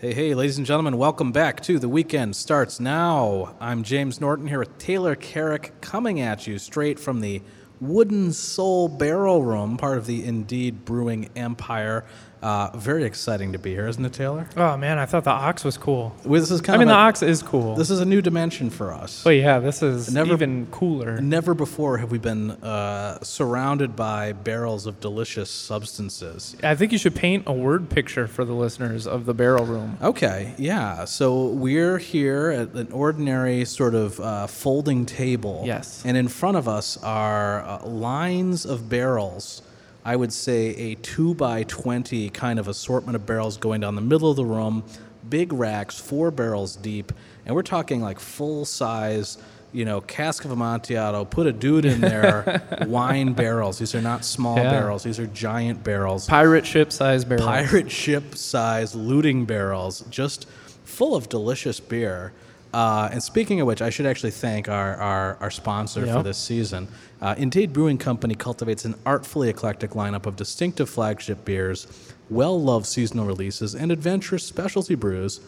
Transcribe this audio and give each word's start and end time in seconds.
Hey, 0.00 0.14
hey, 0.14 0.32
ladies 0.32 0.58
and 0.58 0.64
gentlemen, 0.64 0.96
welcome 0.96 1.32
back 1.32 1.60
to 1.62 1.80
The 1.80 1.88
Weekend 1.88 2.36
Starts 2.36 2.78
Now. 2.78 3.56
I'm 3.58 3.82
James 3.82 4.20
Norton 4.20 4.46
here 4.46 4.60
with 4.60 4.78
Taylor 4.78 5.16
Carrick 5.16 5.72
coming 5.80 6.20
at 6.20 6.46
you 6.46 6.60
straight 6.60 7.00
from 7.00 7.20
the 7.20 7.42
Wooden 7.80 8.32
Soul 8.32 8.86
Barrel 8.86 9.42
Room, 9.42 9.76
part 9.76 9.98
of 9.98 10.06
the 10.06 10.24
Indeed 10.24 10.84
Brewing 10.84 11.30
Empire. 11.34 12.04
Uh, 12.42 12.70
very 12.76 13.04
exciting 13.04 13.52
to 13.52 13.58
be 13.58 13.72
here, 13.74 13.88
isn't 13.88 14.04
it, 14.04 14.12
Taylor? 14.12 14.48
Oh 14.56 14.76
man, 14.76 14.98
I 14.98 15.06
thought 15.06 15.24
the 15.24 15.30
ox 15.30 15.64
was 15.64 15.76
cool. 15.76 16.14
Well, 16.24 16.40
This 16.40 16.50
is 16.50 16.60
kind 16.60 16.76
I 16.76 16.78
mean, 16.78 16.88
of 16.88 16.92
the 16.92 16.98
ox 16.98 17.22
is 17.22 17.42
cool. 17.42 17.74
this 17.74 17.90
is 17.90 18.00
a 18.00 18.04
new 18.04 18.22
dimension 18.22 18.70
for 18.70 18.92
us. 18.92 19.22
but 19.24 19.30
yeah, 19.30 19.58
this 19.58 19.82
is 19.82 20.12
Never- 20.14 20.32
even 20.34 20.66
cooler. 20.70 21.20
Never 21.20 21.52
before 21.54 21.98
have 21.98 22.10
we 22.12 22.18
been 22.18 22.52
uh, 22.52 23.18
surrounded 23.22 23.96
by 23.96 24.32
barrels 24.32 24.86
of 24.86 25.00
delicious 25.00 25.50
substances. 25.50 26.56
I 26.62 26.74
think 26.74 26.92
you 26.92 26.98
should 26.98 27.14
paint 27.16 27.44
a 27.46 27.52
word 27.52 27.90
picture 27.90 28.26
for 28.26 28.44
the 28.44 28.52
listeners 28.52 29.06
of 29.06 29.26
the 29.26 29.34
barrel 29.34 29.64
room. 29.64 29.98
Okay, 30.02 30.54
yeah. 30.58 31.04
So 31.06 31.46
we're 31.46 31.98
here 31.98 32.50
at 32.50 32.72
an 32.74 32.92
ordinary 32.92 33.64
sort 33.64 33.94
of 33.94 34.20
uh, 34.20 34.46
folding 34.46 35.06
table. 35.06 35.62
Yes. 35.66 36.02
And 36.04 36.16
in 36.16 36.28
front 36.28 36.56
of 36.56 36.68
us 36.68 36.96
are 37.02 37.62
uh, 37.62 37.86
lines 37.86 38.64
of 38.64 38.88
barrels. 38.88 39.62
I 40.04 40.16
would 40.16 40.32
say 40.32 40.68
a 40.76 40.94
two 40.96 41.34
by 41.34 41.64
20 41.64 42.30
kind 42.30 42.58
of 42.58 42.68
assortment 42.68 43.16
of 43.16 43.26
barrels 43.26 43.56
going 43.56 43.80
down 43.80 43.94
the 43.94 44.00
middle 44.00 44.30
of 44.30 44.36
the 44.36 44.44
room, 44.44 44.84
big 45.28 45.52
racks, 45.52 45.98
four 45.98 46.30
barrels 46.30 46.76
deep. 46.76 47.12
And 47.44 47.54
we're 47.54 47.62
talking 47.62 48.00
like 48.00 48.18
full 48.18 48.64
size, 48.64 49.38
you 49.72 49.84
know, 49.84 50.00
cask 50.00 50.44
of 50.46 50.50
Amontillado, 50.50 51.24
put 51.26 51.46
a 51.46 51.52
dude 51.52 51.84
in 51.84 52.00
there, 52.00 52.62
wine 52.86 53.32
barrels. 53.34 53.78
These 53.78 53.94
are 53.94 54.00
not 54.00 54.24
small 54.24 54.56
Yeah. 54.56 54.70
barrels, 54.70 55.02
these 55.02 55.18
are 55.18 55.26
giant 55.26 55.84
barrels 55.84 56.26
Pirate 56.26 56.64
ship 56.66 56.90
size 56.92 57.24
barrel. 57.24 57.44
pirate 57.44 57.90
ship 57.90 58.34
size 58.34 58.94
looting 58.94 59.44
barrels, 59.44 60.04
just 60.10 60.46
full 60.84 61.14
of 61.14 61.28
delicious 61.28 61.80
beer. 61.80 62.32
Uh, 62.72 63.08
and 63.10 63.22
speaking 63.22 63.60
of 63.60 63.66
which, 63.66 63.80
I 63.80 63.90
should 63.90 64.06
actually 64.06 64.30
thank 64.30 64.68
our, 64.68 64.94
our, 64.96 65.36
our 65.40 65.50
sponsor 65.50 66.06
for 66.06 66.22
this 66.22 66.38
season. 66.38 66.88
Uh, 67.20 67.34
Indeed 67.38 67.72
Brewing 67.72 67.98
Company 67.98 68.34
cultivates 68.34 68.84
an 68.84 68.96
artfully 69.06 69.48
eclectic 69.48 69.92
lineup 69.92 70.26
of 70.26 70.36
distinctive 70.36 70.90
flagship 70.90 71.44
beers, 71.44 71.86
well 72.28 72.60
loved 72.60 72.86
seasonal 72.86 73.26
releases, 73.26 73.74
and 73.74 73.90
adventurous 73.90 74.44
specialty 74.44 74.94
brews 74.94 75.40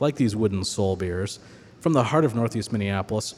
like 0.00 0.16
these 0.16 0.36
wooden 0.36 0.64
soul 0.64 0.96
beers. 0.96 1.38
From 1.80 1.94
the 1.94 2.04
heart 2.04 2.24
of 2.24 2.34
Northeast 2.34 2.72
Minneapolis, 2.72 3.34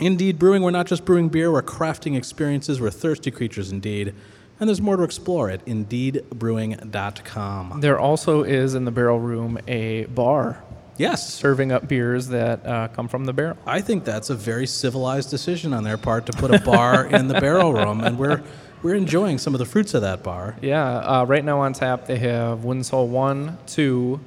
Indeed 0.00 0.40
Brewing, 0.40 0.62
we're 0.62 0.72
not 0.72 0.86
just 0.86 1.04
brewing 1.04 1.28
beer, 1.28 1.52
we're 1.52 1.62
crafting 1.62 2.16
experiences, 2.16 2.80
we're 2.80 2.90
thirsty 2.90 3.30
creatures 3.30 3.70
indeed. 3.70 4.12
And 4.58 4.68
there's 4.68 4.80
more 4.80 4.96
to 4.96 5.02
explore 5.02 5.50
at 5.50 5.64
indeedbrewing.com. 5.66 7.80
There 7.80 7.98
also 7.98 8.42
is 8.42 8.74
in 8.74 8.84
the 8.84 8.90
barrel 8.90 9.20
room 9.20 9.58
a 9.66 10.04
bar 10.06 10.62
Yes, 10.96 11.34
serving 11.34 11.72
up 11.72 11.88
beers 11.88 12.28
that 12.28 12.64
uh, 12.64 12.88
come 12.88 13.08
from 13.08 13.24
the 13.24 13.32
barrel. 13.32 13.56
I 13.66 13.80
think 13.80 14.04
that's 14.04 14.30
a 14.30 14.34
very 14.34 14.66
civilized 14.66 15.28
decision 15.30 15.72
on 15.72 15.82
their 15.82 15.98
part 15.98 16.26
to 16.26 16.32
put 16.32 16.54
a 16.54 16.60
bar 16.60 17.06
in 17.16 17.26
the 17.28 17.40
barrel 17.40 17.72
room, 17.72 18.00
and 18.00 18.16
we're 18.18 18.42
we're 18.82 18.94
enjoying 18.94 19.38
some 19.38 19.54
of 19.54 19.58
the 19.58 19.64
fruits 19.64 19.94
of 19.94 20.02
that 20.02 20.22
bar. 20.22 20.56
Yeah, 20.60 20.98
uh, 20.98 21.24
right 21.24 21.44
now 21.44 21.60
on 21.60 21.72
tap 21.72 22.06
they 22.06 22.18
have 22.18 22.64
Wooden 22.64 22.84
Soul 22.84 23.08
1, 23.08 23.58
2, 23.66 24.20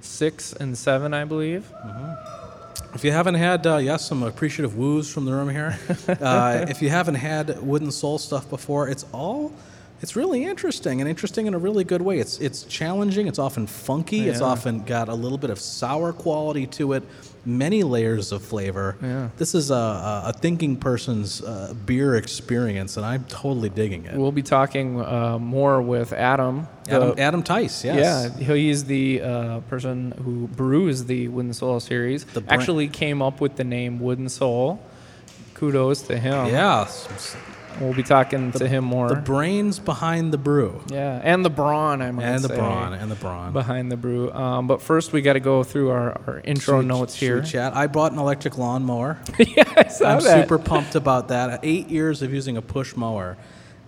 6, 0.00 0.52
and 0.54 0.78
7, 0.78 1.12
I 1.12 1.24
believe. 1.24 1.70
If 2.94 3.02
you 3.02 3.10
haven't 3.10 3.34
had, 3.34 3.66
uh, 3.66 3.78
yes, 3.78 4.06
some 4.06 4.22
appreciative 4.22 4.76
woos 4.76 5.12
from 5.12 5.24
the 5.24 5.32
room 5.32 5.48
here. 5.48 5.78
Uh, 6.08 6.64
if 6.68 6.80
you 6.80 6.90
haven't 6.90 7.16
had 7.16 7.60
wooden 7.60 7.90
soul 7.90 8.18
stuff 8.18 8.48
before, 8.48 8.88
it's 8.88 9.04
all. 9.12 9.52
It's 10.02 10.16
really 10.16 10.44
interesting 10.44 11.00
and 11.00 11.08
interesting 11.08 11.46
in 11.46 11.54
a 11.54 11.58
really 11.58 11.84
good 11.84 12.02
way. 12.02 12.18
It's 12.18 12.38
it's 12.38 12.64
challenging. 12.64 13.26
It's 13.26 13.38
often 13.38 13.66
funky. 13.66 14.28
It's 14.28 14.40
often 14.40 14.84
got 14.84 15.08
a 15.08 15.14
little 15.14 15.38
bit 15.38 15.50
of 15.50 15.58
sour 15.58 16.12
quality 16.12 16.66
to 16.78 16.92
it. 16.94 17.02
Many 17.46 17.82
layers 17.82 18.32
of 18.32 18.42
flavor. 18.42 18.96
Yeah. 19.02 19.28
This 19.36 19.54
is 19.54 19.70
a, 19.70 19.74
a, 19.74 20.32
thinking 20.34 20.76
person's 20.76 21.42
uh, 21.42 21.74
beer 21.84 22.16
experience, 22.16 22.96
and 22.96 23.04
I'm 23.04 23.24
totally 23.24 23.68
digging 23.68 24.06
it. 24.06 24.16
We'll 24.16 24.32
be 24.32 24.42
talking 24.42 24.98
uh, 25.02 25.38
more 25.38 25.82
with 25.82 26.14
Adam. 26.14 26.66
Adam, 26.88 27.14
the- 27.14 27.20
Adam 27.20 27.42
Tice, 27.42 27.84
yes. 27.84 28.32
Yeah, 28.38 28.54
he's 28.54 28.84
the 28.84 29.20
uh, 29.20 29.60
person 29.60 30.12
who 30.24 30.48
brews 30.48 31.04
the 31.04 31.28
Wooden 31.28 31.52
Soul 31.52 31.80
series. 31.80 32.24
The 32.24 32.42
Actually, 32.48 32.88
came 32.88 33.20
up 33.20 33.42
with 33.42 33.56
the 33.56 33.64
name 33.64 34.00
Wooden 34.00 34.30
Soul. 34.30 34.80
Kudos 35.52 36.00
to 36.02 36.18
him. 36.18 36.46
Yeah. 36.46 36.88
We'll 37.80 37.94
be 37.94 38.02
talking 38.02 38.52
to 38.52 38.68
him 38.68 38.84
more. 38.84 39.08
The 39.08 39.16
brains 39.16 39.78
behind 39.78 40.32
the 40.32 40.38
brew. 40.38 40.80
yeah, 40.88 41.20
and 41.22 41.44
the 41.44 41.50
brawn, 41.50 42.00
I 42.02 42.10
might 42.10 42.22
say, 42.22 42.28
And 42.34 42.44
the 42.44 42.48
brawn. 42.48 42.92
And 42.94 43.10
the 43.10 43.14
brawn. 43.16 43.52
behind 43.52 43.90
the 43.92 43.96
brew. 43.96 44.32
Um, 44.32 44.66
but 44.66 44.80
first, 44.82 45.12
we 45.12 45.22
got 45.22 45.34
to 45.34 45.40
go 45.40 45.62
through 45.64 45.90
our, 45.90 46.20
our 46.26 46.40
intro 46.44 46.80
Should 46.80 46.88
notes 46.88 47.14
here. 47.14 47.42
Chat. 47.42 47.74
I 47.76 47.86
bought 47.86 48.12
an 48.12 48.18
electric 48.18 48.58
lawnmower. 48.58 49.18
yeah, 49.38 49.64
I 49.76 49.88
saw 49.88 50.16
I'm 50.16 50.22
that. 50.22 50.42
super 50.42 50.58
pumped 50.58 50.94
about 50.94 51.28
that. 51.28 51.60
Eight 51.62 51.88
years 51.88 52.22
of 52.22 52.32
using 52.32 52.56
a 52.56 52.62
push 52.62 52.96
mower. 52.96 53.36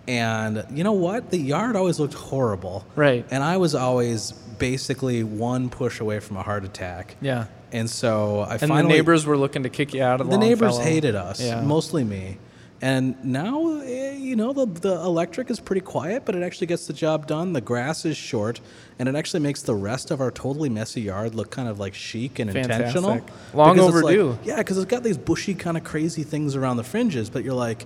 And 0.07 0.65
you 0.71 0.83
know 0.85 0.93
what? 0.93 1.31
The 1.31 1.37
yard 1.37 1.75
always 1.75 1.99
looked 1.99 2.13
horrible. 2.13 2.85
Right. 2.95 3.25
And 3.29 3.43
I 3.43 3.57
was 3.57 3.75
always 3.75 4.31
basically 4.31 5.23
one 5.23 5.69
push 5.69 5.99
away 5.99 6.19
from 6.19 6.37
a 6.37 6.43
heart 6.43 6.63
attack. 6.63 7.15
Yeah, 7.21 7.45
And 7.73 7.89
so 7.89 8.39
I 8.39 8.51
and 8.53 8.61
finally. 8.61 8.81
the 8.83 8.87
neighbors 8.87 9.25
were 9.25 9.37
looking 9.37 9.63
to 9.63 9.69
kick 9.69 9.93
you 9.93 10.01
out 10.01 10.21
of 10.21 10.27
the 10.27 10.31
The 10.31 10.37
neighbors 10.39 10.77
hated 10.79 11.13
us, 11.15 11.41
Yeah. 11.41 11.61
mostly 11.61 12.03
me. 12.03 12.37
And 12.81 13.23
now, 13.25 13.79
eh, 13.79 14.11
you 14.13 14.35
know, 14.35 14.53
the, 14.53 14.67
the 14.67 14.93
electric 14.93 15.49
is 15.49 15.59
pretty 15.59 15.81
quiet, 15.81 16.25
but 16.25 16.35
it 16.35 16.43
actually 16.43 16.67
gets 16.67 16.85
the 16.85 16.93
job 16.93 17.25
done. 17.25 17.53
The 17.53 17.61
grass 17.61 18.05
is 18.05 18.15
short, 18.15 18.61
and 18.99 19.09
it 19.09 19.15
actually 19.15 19.39
makes 19.39 19.63
the 19.63 19.73
rest 19.73 20.11
of 20.11 20.21
our 20.21 20.29
totally 20.29 20.69
messy 20.69 21.01
yard 21.01 21.33
look 21.33 21.49
kind 21.49 21.67
of 21.67 21.79
like 21.79 21.95
chic 21.95 22.37
and 22.37 22.51
intentional. 22.55 23.09
Long 23.53 23.77
it's 23.79 23.85
like- 24.03 24.17
overdue. 24.17 24.37
yeah, 24.43 24.57
because 24.57 24.77
it's 24.77 24.89
got 24.89 25.03
these 25.03 25.17
bushy, 25.17 25.55
kind 25.55 25.75
of 25.75 25.83
crazy 25.83 26.21
things 26.23 26.55
around 26.55 26.77
the 26.77 26.83
fringes, 26.83 27.29
but 27.31 27.43
you're 27.43 27.55
like, 27.55 27.85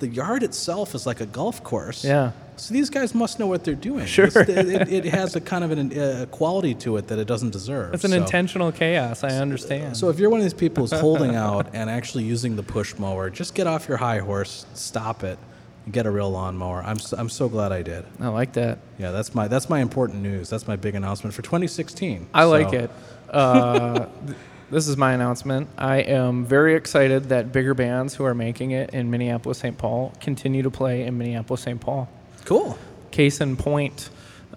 the 0.00 0.08
yard 0.08 0.42
itself 0.42 0.94
is 0.96 1.06
like 1.06 1.20
a 1.20 1.26
golf 1.26 1.62
course. 1.62 2.04
Yeah. 2.04 2.32
So 2.56 2.72
these 2.72 2.90
guys 2.90 3.14
must 3.14 3.38
know 3.38 3.46
what 3.46 3.64
they're 3.64 3.74
doing. 3.74 4.06
Sure. 4.06 4.26
It, 4.26 4.88
it 4.92 5.04
has 5.06 5.34
a 5.36 5.40
kind 5.40 5.64
of 5.64 5.70
an, 5.72 5.98
uh, 5.98 6.26
quality 6.30 6.74
to 6.76 6.96
it 6.96 7.08
that 7.08 7.18
it 7.18 7.26
doesn't 7.26 7.50
deserve. 7.50 7.94
It's 7.94 8.04
an 8.04 8.10
So- 8.10 8.16
intentional 8.16 8.72
chaos. 8.72 9.24
I 9.24 9.30
understand. 9.38 9.96
so 9.96 10.08
if 10.08 10.18
you're 10.18 10.30
one 10.30 10.40
of 10.40 10.44
these 10.44 10.54
people 10.54 10.84
who's 10.84 10.92
holding 10.98 11.34
out 11.46 11.68
and 11.72 11.90
actually 11.90 12.24
using 12.24 12.56
the 12.56 12.62
push 12.62 12.96
mower, 12.98 13.30
just 13.30 13.54
get 13.54 13.66
off 13.66 13.88
your 13.88 13.96
high 13.98 14.18
horse, 14.18 14.66
stop 14.74 15.24
it, 15.24 15.38
and 15.84 15.92
get 15.92 16.06
a 16.06 16.10
real 16.10 16.30
lawnmower. 16.30 16.82
I'm 16.82 16.98
so, 16.98 17.16
I'm 17.18 17.28
so 17.28 17.48
glad 17.48 17.72
I 17.72 17.82
did. 17.82 18.04
I 18.20 18.28
like 18.28 18.52
that. 18.54 18.78
Yeah, 18.98 19.10
that's 19.10 19.34
my 19.34 19.48
that's 19.48 19.68
my 19.68 19.80
important 19.80 20.22
news. 20.22 20.48
That's 20.48 20.66
my 20.66 20.76
big 20.76 20.94
announcement 20.94 21.34
for 21.34 21.42
2016. 21.42 22.28
I 22.32 22.44
like 22.44 22.72
it. 22.72 22.90
Uh, 23.28 24.06
this 24.70 24.88
is 24.88 24.96
my 24.96 25.12
announcement. 25.12 25.68
I 25.76 25.96
am 25.98 26.44
very 26.46 26.74
excited 26.74 27.24
that 27.30 27.52
bigger 27.52 27.74
bands 27.74 28.14
who 28.14 28.24
are 28.24 28.34
making 28.34 28.70
it 28.70 28.90
in 28.90 29.10
Minneapolis, 29.10 29.58
St. 29.58 29.76
Paul 29.76 30.12
continue 30.20 30.62
to 30.62 30.70
play 30.70 31.02
in 31.02 31.18
Minneapolis, 31.18 31.62
St. 31.62 31.80
Paul. 31.80 32.08
Cool. 32.44 32.78
Case 33.10 33.40
in 33.40 33.56
point, 33.56 34.10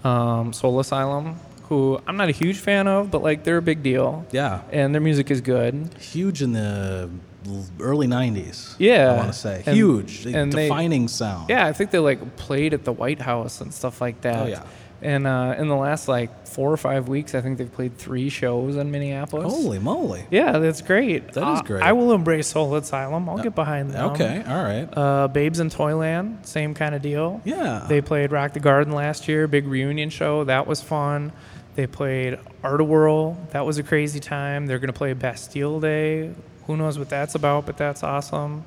um, 0.03 0.53
Soul 0.53 0.79
Asylum, 0.79 1.35
who 1.69 1.99
I'm 2.07 2.17
not 2.17 2.29
a 2.29 2.31
huge 2.33 2.57
fan 2.57 2.87
of, 2.87 3.11
but 3.11 3.21
like 3.21 3.43
they're 3.43 3.57
a 3.57 3.61
big 3.61 3.83
deal. 3.83 4.25
Yeah, 4.31 4.61
And 4.71 4.93
their 4.93 5.01
music 5.01 5.29
is 5.31 5.41
good. 5.41 5.89
huge 5.99 6.41
in 6.41 6.53
the 6.53 7.09
early 7.79 8.07
90s. 8.07 8.75
Yeah. 8.77 9.11
I 9.13 9.15
want 9.17 9.27
to 9.27 9.33
say 9.39 9.63
And- 9.65 9.75
huge, 9.75 10.25
and 10.25 10.51
they- 10.51 10.63
defining 10.67 11.07
sound. 11.07 11.49
Yeah, 11.49 11.65
I 11.65 11.73
think 11.73 11.91
they 11.91 11.99
like 11.99 12.35
played 12.35 12.73
at 12.73 12.83
the 12.83 12.91
White 12.93 13.21
House 13.21 13.61
and 13.61 13.73
stuff 13.73 14.01
like 14.01 14.21
that. 14.21 14.43
Oh, 14.43 14.47
yeah. 14.47 14.63
And 15.01 15.27
uh, 15.27 15.53
in 15.59 15.67
the 15.67 15.75
last 15.75 16.07
like 16.07 16.47
four 16.47 16.71
or 16.71 16.77
five 16.77 17.07
weeks, 17.07 17.35
I 17.35 17.41
think 17.41 17.59
they've 17.59 17.71
played 17.71 17.97
three 17.97 18.29
shows 18.29 18.75
in 18.77 18.89
Minneapolis. 18.89 19.53
Holy 19.53 19.77
moly. 19.77 20.25
Yeah, 20.31 20.57
that's 20.57 20.81
great. 20.81 21.33
That 21.33 21.53
is 21.53 21.59
Uh, 21.59 21.63
great. 21.63 21.83
I 21.83 21.93
will 21.93 22.13
embrace 22.13 22.47
Soul 22.47 22.73
Asylum. 22.75 23.29
I'll 23.29 23.37
get 23.37 23.53
behind 23.53 23.91
them. 23.91 24.09
Okay, 24.11 24.43
all 24.47 24.63
right. 24.63 24.89
Uh, 24.91 25.27
Babes 25.27 25.59
in 25.59 25.69
Toyland, 25.69 26.39
same 26.47 26.73
kind 26.73 26.95
of 26.95 27.03
deal. 27.03 27.41
Yeah. 27.45 27.85
They 27.87 28.01
played 28.01 28.31
Rock 28.31 28.53
the 28.53 28.59
Garden 28.59 28.93
last 28.93 29.27
year, 29.27 29.47
big 29.47 29.67
reunion 29.67 30.09
show. 30.09 30.43
That 30.45 30.65
was 30.65 30.81
fun. 30.81 31.31
They 31.75 31.85
played 31.85 32.39
Art-A-Whirl. 32.63 33.37
That 33.51 33.67
was 33.67 33.77
a 33.77 33.83
crazy 33.83 34.19
time. 34.19 34.65
They're 34.65 34.79
going 34.79 34.87
to 34.91 34.97
play 34.97 35.13
Bastille 35.13 35.79
Day. 35.79 36.31
Who 36.65 36.75
knows 36.75 36.97
what 36.97 37.07
that's 37.09 37.35
about, 37.35 37.67
but 37.67 37.77
that's 37.77 38.01
awesome. 38.01 38.63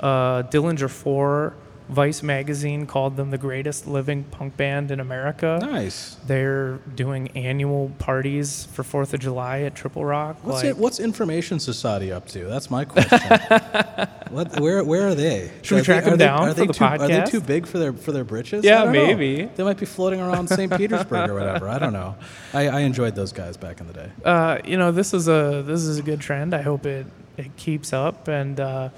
Uh, 0.00 0.42
Dillinger 0.44 0.88
4, 0.88 1.52
Vice 1.88 2.20
magazine 2.22 2.84
called 2.84 3.16
them 3.16 3.30
the 3.30 3.38
greatest 3.38 3.86
living 3.86 4.24
punk 4.24 4.56
band 4.56 4.90
in 4.90 4.98
America. 4.98 5.58
Nice. 5.62 6.16
They're 6.26 6.78
doing 6.96 7.28
annual 7.36 7.92
parties 8.00 8.66
for 8.72 8.82
4th 8.82 9.14
of 9.14 9.20
July 9.20 9.60
at 9.60 9.76
Triple 9.76 10.04
Rock. 10.04 10.36
What's 10.42 10.62
like- 10.64 10.70
it, 10.70 10.76
what's 10.78 10.98
Information 10.98 11.60
Society 11.60 12.10
up 12.10 12.26
to? 12.28 12.44
That's 12.46 12.70
my 12.72 12.84
question. 12.84 13.20
what, 14.30 14.58
where 14.60 14.82
where 14.82 15.06
are 15.08 15.14
they? 15.14 15.52
Should 15.62 15.76
we 15.76 15.80
Are 15.82 15.84
track 15.84 16.04
they, 16.04 16.10
them 16.10 16.14
are 16.14 16.16
they- 16.16 16.24
down 16.24 16.40
are 16.40 16.48
for 16.48 16.54
they 16.60 16.66
the 16.66 16.72
too, 16.72 16.84
Are 16.84 16.98
they 17.08 17.24
too 17.24 17.40
big 17.40 17.66
for 17.66 17.78
their 17.78 17.92
for 17.92 18.10
their 18.10 18.24
britches? 18.24 18.64
Yeah, 18.64 18.82
don't 18.84 18.92
know. 18.92 19.06
maybe. 19.06 19.44
They 19.54 19.62
might 19.62 19.78
be 19.78 19.86
floating 19.86 20.20
around 20.20 20.48
St. 20.48 20.72
Petersburg 20.76 21.30
or 21.30 21.34
whatever. 21.34 21.68
I 21.68 21.78
don't 21.78 21.92
know. 21.92 22.16
I, 22.52 22.68
I 22.68 22.80
enjoyed 22.80 23.14
those 23.14 23.32
guys 23.32 23.56
back 23.56 23.80
in 23.80 23.86
the 23.86 23.92
day. 23.92 24.10
uh, 24.24 24.58
you 24.64 24.76
know, 24.76 24.90
this 24.90 25.14
is 25.14 25.28
a 25.28 25.62
this 25.64 25.82
is 25.82 25.98
a 25.98 26.02
good 26.02 26.20
trend. 26.20 26.52
I 26.52 26.62
hope 26.62 26.84
it 26.84 27.06
it 27.36 27.54
keeps 27.56 27.92
up. 27.92 28.26
And 28.28 28.58
uh, 28.58 28.88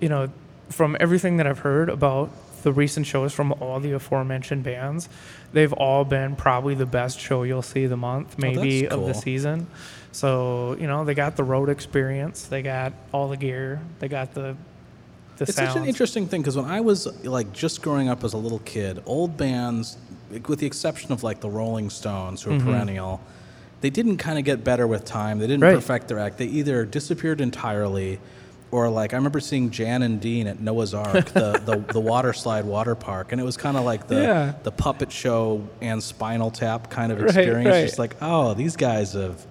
you 0.00 0.08
know, 0.08 0.28
from 0.68 0.96
everything 1.00 1.36
that 1.38 1.46
I've 1.46 1.60
heard 1.60 1.88
about 1.88 2.30
the 2.62 2.72
recent 2.72 3.06
shows 3.06 3.32
from 3.32 3.52
all 3.60 3.78
the 3.78 3.92
aforementioned 3.92 4.64
bands, 4.64 5.08
they've 5.52 5.72
all 5.72 6.04
been 6.04 6.34
probably 6.34 6.74
the 6.74 6.86
best 6.86 7.20
show 7.20 7.44
you'll 7.44 7.62
see 7.62 7.86
the 7.86 7.96
month, 7.96 8.34
oh, 8.38 8.40
maybe 8.42 8.82
that's 8.82 8.94
of 8.94 9.06
the 9.06 9.14
season. 9.14 9.66
So 10.12 10.76
you 10.80 10.86
know 10.86 11.04
they 11.04 11.14
got 11.14 11.36
the 11.36 11.44
road 11.44 11.68
experience, 11.68 12.46
they 12.46 12.62
got 12.62 12.92
all 13.12 13.28
the 13.28 13.36
gear, 13.36 13.80
they 14.00 14.08
got 14.08 14.34
the 14.34 14.56
the 15.36 15.44
It's 15.44 15.54
sounds. 15.54 15.74
such 15.74 15.82
an 15.82 15.86
interesting 15.86 16.26
thing 16.26 16.40
because 16.40 16.56
when 16.56 16.64
I 16.64 16.80
was 16.80 17.06
like 17.24 17.52
just 17.52 17.82
growing 17.82 18.08
up 18.08 18.24
as 18.24 18.32
a 18.32 18.38
little 18.38 18.60
kid, 18.60 19.02
old 19.06 19.36
bands, 19.36 19.98
with 20.48 20.58
the 20.58 20.66
exception 20.66 21.12
of 21.12 21.22
like 21.22 21.40
the 21.40 21.50
Rolling 21.50 21.90
Stones, 21.90 22.42
who 22.42 22.50
are 22.50 22.54
mm-hmm. 22.54 22.66
perennial, 22.70 23.20
they 23.80 23.90
didn't 23.90 24.16
kind 24.16 24.38
of 24.38 24.44
get 24.44 24.64
better 24.64 24.86
with 24.86 25.04
time. 25.04 25.38
They 25.38 25.46
didn't 25.46 25.62
Right. 25.62 25.74
perfect 25.74 26.08
their 26.08 26.18
act. 26.18 26.38
They 26.38 26.46
either 26.46 26.84
disappeared 26.84 27.40
entirely, 27.40 28.18
or 28.70 28.88
like 28.88 29.12
I 29.12 29.16
remember 29.16 29.40
seeing 29.40 29.70
Jan 29.70 30.02
and 30.02 30.20
Dean 30.20 30.46
at 30.46 30.60
Noah's 30.60 30.92
Ark, 30.94 31.26
the, 31.26 31.60
the 31.64 31.76
the 31.92 32.00
water 32.00 32.32
slide 32.32 32.64
water 32.64 32.94
park, 32.94 33.32
and 33.32 33.40
it 33.40 33.44
was 33.44 33.56
kind 33.56 33.76
of 33.76 33.84
like 33.84 34.08
the 34.08 34.16
Yeah. 34.22 34.52
the 34.62 34.72
puppet 34.72 35.12
show 35.12 35.66
and 35.80 36.02
Spinal 36.02 36.50
Tap 36.50 36.90
kind 36.90 37.12
of 37.12 37.18
Right, 37.20 37.28
experience. 37.28 37.70
right. 37.70 37.82
Just 37.86 37.98
like 37.98 38.16
oh, 38.20 38.54
these 38.54 38.76
guys 38.76 39.12
have. 39.14 39.44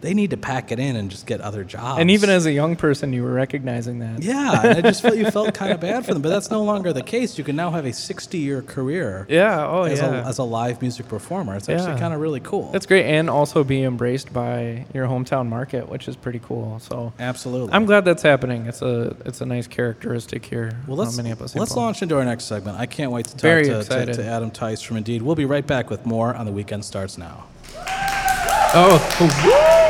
They 0.00 0.14
need 0.14 0.30
to 0.30 0.36
pack 0.38 0.72
it 0.72 0.78
in 0.78 0.96
and 0.96 1.10
just 1.10 1.26
get 1.26 1.40
other 1.42 1.62
jobs. 1.62 2.00
and 2.00 2.10
even 2.10 2.30
as 2.30 2.46
a 2.46 2.52
young 2.52 2.74
person, 2.76 3.12
you 3.12 3.22
were 3.22 3.32
recognizing 3.32 3.98
that. 3.98 4.22
Yeah, 4.22 4.62
and 4.66 4.78
I 4.78 4.80
just 4.80 5.02
felt 5.02 5.16
you 5.16 5.30
felt 5.30 5.52
kind 5.54 5.72
of 5.72 5.80
bad 5.88 6.06
for 6.06 6.14
them, 6.14 6.22
but 6.22 6.30
that's 6.30 6.50
no 6.50 6.62
longer 6.62 6.92
the 6.92 7.02
case. 7.02 7.36
You 7.36 7.44
can 7.44 7.54
now 7.56 7.70
have 7.70 7.84
a 7.84 7.90
60-year 7.90 8.62
career 8.62 9.26
Yeah. 9.28 9.66
Oh 9.66 9.82
as, 9.82 9.98
yeah. 10.00 10.22
a, 10.22 10.26
as 10.26 10.38
a 10.38 10.42
live 10.44 10.80
music 10.80 11.06
performer. 11.08 11.54
It's 11.56 11.68
actually 11.68 11.92
Yeah. 11.92 11.98
kind 11.98 12.14
of 12.14 12.20
really 12.20 12.40
cool. 12.40 12.70
That's 12.72 12.86
great, 12.86 13.04
and 13.04 13.28
also 13.28 13.62
be 13.62 13.82
embraced 13.82 14.32
by 14.32 14.86
your 14.94 15.06
hometown 15.06 15.48
market, 15.48 15.88
which 15.88 16.08
is 16.08 16.16
pretty 16.16 16.40
cool. 16.40 16.78
So 16.80 17.12
Absolutely. 17.18 17.72
I'm 17.74 17.84
glad 17.84 18.04
that's 18.06 18.22
happening. 18.22 18.66
It's 18.66 18.80
a 18.82 19.14
it's 19.26 19.40
a 19.42 19.46
nice 19.46 19.66
characteristic 19.66 20.44
here. 20.46 20.72
well, 20.86 20.96
let's, 20.96 21.16
Minneapolis. 21.16 21.54
let's 21.54 21.72
Info. 21.72 21.80
launch 21.80 22.00
into 22.02 22.16
our 22.16 22.24
next 22.24 22.44
segment. 22.44 22.78
I 22.78 22.86
can't 22.86 23.12
wait 23.12 23.26
to 23.26 23.32
talk 23.32 23.42
Very 23.42 23.64
to, 23.64 23.84
to, 23.84 24.14
to 24.14 24.24
Adam 24.24 24.50
Tice 24.50 24.80
from 24.80 24.96
Indeed. 24.96 25.20
We'll 25.22 25.34
be 25.36 25.44
right 25.44 25.66
back 25.66 25.90
with 25.90 26.06
more 26.06 26.34
on 26.34 26.46
The 26.46 26.52
Weekend 26.52 26.84
Starts 26.84 27.18
Now. 27.18 27.44
Oh, 28.72 29.86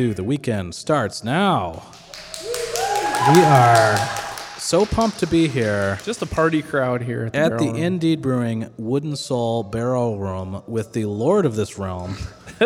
2. 0.00 0.14
The 0.14 0.24
weekend 0.24 0.74
starts 0.74 1.22
now. 1.22 1.82
We 3.34 3.42
are 3.42 3.98
so 4.56 4.86
pumped 4.86 5.18
to 5.18 5.26
be 5.26 5.46
here 5.46 5.98
Just 6.06 6.22
a 6.22 6.26
party 6.26 6.62
crowd 6.62 7.02
here 7.02 7.26
at 7.26 7.34
the, 7.34 7.38
at 7.38 7.58
the 7.58 7.66
Room. 7.66 7.76
Indeed 7.76 8.22
Brewing 8.22 8.70
Wooden 8.78 9.14
Soul 9.14 9.62
Barrel 9.62 10.18
Room 10.18 10.62
with 10.66 10.94
the 10.94 11.04
Lord 11.04 11.44
of 11.44 11.54
this 11.54 11.76
realm, 11.76 12.16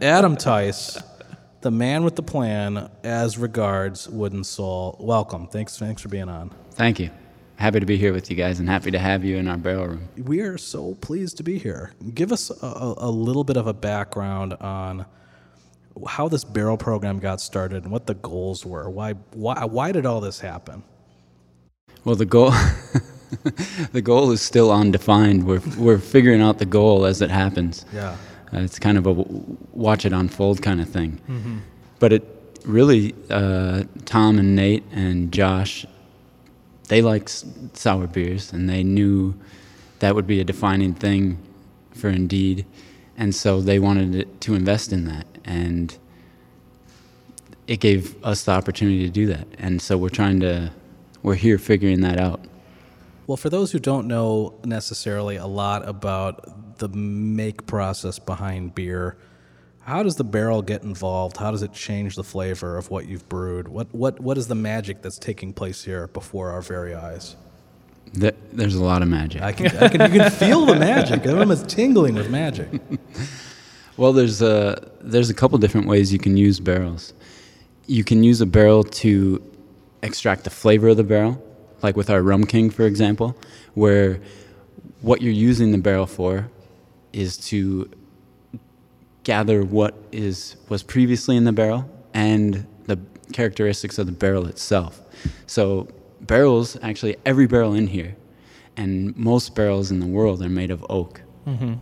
Adam 0.00 0.36
Tice, 0.36 1.02
the 1.62 1.72
man 1.72 2.04
with 2.04 2.14
the 2.14 2.22
plan 2.22 2.92
as 3.02 3.38
regards 3.38 4.08
Wooden 4.08 4.44
Soul. 4.44 4.96
Welcome. 5.00 5.48
Thanks, 5.48 5.76
thanks 5.76 6.00
for 6.00 6.08
being 6.10 6.28
on. 6.28 6.52
Thank 6.74 7.00
you. 7.00 7.10
Happy 7.56 7.80
to 7.80 7.86
be 7.86 7.96
here 7.96 8.12
with 8.12 8.30
you 8.30 8.36
guys 8.36 8.60
and 8.60 8.68
happy 8.68 8.92
to 8.92 9.00
have 9.00 9.24
you 9.24 9.36
in 9.36 9.48
our 9.48 9.56
barrel 9.56 9.88
room. 9.88 10.08
We 10.16 10.42
are 10.42 10.58
so 10.58 10.94
pleased 10.94 11.38
to 11.38 11.42
be 11.42 11.58
here. 11.58 11.92
Give 12.14 12.30
us 12.30 12.50
a 12.50 12.94
a 12.98 13.10
little 13.10 13.42
bit 13.42 13.56
of 13.56 13.66
a 13.66 13.74
background 13.74 14.52
on 14.60 15.06
how 16.08 16.28
this 16.28 16.44
barrel 16.44 16.76
program 16.76 17.18
got 17.18 17.40
started 17.40 17.84
and 17.84 17.92
what 17.92 18.06
the 18.06 18.14
goals 18.14 18.66
were. 18.66 18.90
Why, 18.90 19.12
why, 19.32 19.64
why 19.64 19.92
did 19.92 20.06
all 20.06 20.20
this 20.20 20.40
happen? 20.40 20.82
Well, 22.04 22.16
the 22.16 22.26
goal 22.26 22.50
the 23.92 24.02
goal 24.02 24.30
is 24.30 24.40
still 24.40 24.70
undefined. 24.70 25.44
We're 25.44 25.62
we're 25.76 25.98
figuring 25.98 26.40
out 26.40 26.58
the 26.58 26.66
goal 26.66 27.04
as 27.04 27.20
it 27.20 27.30
happens. 27.30 27.84
Yeah. 27.92 28.16
Uh, 28.54 28.60
it's 28.60 28.78
kind 28.78 28.96
of 28.96 29.06
a 29.06 29.12
watch 29.72 30.04
it 30.04 30.12
unfold 30.12 30.62
kind 30.62 30.80
of 30.80 30.88
thing. 30.88 31.20
But 31.98 32.12
it 32.12 32.24
really, 32.64 33.14
uh, 33.30 33.84
Tom 34.04 34.38
and 34.38 34.54
Nate 34.54 34.84
and 34.92 35.32
Josh, 35.32 35.86
they 36.88 37.02
like 37.02 37.28
sour 37.28 38.06
beers, 38.06 38.52
and 38.52 38.68
they 38.68 38.84
knew 38.84 39.34
that 39.98 40.14
would 40.14 40.26
be 40.26 40.40
a 40.40 40.44
defining 40.44 40.94
thing 40.94 41.38
for 41.92 42.08
Indeed, 42.08 42.66
and 43.16 43.34
so 43.34 43.60
they 43.60 43.78
wanted 43.78 44.40
to 44.42 44.54
invest 44.54 44.92
in 44.92 45.06
that, 45.06 45.26
and 45.46 45.96
it 47.66 47.80
gave 47.80 48.22
us 48.24 48.44
the 48.44 48.52
opportunity 48.52 49.04
to 49.04 49.10
do 49.10 49.26
that. 49.26 49.46
And 49.58 49.80
so 49.80 49.96
we're 49.96 50.08
trying 50.08 50.40
to, 50.40 50.70
we're 51.22 51.34
here 51.34 51.58
figuring 51.58 52.00
that 52.02 52.18
out. 52.20 52.40
Well, 53.26 53.36
for 53.36 53.50
those 53.50 53.72
who 53.72 53.78
don't 53.78 54.06
know 54.06 54.54
necessarily 54.64 55.36
a 55.36 55.46
lot 55.46 55.88
about 55.88 56.78
the 56.78 56.88
make 56.88 57.66
process 57.66 58.18
behind 58.18 58.74
beer, 58.74 59.16
how 59.80 60.02
does 60.02 60.16
the 60.16 60.24
barrel 60.24 60.62
get 60.62 60.82
involved? 60.82 61.36
How 61.36 61.50
does 61.50 61.62
it 61.62 61.72
change 61.72 62.14
the 62.16 62.24
flavor 62.24 62.76
of 62.76 62.90
what 62.90 63.06
you've 63.08 63.28
brewed? 63.28 63.68
What 63.68 63.92
what 63.94 64.20
what 64.20 64.36
is 64.36 64.48
the 64.48 64.54
magic 64.56 65.00
that's 65.02 65.18
taking 65.18 65.52
place 65.52 65.84
here 65.84 66.08
before 66.08 66.50
our 66.50 66.60
very 66.60 66.94
eyes? 66.94 67.36
Th- 68.18 68.34
There's 68.52 68.74
a 68.74 68.82
lot 68.84 69.02
of 69.02 69.08
magic. 69.08 69.42
I 69.42 69.52
can, 69.52 69.76
I 69.78 69.88
can 69.88 70.12
you 70.12 70.20
can 70.20 70.30
feel 70.30 70.66
the 70.66 70.76
magic. 70.76 71.22
The 71.26 71.34
room 71.34 71.50
is 71.50 71.62
tingling 71.64 72.14
with 72.14 72.30
magic. 72.30 72.68
Well, 73.96 74.12
there's 74.12 74.42
a 74.42 74.90
there's 75.00 75.30
a 75.30 75.34
couple 75.34 75.58
different 75.58 75.86
ways 75.86 76.12
you 76.12 76.18
can 76.18 76.36
use 76.36 76.60
barrels. 76.60 77.14
You 77.86 78.04
can 78.04 78.22
use 78.22 78.40
a 78.40 78.46
barrel 78.46 78.84
to 78.84 79.42
extract 80.02 80.44
the 80.44 80.50
flavor 80.50 80.88
of 80.88 80.96
the 80.96 81.04
barrel, 81.04 81.42
like 81.82 81.96
with 81.96 82.10
our 82.10 82.22
Rum 82.22 82.44
King, 82.44 82.70
for 82.70 82.84
example, 82.84 83.36
where 83.74 84.20
what 85.00 85.22
you're 85.22 85.32
using 85.32 85.72
the 85.72 85.78
barrel 85.78 86.06
for 86.06 86.50
is 87.12 87.36
to 87.36 87.88
gather 89.24 89.62
what 89.62 89.94
is 90.12 90.56
was 90.68 90.82
previously 90.82 91.36
in 91.36 91.44
the 91.44 91.52
barrel 91.52 91.88
and 92.12 92.66
the 92.84 92.98
characteristics 93.32 93.98
of 93.98 94.06
the 94.06 94.12
barrel 94.12 94.46
itself. 94.46 95.00
So 95.46 95.88
barrels, 96.20 96.76
actually 96.82 97.16
every 97.24 97.46
barrel 97.46 97.74
in 97.74 97.86
here, 97.86 98.16
and 98.76 99.16
most 99.16 99.54
barrels 99.54 99.90
in 99.90 100.00
the 100.00 100.06
world 100.06 100.42
are 100.42 100.48
made 100.48 100.70
of 100.70 100.84
oak 100.90 101.22
mm-hmm. 101.46 101.74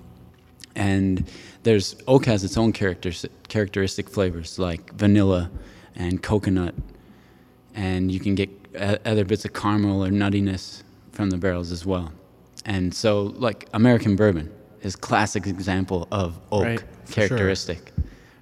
And 0.76 1.28
there's 1.62 1.97
oak 2.07 2.26
has 2.26 2.45
its 2.45 2.57
own 2.57 2.73
characters, 2.73 3.25
characteristic 3.49 4.09
flavors 4.09 4.59
like 4.59 4.93
vanilla 4.95 5.50
and 5.95 6.23
coconut, 6.23 6.75
and 7.75 8.11
you 8.11 8.21
can 8.21 8.35
get 8.35 8.50
other 9.04 9.25
bits 9.25 9.45
of 9.45 9.52
caramel 9.52 10.04
or 10.04 10.09
nuttiness 10.11 10.83
from 11.12 11.31
the 11.31 11.37
barrels 11.37 11.71
as 11.73 11.87
well. 11.87 12.12
And 12.64 12.93
so, 12.95 13.35
like 13.37 13.69
American 13.73 14.16
bourbon 14.16 14.50
is 14.83 14.97
classic 14.97 15.47
example 15.47 16.09
of 16.11 16.38
oak 16.50 16.64
Right, 16.64 16.81
for 17.04 17.12
sure. 17.12 17.28
characteristic, 17.28 17.93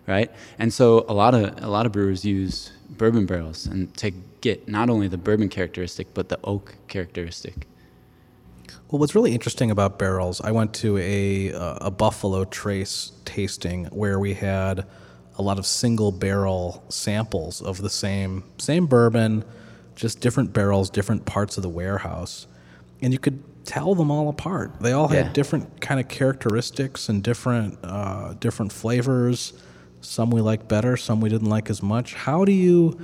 right? 0.07 0.31
And 0.59 0.73
so 0.73 1.05
a 1.09 1.15
lot 1.15 1.35
of 1.35 1.63
a 1.63 1.69
lot 1.69 1.87
of 1.87 1.93
brewers 1.93 2.25
use 2.25 2.73
bourbon 2.91 3.27
barrels 3.27 3.67
and 3.67 3.93
to 3.97 4.11
get 4.41 4.69
not 4.69 4.91
only 4.91 5.09
the 5.09 5.19
bourbon 5.19 5.49
characteristic 5.49 6.13
but 6.15 6.29
the 6.29 6.39
oak 6.45 6.77
characteristic. 6.89 7.67
Well, 8.93 8.99
what's 8.99 9.15
really 9.15 9.33
interesting 9.33 9.71
about 9.71 9.99
barrels, 9.99 10.43
I 10.43 10.51
went 10.51 10.75
to 10.75 10.99
a 10.99 11.51
uh, 11.51 11.87
a 11.87 11.91
Buffalo 11.91 12.45
Trace 12.45 13.13
tasting 13.25 13.87
where 13.87 14.19
we 14.19 14.35
had 14.35 14.85
a 15.39 15.43
lot 15.43 15.59
of 15.59 15.65
single 15.65 16.13
barrel 16.13 16.85
samples 16.91 17.63
of 17.63 17.81
the 17.81 17.89
same 17.89 18.45
same 18.59 18.85
bourbon, 18.85 19.47
just 19.97 20.21
different 20.21 20.53
barrels, 20.53 20.91
different 20.91 21.25
parts 21.25 21.57
of 21.57 21.63
the 21.63 21.71
warehouse. 21.71 22.47
and 23.01 23.15
you 23.15 23.19
could 23.19 23.43
tell 23.65 23.95
them 23.95 24.11
all 24.11 24.29
apart. 24.29 24.79
They 24.81 24.93
all 24.93 25.09
had 25.09 25.33
different 25.33 25.81
kind 25.81 25.99
of 25.99 26.09
characteristics 26.09 27.09
and 27.09 27.23
different 27.23 27.79
uh, 27.83 28.35
different 28.35 28.73
flavors. 28.73 29.55
Some 30.03 30.31
we 30.31 30.43
liked 30.43 30.69
better, 30.69 30.99
some 30.99 31.23
we 31.23 31.31
didn't 31.31 31.49
like 31.49 31.71
as 31.71 31.83
much. 31.83 32.13
How 32.13 32.45
do 32.45 32.53
you 32.53 33.01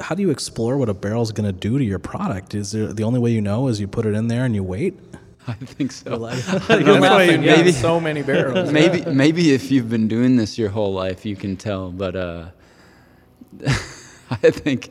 how 0.00 0.14
do 0.14 0.22
you 0.22 0.30
explore 0.30 0.76
what 0.76 0.88
a 0.88 0.94
barrel 0.94 1.22
is 1.22 1.32
going 1.32 1.46
to 1.46 1.52
do 1.52 1.78
to 1.78 1.84
your 1.84 1.98
product? 1.98 2.54
Is 2.54 2.72
there 2.72 2.92
the 2.92 3.02
only 3.04 3.18
way 3.20 3.30
you 3.30 3.40
know 3.40 3.68
is 3.68 3.80
you 3.80 3.88
put 3.88 4.06
it 4.06 4.14
in 4.14 4.28
there 4.28 4.44
and 4.44 4.54
you 4.54 4.62
wait? 4.62 4.98
I 5.48 5.54
think 5.54 5.90
so. 5.92 6.18
That's 6.26 6.46
why 6.68 7.22
you 7.24 7.38
Maybe- 7.38 7.46
maybe 7.46 7.72
so 7.72 7.98
many 8.00 8.22
barrels. 8.22 8.70
maybe 8.80 9.04
maybe 9.10 9.52
if 9.52 9.70
you've 9.70 9.88
been 9.90 10.06
doing 10.08 10.36
this 10.36 10.56
your 10.58 10.70
whole 10.70 10.92
life, 10.92 11.26
you 11.26 11.34
can 11.36 11.56
tell. 11.56 11.90
But 11.90 12.14
uh, 12.14 12.46
I 14.30 14.50
think 14.50 14.90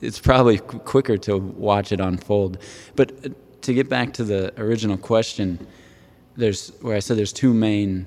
it's 0.00 0.18
probably 0.20 0.58
qu- 0.58 0.78
quicker 0.80 1.16
to 1.18 1.38
watch 1.38 1.90
it 1.92 2.00
unfold. 2.00 2.58
But 2.94 3.12
uh, 3.24 3.28
to 3.62 3.74
get 3.74 3.88
back 3.88 4.12
to 4.14 4.24
the 4.24 4.52
original 4.60 4.96
question, 4.98 5.66
there's 6.36 6.68
where 6.80 6.96
I 6.96 7.00
said 7.00 7.16
there's 7.16 7.32
two 7.32 7.52
main 7.54 8.06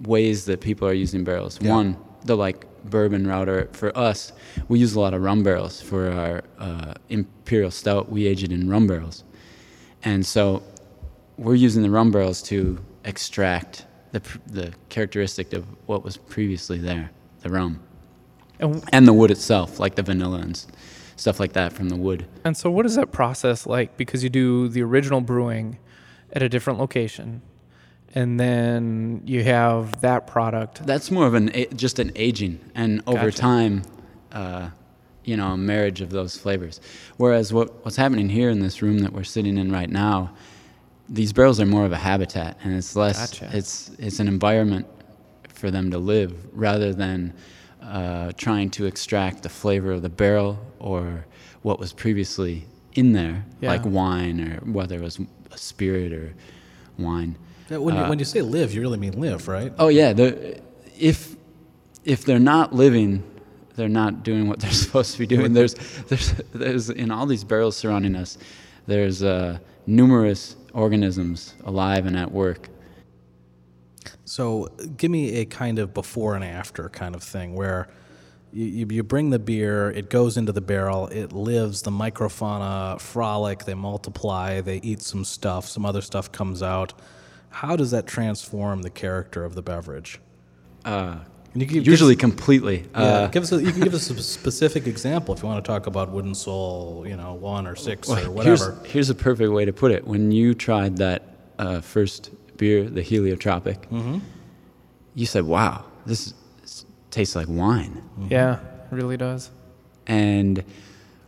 ways 0.00 0.44
that 0.46 0.60
people 0.60 0.86
are 0.88 0.92
using 0.92 1.24
barrels. 1.24 1.58
Yeah. 1.62 1.70
One, 1.72 1.96
the 2.24 2.36
like 2.36 2.66
bourbon 2.84 3.26
router 3.26 3.68
for 3.72 3.96
us, 3.96 4.32
we 4.68 4.78
use 4.78 4.94
a 4.94 5.00
lot 5.00 5.14
of 5.14 5.22
rum 5.22 5.42
barrels 5.42 5.80
for 5.80 6.10
our 6.10 6.42
uh, 6.58 6.94
imperial 7.08 7.70
stout. 7.70 8.10
We 8.10 8.26
age 8.26 8.42
it 8.44 8.52
in 8.52 8.68
rum 8.68 8.86
barrels, 8.86 9.24
and 10.04 10.24
so 10.24 10.62
we're 11.36 11.54
using 11.54 11.82
the 11.82 11.90
rum 11.90 12.10
barrels 12.10 12.42
to 12.42 12.78
extract 13.04 13.86
the 14.12 14.20
pr- 14.20 14.38
the 14.46 14.72
characteristic 14.88 15.52
of 15.52 15.64
what 15.86 16.04
was 16.04 16.16
previously 16.16 16.78
there, 16.78 17.10
the 17.40 17.50
rum, 17.50 17.80
And, 18.60 18.82
and 18.92 19.06
the 19.08 19.12
wood 19.12 19.30
itself, 19.30 19.80
like 19.80 19.94
the 19.96 20.02
vanilla 20.02 20.38
and 20.38 20.64
stuff 21.16 21.38
like 21.40 21.52
that 21.54 21.72
from 21.72 21.88
the 21.88 21.96
wood. 21.96 22.26
and 22.44 22.56
so, 22.56 22.70
what 22.70 22.86
is 22.86 22.94
that 22.96 23.12
process 23.12 23.66
like? 23.66 23.96
Because 23.96 24.22
you 24.22 24.30
do 24.30 24.68
the 24.68 24.82
original 24.82 25.20
brewing 25.20 25.78
at 26.32 26.42
a 26.42 26.48
different 26.48 26.78
location, 26.78 27.42
and 28.14 28.38
then 28.38 29.22
you 29.26 29.42
have 29.44 30.00
that 30.00 30.26
product. 30.26 30.86
That's 30.86 31.10
more 31.10 31.26
of 31.26 31.34
an 31.34 31.50
just 31.76 31.98
an 31.98 32.12
aging, 32.14 32.60
and 32.74 33.02
over 33.06 33.26
Gotcha. 33.30 33.38
time, 33.38 33.82
uh, 34.32 34.70
you 35.24 35.36
know, 35.36 35.48
a 35.52 35.56
marriage 35.56 36.00
of 36.00 36.10
those 36.10 36.36
flavors. 36.36 36.80
Whereas 37.16 37.52
what 37.52 37.84
what's 37.84 37.96
happening 37.96 38.28
here 38.28 38.50
in 38.50 38.60
this 38.60 38.80
room 38.82 39.00
that 39.00 39.12
we're 39.12 39.24
sitting 39.24 39.58
in 39.58 39.70
right 39.72 39.90
now, 39.90 40.32
these 41.08 41.32
barrels 41.32 41.60
are 41.60 41.66
more 41.66 41.84
of 41.84 41.92
a 41.92 41.96
habitat, 41.98 42.56
and 42.62 42.74
it's 42.74 42.94
less. 42.96 43.30
Gotcha. 43.32 43.56
It's 43.56 43.90
it's 43.98 44.20
an 44.20 44.28
environment 44.28 44.86
for 45.48 45.70
them 45.70 45.90
to 45.90 45.98
live 45.98 46.32
rather 46.52 46.92
than 46.92 47.32
uh, 47.82 48.32
trying 48.36 48.70
to 48.70 48.86
extract 48.86 49.42
the 49.42 49.48
flavor 49.48 49.92
of 49.92 50.02
the 50.02 50.08
barrel 50.08 50.58
or 50.78 51.26
what 51.62 51.78
was 51.78 51.92
previously 51.92 52.64
in 52.94 53.12
there, 53.12 53.44
Yeah. 53.60 53.70
like 53.70 53.84
wine 53.84 54.40
or 54.40 54.56
whether 54.72 54.96
it 54.96 55.00
was 55.02 55.18
a 55.50 55.58
spirit 55.58 56.12
or 56.12 56.32
wine. 56.98 57.36
Uh, 57.70 57.80
When 57.80 57.96
you, 57.96 58.02
when 58.04 58.18
you 58.18 58.24
say 58.24 58.42
live, 58.42 58.74
you 58.74 58.80
really 58.80 58.98
mean 58.98 59.18
live, 59.20 59.48
right? 59.48 59.72
Oh 59.78 59.88
yeah, 59.88 60.12
the, 60.12 60.60
if 60.98 61.36
if 62.04 62.24
they're 62.24 62.38
not 62.38 62.74
living, 62.74 63.22
they're 63.76 63.88
not 63.88 64.22
doing 64.22 64.48
what 64.48 64.60
they're 64.60 64.70
supposed 64.86 65.12
to 65.12 65.18
be 65.18 65.26
doing. 65.26 65.52
There's 65.54 65.74
there's 66.08 66.32
there's 66.52 66.90
in 66.90 67.10
all 67.10 67.26
these 67.26 67.44
barrels 67.44 67.76
surrounding 67.76 68.16
us, 68.16 68.38
there's 68.86 69.22
uh, 69.22 69.58
numerous 69.86 70.56
organisms 70.72 71.54
alive 71.64 72.06
and 72.06 72.16
at 72.16 72.30
work. 72.32 72.68
So, 74.26 74.68
give 74.96 75.10
me 75.10 75.36
a 75.36 75.44
kind 75.44 75.78
of 75.78 75.92
before 75.92 76.34
and 76.34 76.44
after 76.44 76.88
kind 76.88 77.14
of 77.14 77.22
thing 77.22 77.54
where 77.54 77.88
you, 78.52 78.86
you 78.88 79.02
bring 79.02 79.30
the 79.30 79.38
beer, 79.38 79.90
it 79.90 80.08
goes 80.08 80.36
into 80.36 80.52
the 80.52 80.60
barrel, 80.60 81.08
it 81.08 81.32
lives, 81.32 81.82
the 81.82 81.90
microfauna 81.90 83.00
frolic, 83.00 83.64
they 83.64 83.74
multiply, 83.74 84.60
they 84.60 84.76
eat 84.78 85.02
some 85.02 85.24
stuff, 85.24 85.66
some 85.66 85.84
other 85.84 86.00
stuff 86.00 86.32
comes 86.32 86.62
out. 86.62 86.94
How 87.54 87.76
does 87.76 87.90
that 87.92 88.06
transform 88.06 88.82
the 88.82 88.90
character 88.90 89.44
of 89.44 89.54
the 89.54 89.62
beverage? 89.62 90.20
Uh, 90.84 91.16
you 91.54 91.66
can 91.66 91.74
give 91.76 91.86
usually 91.86 92.14
us- 92.14 92.20
completely. 92.20 92.84
yeah, 92.94 93.00
Uh, 93.00 93.26
give 93.28 93.42
us 93.44 93.52
a, 93.52 93.62
you 93.62 93.70
can 93.70 93.80
give 93.82 93.94
us 93.94 94.10
a 94.10 94.20
specific 94.38 94.86
example 94.88 95.34
if 95.34 95.42
you 95.42 95.48
want 95.48 95.64
to 95.64 95.68
talk 95.68 95.86
about 95.86 96.10
Wooden 96.10 96.34
Soul, 96.34 97.04
you 97.06 97.16
know, 97.16 97.34
one 97.34 97.66
or 97.66 97.76
six 97.76 98.08
or 98.10 98.16
whatever. 98.30 98.76
here's 98.84 99.08
a 99.10 99.14
perfect 99.14 99.52
way 99.52 99.64
to 99.64 99.72
put 99.72 99.92
it. 99.92 100.06
When 100.06 100.32
you 100.32 100.54
tried 100.54 100.96
that 100.98 101.22
uh, 101.58 101.80
first 101.80 102.30
beer, 102.56 102.82
the 102.90 103.02
Heliotropic, 103.02 103.78
Mm-hmm. 103.88 104.18
you 105.14 105.26
said, 105.26 105.44
"Wow, 105.44 105.84
this, 106.06 106.34
is- 106.64 106.84
tastes 107.12 107.36
like 107.36 107.46
wine." 107.48 108.02
Yeah, 108.28 108.54
it 108.90 108.94
really 108.94 109.16
does. 109.16 109.50
And 110.08 110.64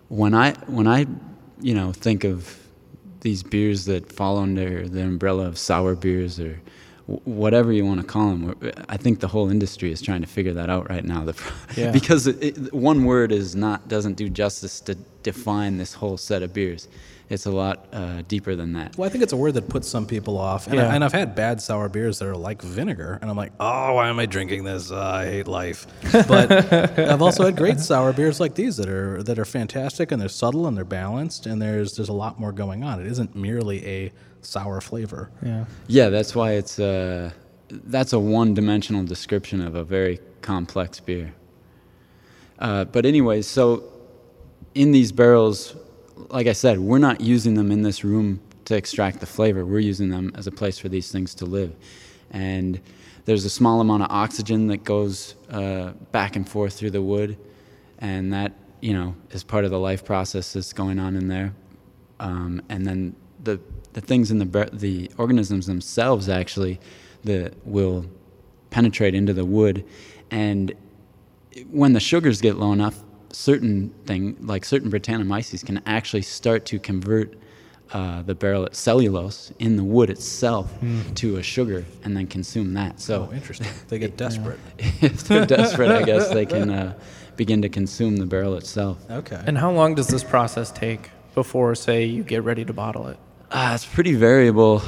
when 0.08 0.34
I 0.34 0.52
when 0.66 0.88
I 0.88 1.06
you 1.60 1.74
know 1.74 1.92
think 1.92 2.24
of 2.24 2.58
these 3.20 3.42
beers 3.42 3.84
that 3.86 4.12
fall 4.12 4.38
under 4.38 4.88
the 4.88 5.02
umbrella 5.02 5.46
of 5.46 5.58
sour 5.58 5.94
beers 5.94 6.38
or 6.40 6.60
whatever 7.06 7.72
you 7.72 7.86
want 7.86 8.00
to 8.00 8.06
call 8.06 8.30
them, 8.30 8.72
I 8.88 8.96
think 8.96 9.20
the 9.20 9.28
whole 9.28 9.48
industry 9.48 9.92
is 9.92 10.02
trying 10.02 10.22
to 10.22 10.26
figure 10.26 10.52
that 10.54 10.68
out 10.68 10.88
right 10.90 11.04
now. 11.04 11.24
The, 11.24 11.40
Yeah. 11.76 11.90
because 12.00 12.26
it, 12.26 12.72
one 12.72 13.04
word 13.04 13.30
is 13.32 13.54
not 13.54 13.88
doesn't 13.88 14.14
do 14.14 14.28
justice 14.28 14.80
to 14.80 14.96
define 15.22 15.78
this 15.78 15.94
whole 15.94 16.16
set 16.16 16.42
of 16.42 16.52
beers. 16.52 16.88
It's 17.28 17.46
a 17.46 17.50
lot 17.50 17.88
uh, 17.92 18.22
deeper 18.28 18.54
than 18.54 18.74
that. 18.74 18.96
Well, 18.96 19.08
I 19.08 19.10
think 19.10 19.24
it's 19.24 19.32
a 19.32 19.36
word 19.36 19.54
that 19.54 19.68
puts 19.68 19.88
some 19.88 20.06
people 20.06 20.38
off. 20.38 20.66
And, 20.68 20.76
Yeah. 20.76 20.88
I, 20.88 20.94
and 20.94 21.02
I've 21.02 21.12
had 21.12 21.34
bad 21.34 21.60
sour 21.60 21.88
beers 21.88 22.20
that 22.20 22.28
are 22.28 22.36
like 22.36 22.62
vinegar. 22.62 23.18
And 23.20 23.28
I'm 23.28 23.36
like, 23.36 23.52
oh, 23.58 23.94
why 23.94 24.08
am 24.08 24.20
I 24.20 24.26
drinking 24.26 24.62
this? 24.62 24.92
Uh, 24.92 25.00
I 25.04 25.24
hate 25.26 25.48
life. 25.48 25.88
But 26.12 26.52
I've 26.98 27.22
also 27.22 27.44
had 27.44 27.56
great 27.56 27.80
sour 27.80 28.12
beers 28.12 28.38
like 28.38 28.54
these 28.54 28.76
that 28.76 28.88
are 28.88 29.24
that 29.24 29.38
are 29.40 29.44
fantastic 29.44 30.12
and 30.12 30.20
they're 30.22 30.28
subtle 30.28 30.68
and 30.68 30.76
they're 30.76 30.84
balanced 30.84 31.46
and 31.46 31.60
there's 31.60 31.96
there's 31.96 32.10
a 32.10 32.12
lot 32.12 32.38
more 32.38 32.52
going 32.52 32.84
on. 32.84 33.00
It 33.00 33.06
isn't 33.08 33.34
merely 33.34 33.84
a 33.84 34.12
sour 34.42 34.80
flavor. 34.80 35.30
Yeah. 35.42 35.64
Yeah, 35.88 36.10
that's 36.10 36.32
why 36.36 36.52
it's 36.52 36.78
uh, 36.78 37.32
that's 37.68 38.12
a 38.12 38.20
one-dimensional 38.20 39.02
description 39.02 39.60
of 39.60 39.74
a 39.74 39.82
very 39.82 40.20
complex 40.42 41.00
beer. 41.00 41.34
Uh, 42.60 42.84
but 42.84 43.04
anyways, 43.04 43.48
so 43.48 43.82
in 44.76 44.92
these 44.92 45.10
barrels, 45.10 45.74
like 46.30 46.46
I 46.46 46.52
said, 46.52 46.78
we're 46.78 46.98
not 46.98 47.20
using 47.20 47.54
them 47.54 47.70
in 47.70 47.82
this 47.82 48.04
room 48.04 48.40
to 48.64 48.76
extract 48.76 49.20
the 49.20 49.26
flavor. 49.26 49.64
We're 49.64 49.78
using 49.78 50.10
them 50.10 50.32
as 50.34 50.46
a 50.46 50.50
place 50.50 50.78
for 50.78 50.88
these 50.88 51.10
things 51.10 51.34
to 51.36 51.46
live, 51.46 51.74
and 52.30 52.80
there's 53.24 53.44
a 53.44 53.50
small 53.50 53.80
amount 53.80 54.02
of 54.02 54.10
oxygen 54.10 54.68
that 54.68 54.84
goes 54.84 55.34
uh, 55.50 55.92
back 56.12 56.36
and 56.36 56.48
forth 56.48 56.74
through 56.74 56.90
the 56.90 57.02
wood, 57.02 57.36
and 57.98 58.32
that 58.32 58.52
you 58.80 58.92
know 58.92 59.14
is 59.30 59.44
part 59.44 59.64
of 59.64 59.70
the 59.70 59.78
life 59.78 60.04
process 60.04 60.52
that's 60.52 60.72
going 60.72 60.98
on 60.98 61.16
in 61.16 61.28
there. 61.28 61.54
Um, 62.18 62.62
and 62.68 62.86
then 62.86 63.14
the 63.42 63.60
the 63.92 64.00
things 64.00 64.30
in 64.30 64.38
the 64.38 64.70
the 64.72 65.10
organisms 65.18 65.66
themselves 65.66 66.28
actually 66.28 66.80
that 67.24 67.54
will 67.66 68.06
penetrate 68.70 69.14
into 69.14 69.32
the 69.32 69.44
wood, 69.44 69.84
and 70.30 70.74
when 71.70 71.92
the 71.92 72.00
sugars 72.00 72.40
get 72.40 72.56
low 72.56 72.72
enough, 72.72 73.02
certain 73.36 73.90
thing 74.06 74.34
like 74.40 74.64
certain 74.64 74.90
Brettanomyces 74.90 75.64
can 75.64 75.82
actually 75.84 76.22
start 76.22 76.64
to 76.64 76.78
convert 76.78 77.34
uh, 77.92 78.22
the 78.22 78.34
barrel 78.34 78.66
cellulose 78.72 79.52
in 79.58 79.76
the 79.76 79.84
wood 79.84 80.08
itself 80.08 80.72
to 81.16 81.36
a 81.36 81.42
sugar 81.42 81.84
and 82.02 82.16
then 82.16 82.26
consume 82.26 82.72
that. 82.74 82.98
So 82.98 83.28
Oh, 83.30 83.34
interesting. 83.34 83.68
They 83.88 83.98
get 83.98 84.16
desperate. 84.26 84.58
if 84.78 85.24
they're 85.24 85.44
desperate, 85.44 85.90
I 85.90 86.02
guess 86.02 86.30
they 86.30 86.46
can 86.46 86.70
uh, 86.70 86.98
begin 87.36 87.60
to 87.62 87.68
consume 87.68 88.16
the 88.16 88.26
barrel 88.26 88.54
itself. 88.54 88.98
Okay. 89.10 89.40
And 89.46 89.58
how 89.58 89.70
long 89.70 89.94
does 89.94 90.08
this 90.08 90.24
process 90.24 90.72
take 90.72 91.10
before, 91.34 91.74
say, 91.74 92.06
you 92.06 92.24
get 92.24 92.42
ready 92.42 92.64
to 92.64 92.72
bottle 92.72 93.06
it? 93.08 93.18
Uh, 93.50 93.72
it's 93.74 93.84
pretty 93.84 94.14
variable. 94.14 94.82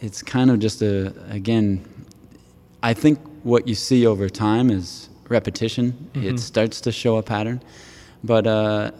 It's 0.00 0.22
kind 0.22 0.50
of 0.50 0.58
just 0.58 0.80
a, 0.80 1.12
again, 1.28 1.84
I 2.82 2.94
think 2.94 3.18
what 3.42 3.68
you 3.68 3.74
see 3.74 4.06
over 4.06 4.30
time 4.30 4.70
is 4.70 5.10
repetition. 5.28 6.10
It 6.14 6.38
starts 6.40 6.80
to 6.82 6.92
show 6.92 7.16
a 7.16 7.22
pattern. 7.22 7.62
But, 8.24 8.46
uh, 8.46 8.90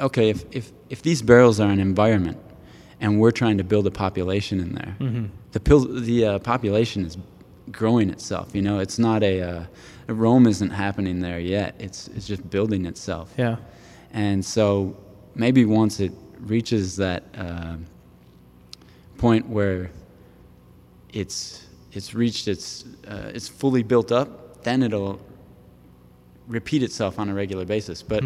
okay, 0.00 0.30
if, 0.30 0.44
if, 0.50 0.72
if 0.90 1.02
these 1.02 1.22
barrels 1.22 1.60
are 1.60 1.70
an 1.70 1.80
environment 1.80 2.38
and 3.00 3.20
we're 3.20 3.30
trying 3.32 3.58
to 3.58 3.64
build 3.64 3.86
a 3.86 3.90
population 3.90 4.60
in 4.60 4.74
there, 4.74 4.96
the, 5.52 5.60
pil- 5.60 6.00
the 6.00 6.24
uh, 6.26 6.38
population 6.40 7.04
is 7.04 7.16
growing 7.70 8.10
itself. 8.10 8.54
You 8.54 8.62
know, 8.62 8.78
it's 8.78 8.98
not 8.98 9.22
a, 9.22 9.42
uh, 9.42 9.64
Rome 10.08 10.46
isn't 10.46 10.70
happening 10.70 11.20
there 11.20 11.40
yet. 11.40 11.74
It's, 11.78 12.08
it's 12.08 12.26
just 12.26 12.48
building 12.50 12.86
itself. 12.86 13.32
Yeah. 13.36 13.56
And 14.12 14.44
so 14.44 14.96
maybe 15.34 15.64
once 15.64 16.00
it 16.00 16.12
reaches 16.40 16.96
that 16.96 17.24
uh, 17.36 17.76
point 19.18 19.48
where 19.48 19.90
it's 21.12 21.66
it's 21.92 22.14
reached 22.14 22.46
its 22.46 22.84
uh, 23.08 23.30
it's 23.34 23.48
fully 23.48 23.82
built 23.82 24.12
up, 24.12 24.45
then 24.66 24.82
it'll 24.82 25.20
repeat 26.48 26.82
itself 26.82 27.18
on 27.18 27.28
a 27.28 27.34
regular 27.34 27.64
basis. 27.64 28.02
But 28.02 28.24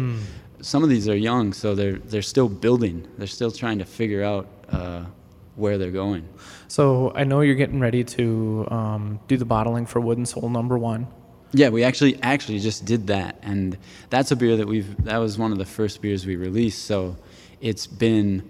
some 0.61 0.83
of 0.83 0.89
these 0.89 1.07
are 1.07 1.15
young, 1.15 1.53
so 1.53 1.75
they're 1.75 1.99
they're 1.99 2.23
still 2.23 2.49
building. 2.49 3.07
They're 3.17 3.27
still 3.27 3.51
trying 3.51 3.77
to 3.77 3.85
figure 3.85 4.23
out 4.23 4.47
uh, 4.69 5.05
where 5.55 5.77
they're 5.77 5.91
going. 5.91 6.27
So 6.67 7.13
I 7.15 7.25
know 7.25 7.41
you're 7.41 7.55
getting 7.55 7.79
ready 7.79 8.03
to 8.03 8.67
um, 8.71 9.19
do 9.27 9.37
the 9.37 9.45
bottling 9.45 9.85
for 9.85 10.01
Wooden 10.01 10.25
Soul 10.25 10.49
number 10.49 10.77
one. 10.77 11.07
Yeah, 11.53 11.69
we 11.69 11.83
actually 11.83 12.19
actually 12.23 12.59
just 12.59 12.85
did 12.85 13.07
that, 13.07 13.37
and 13.43 13.77
that's 14.09 14.31
a 14.31 14.35
beer 14.35 14.57
that 14.57 14.67
we've. 14.67 15.03
That 15.03 15.17
was 15.17 15.37
one 15.37 15.51
of 15.51 15.59
the 15.59 15.65
first 15.65 16.01
beers 16.01 16.25
we 16.25 16.37
released. 16.37 16.85
So, 16.85 17.17
it's 17.59 17.85
been 17.85 18.49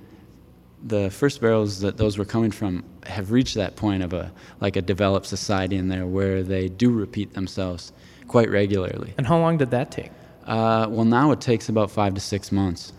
the 0.83 1.09
first 1.11 1.41
barrels 1.41 1.79
that 1.81 1.97
those 1.97 2.17
were 2.17 2.25
coming 2.25 2.51
from 2.51 2.83
have 3.05 3.31
reached 3.31 3.55
that 3.55 3.75
point 3.75 4.03
of 4.03 4.13
a 4.13 4.31
like 4.59 4.75
a 4.75 4.81
developed 4.81 5.25
society 5.27 5.75
in 5.75 5.89
there 5.89 6.05
where 6.05 6.43
they 6.43 6.69
do 6.69 6.89
repeat 6.91 7.33
themselves 7.33 7.93
quite 8.27 8.49
regularly. 8.49 9.13
And 9.17 9.27
how 9.27 9.37
long 9.39 9.57
did 9.57 9.71
that 9.71 9.91
take? 9.91 10.11
Uh, 10.45 10.87
well, 10.89 11.05
now 11.05 11.31
it 11.31 11.39
takes 11.41 11.69
about 11.69 11.91
five 11.91 12.13
to 12.15 12.19
six 12.21 12.51
months. 12.51 12.93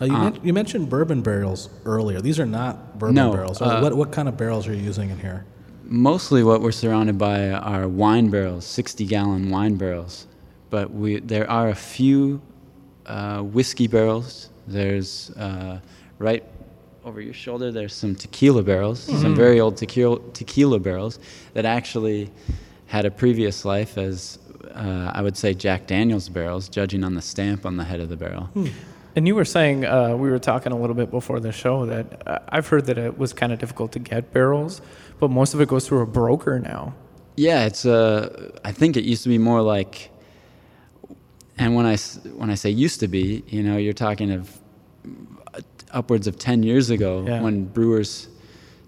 Uh, 0.00 0.04
you, 0.04 0.12
men- 0.12 0.40
you 0.42 0.52
mentioned 0.52 0.90
bourbon 0.90 1.22
barrels 1.22 1.68
earlier. 1.84 2.20
These 2.20 2.40
are 2.40 2.46
not 2.46 2.98
bourbon 2.98 3.14
No, 3.14 3.32
barrels. 3.32 3.62
uh, 3.62 3.78
what, 3.80 3.94
what 3.96 4.10
kind 4.10 4.28
of 4.28 4.36
barrels 4.36 4.66
are 4.66 4.74
you 4.74 4.82
using 4.82 5.10
in 5.10 5.18
here? 5.18 5.46
Mostly, 5.84 6.42
what 6.42 6.60
we're 6.62 6.72
surrounded 6.72 7.18
by 7.18 7.50
are 7.50 7.86
wine 7.86 8.30
barrels, 8.30 8.64
sixty-gallon 8.66 9.50
wine 9.50 9.76
barrels. 9.76 10.26
But 10.70 10.90
we 10.90 11.20
there 11.20 11.48
are 11.48 11.68
a 11.68 11.74
few 11.74 12.40
uh, 13.06 13.42
whiskey 13.42 13.86
barrels. 13.86 14.48
There's 14.66 15.30
uh, 15.32 15.80
right 16.18 16.42
over 17.04 17.20
your 17.20 17.34
shoulder. 17.34 17.70
There's 17.70 17.94
some 17.94 18.14
tequila 18.14 18.62
barrels, 18.62 19.00
some 19.00 19.34
very 19.34 19.60
old 19.60 19.76
tequila 19.76 20.20
tequila 20.32 20.78
barrels 20.78 21.18
that 21.52 21.64
actually 21.64 22.30
had 22.86 23.04
a 23.04 23.10
previous 23.10 23.64
life 23.64 23.98
as 23.98 24.38
uh, 24.74 25.12
I 25.14 25.22
would 25.22 25.36
say 25.36 25.54
Jack 25.54 25.86
Daniel's 25.86 26.28
barrels, 26.28 26.68
judging 26.68 27.04
on 27.04 27.14
the 27.14 27.22
stamp 27.22 27.66
on 27.66 27.76
the 27.76 27.84
head 27.84 28.00
of 28.00 28.08
the 28.08 28.16
barrel. 28.16 28.48
And 29.16 29.28
you 29.28 29.34
were 29.34 29.44
saying 29.44 29.84
uh, 29.84 30.16
we 30.16 30.28
were 30.28 30.38
talking 30.40 30.72
a 30.72 30.76
little 30.76 30.96
bit 30.96 31.10
before 31.10 31.38
the 31.38 31.52
show 31.52 31.86
that 31.86 32.26
uh, 32.26 32.38
I've 32.48 32.66
heard 32.66 32.86
that 32.86 32.98
it 32.98 33.16
was 33.16 33.32
kind 33.32 33.52
of 33.52 33.58
difficult 33.58 33.92
to 33.92 33.98
get 33.98 34.32
barrels, 34.32 34.80
but 35.20 35.30
most 35.30 35.54
of 35.54 35.60
it 35.60 35.68
goes 35.68 35.86
through 35.86 36.00
a 36.00 36.06
broker 36.06 36.58
now. 36.58 36.94
Yeah, 37.36 37.66
it's 37.66 37.84
uh, 37.84 38.50
I 38.64 38.72
think 38.72 38.96
it 38.96 39.04
used 39.04 39.22
to 39.24 39.28
be 39.28 39.38
more 39.38 39.60
like, 39.60 40.10
and 41.58 41.74
when 41.76 41.86
I 41.86 41.96
when 41.96 42.50
I 42.50 42.54
say 42.54 42.70
used 42.70 43.00
to 43.00 43.08
be, 43.08 43.44
you 43.48 43.62
know, 43.62 43.76
you're 43.76 43.92
talking 43.92 44.30
of 44.32 44.58
upwards 45.94 46.26
of 46.26 46.38
ten 46.38 46.62
years 46.62 46.90
ago 46.90 47.24
Yeah. 47.26 47.40
when 47.40 47.64
brewers 47.64 48.28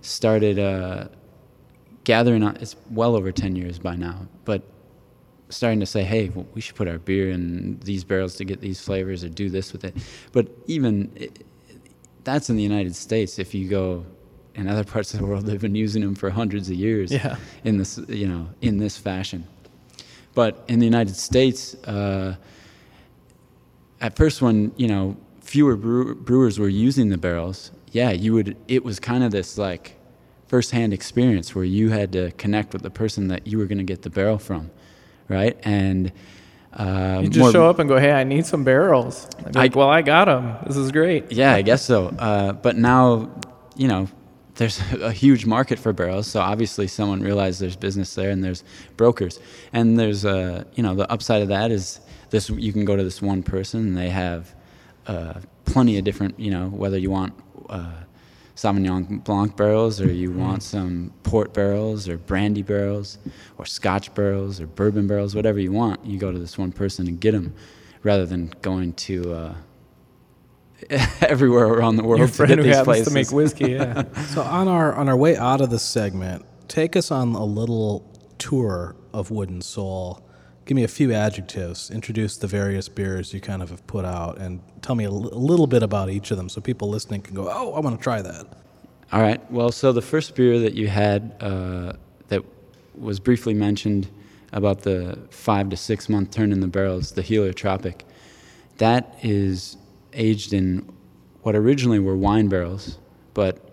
started 0.02 0.58
uh, 0.58 1.08
gathering 2.04 2.42
on. 2.42 2.56
It's 2.56 2.76
well 2.90 3.16
over 3.16 3.32
ten 3.32 3.56
years 3.56 3.78
by 3.78 3.96
now, 3.96 4.26
but 4.44 4.62
starting 5.48 5.78
to 5.80 5.86
say, 5.86 6.02
hey, 6.02 6.28
well, 6.30 6.46
we 6.54 6.60
should 6.60 6.74
put 6.74 6.88
our 6.88 6.98
beer 6.98 7.30
in 7.30 7.78
these 7.84 8.02
barrels 8.04 8.34
to 8.36 8.44
get 8.44 8.60
these 8.60 8.80
flavors 8.80 9.22
or 9.22 9.28
do 9.28 9.48
this 9.48 9.72
with 9.72 9.84
it. 9.84 9.94
But 10.32 10.48
even 10.66 11.10
i 11.20 11.28
that's 12.24 12.50
in 12.50 12.56
the 12.56 12.62
United 12.62 12.96
States. 12.96 13.38
If 13.38 13.54
you 13.54 13.68
go 13.68 14.04
in 14.56 14.66
other 14.66 14.82
parts 14.94 15.14
of 15.14 15.20
the 15.20 15.26
world, 15.26 15.46
they've 15.46 15.60
been 15.60 15.76
using 15.76 16.02
them 16.02 16.16
for 16.16 16.28
hundreds 16.30 16.68
of 16.68 16.74
years 16.74 17.12
Yeah. 17.12 17.36
in 17.62 17.78
this, 17.78 17.98
you 18.08 18.26
know, 18.26 18.48
in 18.62 18.78
this 18.78 18.96
fashion. 18.98 19.44
But 20.34 20.64
in 20.66 20.80
the 20.80 20.84
United 20.84 21.14
States, 21.14 21.74
uh, 21.84 22.34
at 24.00 24.16
first, 24.16 24.42
when 24.42 24.72
you 24.76 24.88
know 24.88 25.16
fewer 25.56 25.74
brew- 25.74 26.14
brewers 26.14 26.58
were 26.58 26.68
using 26.68 27.08
the 27.08 27.16
barrels, 27.16 27.70
yeah, 27.92 28.10
you 28.10 28.34
would. 28.34 28.54
It 28.68 28.84
was 28.84 29.00
kind 29.00 29.24
of 29.24 29.30
this 29.30 29.56
like 29.56 29.96
firsthand 30.48 30.92
experience 30.92 31.54
where 31.54 31.64
you 31.64 31.88
had 31.88 32.12
to 32.12 32.30
connect 32.32 32.74
with 32.74 32.82
the 32.82 32.90
person 32.90 33.28
that 33.28 33.46
you 33.46 33.56
were 33.56 33.64
going 33.64 33.78
to 33.78 33.84
get 33.92 34.02
the 34.02 34.10
barrel 34.10 34.36
from, 34.38 34.70
right? 35.30 35.56
And 35.62 36.12
uh, 36.74 37.20
You 37.22 37.28
just 37.28 37.38
more- 37.38 37.52
show 37.52 37.70
up 37.70 37.78
and 37.78 37.88
go, 37.88 37.98
"Hey, 37.98 38.12
I 38.12 38.24
need 38.24 38.44
some 38.44 38.64
barrels." 38.64 39.26
I- 39.46 39.50
like, 39.62 39.74
"Well, 39.74 39.88
I 39.88 40.02
got 40.02 40.26
them. 40.26 40.56
This 40.66 40.76
is 40.76 40.92
great." 40.92 41.32
Yeah, 41.32 41.54
I 41.54 41.62
guess 41.62 41.82
so. 41.82 42.08
Uh, 42.18 42.52
but 42.52 42.76
now, 42.76 43.30
you 43.76 43.88
know, 43.88 44.08
there's 44.56 44.78
a 45.10 45.10
huge 45.10 45.46
market 45.46 45.78
for 45.78 45.94
barrels, 45.94 46.26
so 46.26 46.40
obviously 46.40 46.86
someone 46.86 47.20
realized 47.22 47.60
there's 47.62 47.76
business 47.76 48.14
there, 48.14 48.28
and 48.28 48.44
there's 48.44 48.62
brokers, 48.98 49.40
and 49.72 49.98
there's 49.98 50.26
uh, 50.26 50.64
you 50.74 50.82
know, 50.82 50.94
the 50.94 51.10
upside 51.10 51.40
of 51.40 51.48
that 51.48 51.70
is 51.70 52.00
this: 52.28 52.50
you 52.50 52.72
can 52.74 52.84
go 52.84 52.94
to 52.94 53.04
this 53.04 53.22
one 53.22 53.42
person, 53.42 53.80
and 53.88 53.96
they 53.96 54.10
have 54.10 54.54
uh, 55.06 55.40
plenty 55.64 55.98
of 55.98 56.04
different, 56.04 56.38
you 56.38 56.50
know, 56.50 56.68
whether 56.68 56.98
you 56.98 57.10
want. 57.10 57.34
Uh, 57.68 57.92
Sauvignon 58.56 59.22
Blanc 59.22 59.54
barrels, 59.54 60.00
or 60.00 60.10
you 60.10 60.32
want 60.32 60.62
some 60.62 61.12
port 61.24 61.52
barrels, 61.52 62.08
or 62.08 62.16
brandy 62.16 62.62
barrels, 62.62 63.18
or 63.58 63.66
Scotch 63.66 64.14
barrels, 64.14 64.62
or 64.62 64.66
bourbon 64.66 65.06
barrels, 65.06 65.34
whatever 65.34 65.60
you 65.60 65.72
want. 65.72 66.02
You 66.06 66.18
go 66.18 66.32
to 66.32 66.38
this 66.38 66.56
one 66.56 66.72
person 66.72 67.06
and 67.06 67.20
get 67.20 67.32
them, 67.32 67.54
rather 68.02 68.24
than 68.24 68.54
going 68.62 68.94
to 68.94 69.34
uh, 69.34 69.54
everywhere 71.20 71.66
around 71.66 71.96
the 71.96 72.04
world 72.04 72.20
Your 72.20 72.28
to 72.28 72.46
get 72.46 72.56
who 72.58 72.64
these 72.64 72.74
happens 72.76 72.86
places. 72.86 73.08
to 73.08 73.14
make 73.14 73.30
whiskey, 73.30 73.72
yeah. 73.72 74.04
So 74.28 74.40
on 74.42 74.68
our 74.68 74.94
on 74.94 75.08
our 75.08 75.16
way 75.16 75.36
out 75.36 75.60
of 75.60 75.68
this 75.68 75.82
segment, 75.82 76.44
take 76.66 76.96
us 76.96 77.10
on 77.10 77.34
a 77.34 77.44
little 77.44 78.10
tour 78.38 78.96
of 79.12 79.30
Wooden 79.30 79.60
Soul. 79.60 80.25
Give 80.66 80.74
me 80.74 80.82
a 80.82 80.88
few 80.88 81.12
adjectives. 81.12 81.90
Introduce 81.92 82.36
the 82.36 82.48
various 82.48 82.88
beers 82.88 83.32
you 83.32 83.40
kind 83.40 83.62
of 83.62 83.70
have 83.70 83.86
put 83.86 84.04
out, 84.04 84.38
and 84.38 84.60
tell 84.82 84.96
me 84.96 85.04
a 85.04 85.10
little 85.10 85.68
bit 85.68 85.84
about 85.84 86.10
each 86.10 86.32
of 86.32 86.36
them, 86.36 86.48
so 86.48 86.60
people 86.60 86.88
listening 86.88 87.22
can 87.22 87.34
go, 87.34 87.48
"Oh, 87.48 87.72
I 87.72 87.80
want 87.80 87.96
to 87.96 88.02
try 88.02 88.20
that." 88.20 88.46
All 89.12 89.22
right. 89.22 89.40
Well, 89.50 89.70
so 89.70 89.92
the 89.92 90.02
first 90.02 90.34
beer 90.34 90.58
that 90.58 90.74
you 90.74 90.88
had 90.88 91.32
uh, 91.40 91.92
that 92.28 92.42
was 92.98 93.20
briefly 93.20 93.54
mentioned 93.54 94.08
about 94.52 94.80
the 94.82 95.16
five 95.30 95.70
to 95.70 95.76
six 95.76 96.08
month 96.08 96.32
turn 96.32 96.50
in 96.50 96.60
the 96.60 96.66
barrels, 96.66 97.12
the 97.12 97.22
Heliotropic, 97.22 98.00
that 98.78 99.16
is 99.22 99.76
aged 100.14 100.52
in 100.52 100.84
what 101.42 101.54
originally 101.54 102.00
were 102.00 102.16
wine 102.16 102.48
barrels, 102.48 102.98
but 103.34 103.65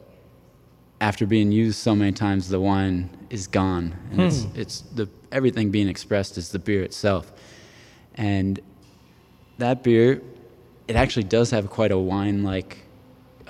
after 1.03 1.25
being 1.25 1.51
used 1.51 1.77
so 1.79 1.93
many 1.93 2.13
times, 2.13 2.47
the 2.47 2.61
wine 2.61 3.09
is 3.29 3.45
gone, 3.45 3.93
and 4.11 4.21
it's 4.21 4.47
it's 4.55 4.81
the 4.95 5.09
everything 5.33 5.69
being 5.69 5.89
expressed 5.89 6.37
is 6.37 6.51
the 6.51 6.59
beer 6.59 6.81
itself, 6.81 7.33
and 8.15 8.61
that 9.57 9.83
beer, 9.83 10.21
it 10.87 10.95
actually 10.95 11.25
does 11.25 11.51
have 11.51 11.69
quite 11.69 11.91
a 11.91 11.97
wine-like 11.97 12.77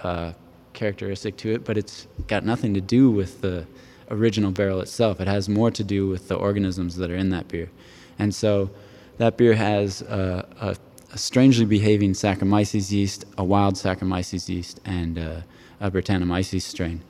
uh, 0.01 0.33
characteristic 0.73 1.37
to 1.37 1.53
it, 1.53 1.63
but 1.63 1.77
it's 1.77 2.07
got 2.27 2.43
nothing 2.43 2.73
to 2.73 2.81
do 2.81 3.11
with 3.11 3.41
the 3.41 3.67
original 4.09 4.51
barrel 4.51 4.81
itself. 4.81 5.21
It 5.21 5.27
has 5.27 5.47
more 5.47 5.69
to 5.71 5.83
do 5.83 6.07
with 6.07 6.29
the 6.29 6.35
organisms 6.35 6.95
that 6.97 7.11
are 7.11 7.15
in 7.15 7.29
that 7.29 7.47
beer, 7.49 7.69
and 8.17 8.33
so 8.33 8.71
that 9.19 9.37
beer 9.37 9.53
has 9.53 10.01
uh, 10.01 10.43
a, 10.59 10.75
a 11.13 11.17
strangely 11.19 11.65
behaving 11.65 12.13
Saccharomyces 12.13 12.91
yeast, 12.91 13.25
a 13.37 13.43
wild 13.43 13.75
Saccharomyces 13.75 14.49
yeast, 14.49 14.79
and 14.85 15.19
uh, 15.19 15.41
a 15.79 15.91
Brettanomyces 15.91 16.63
strain, 16.63 17.03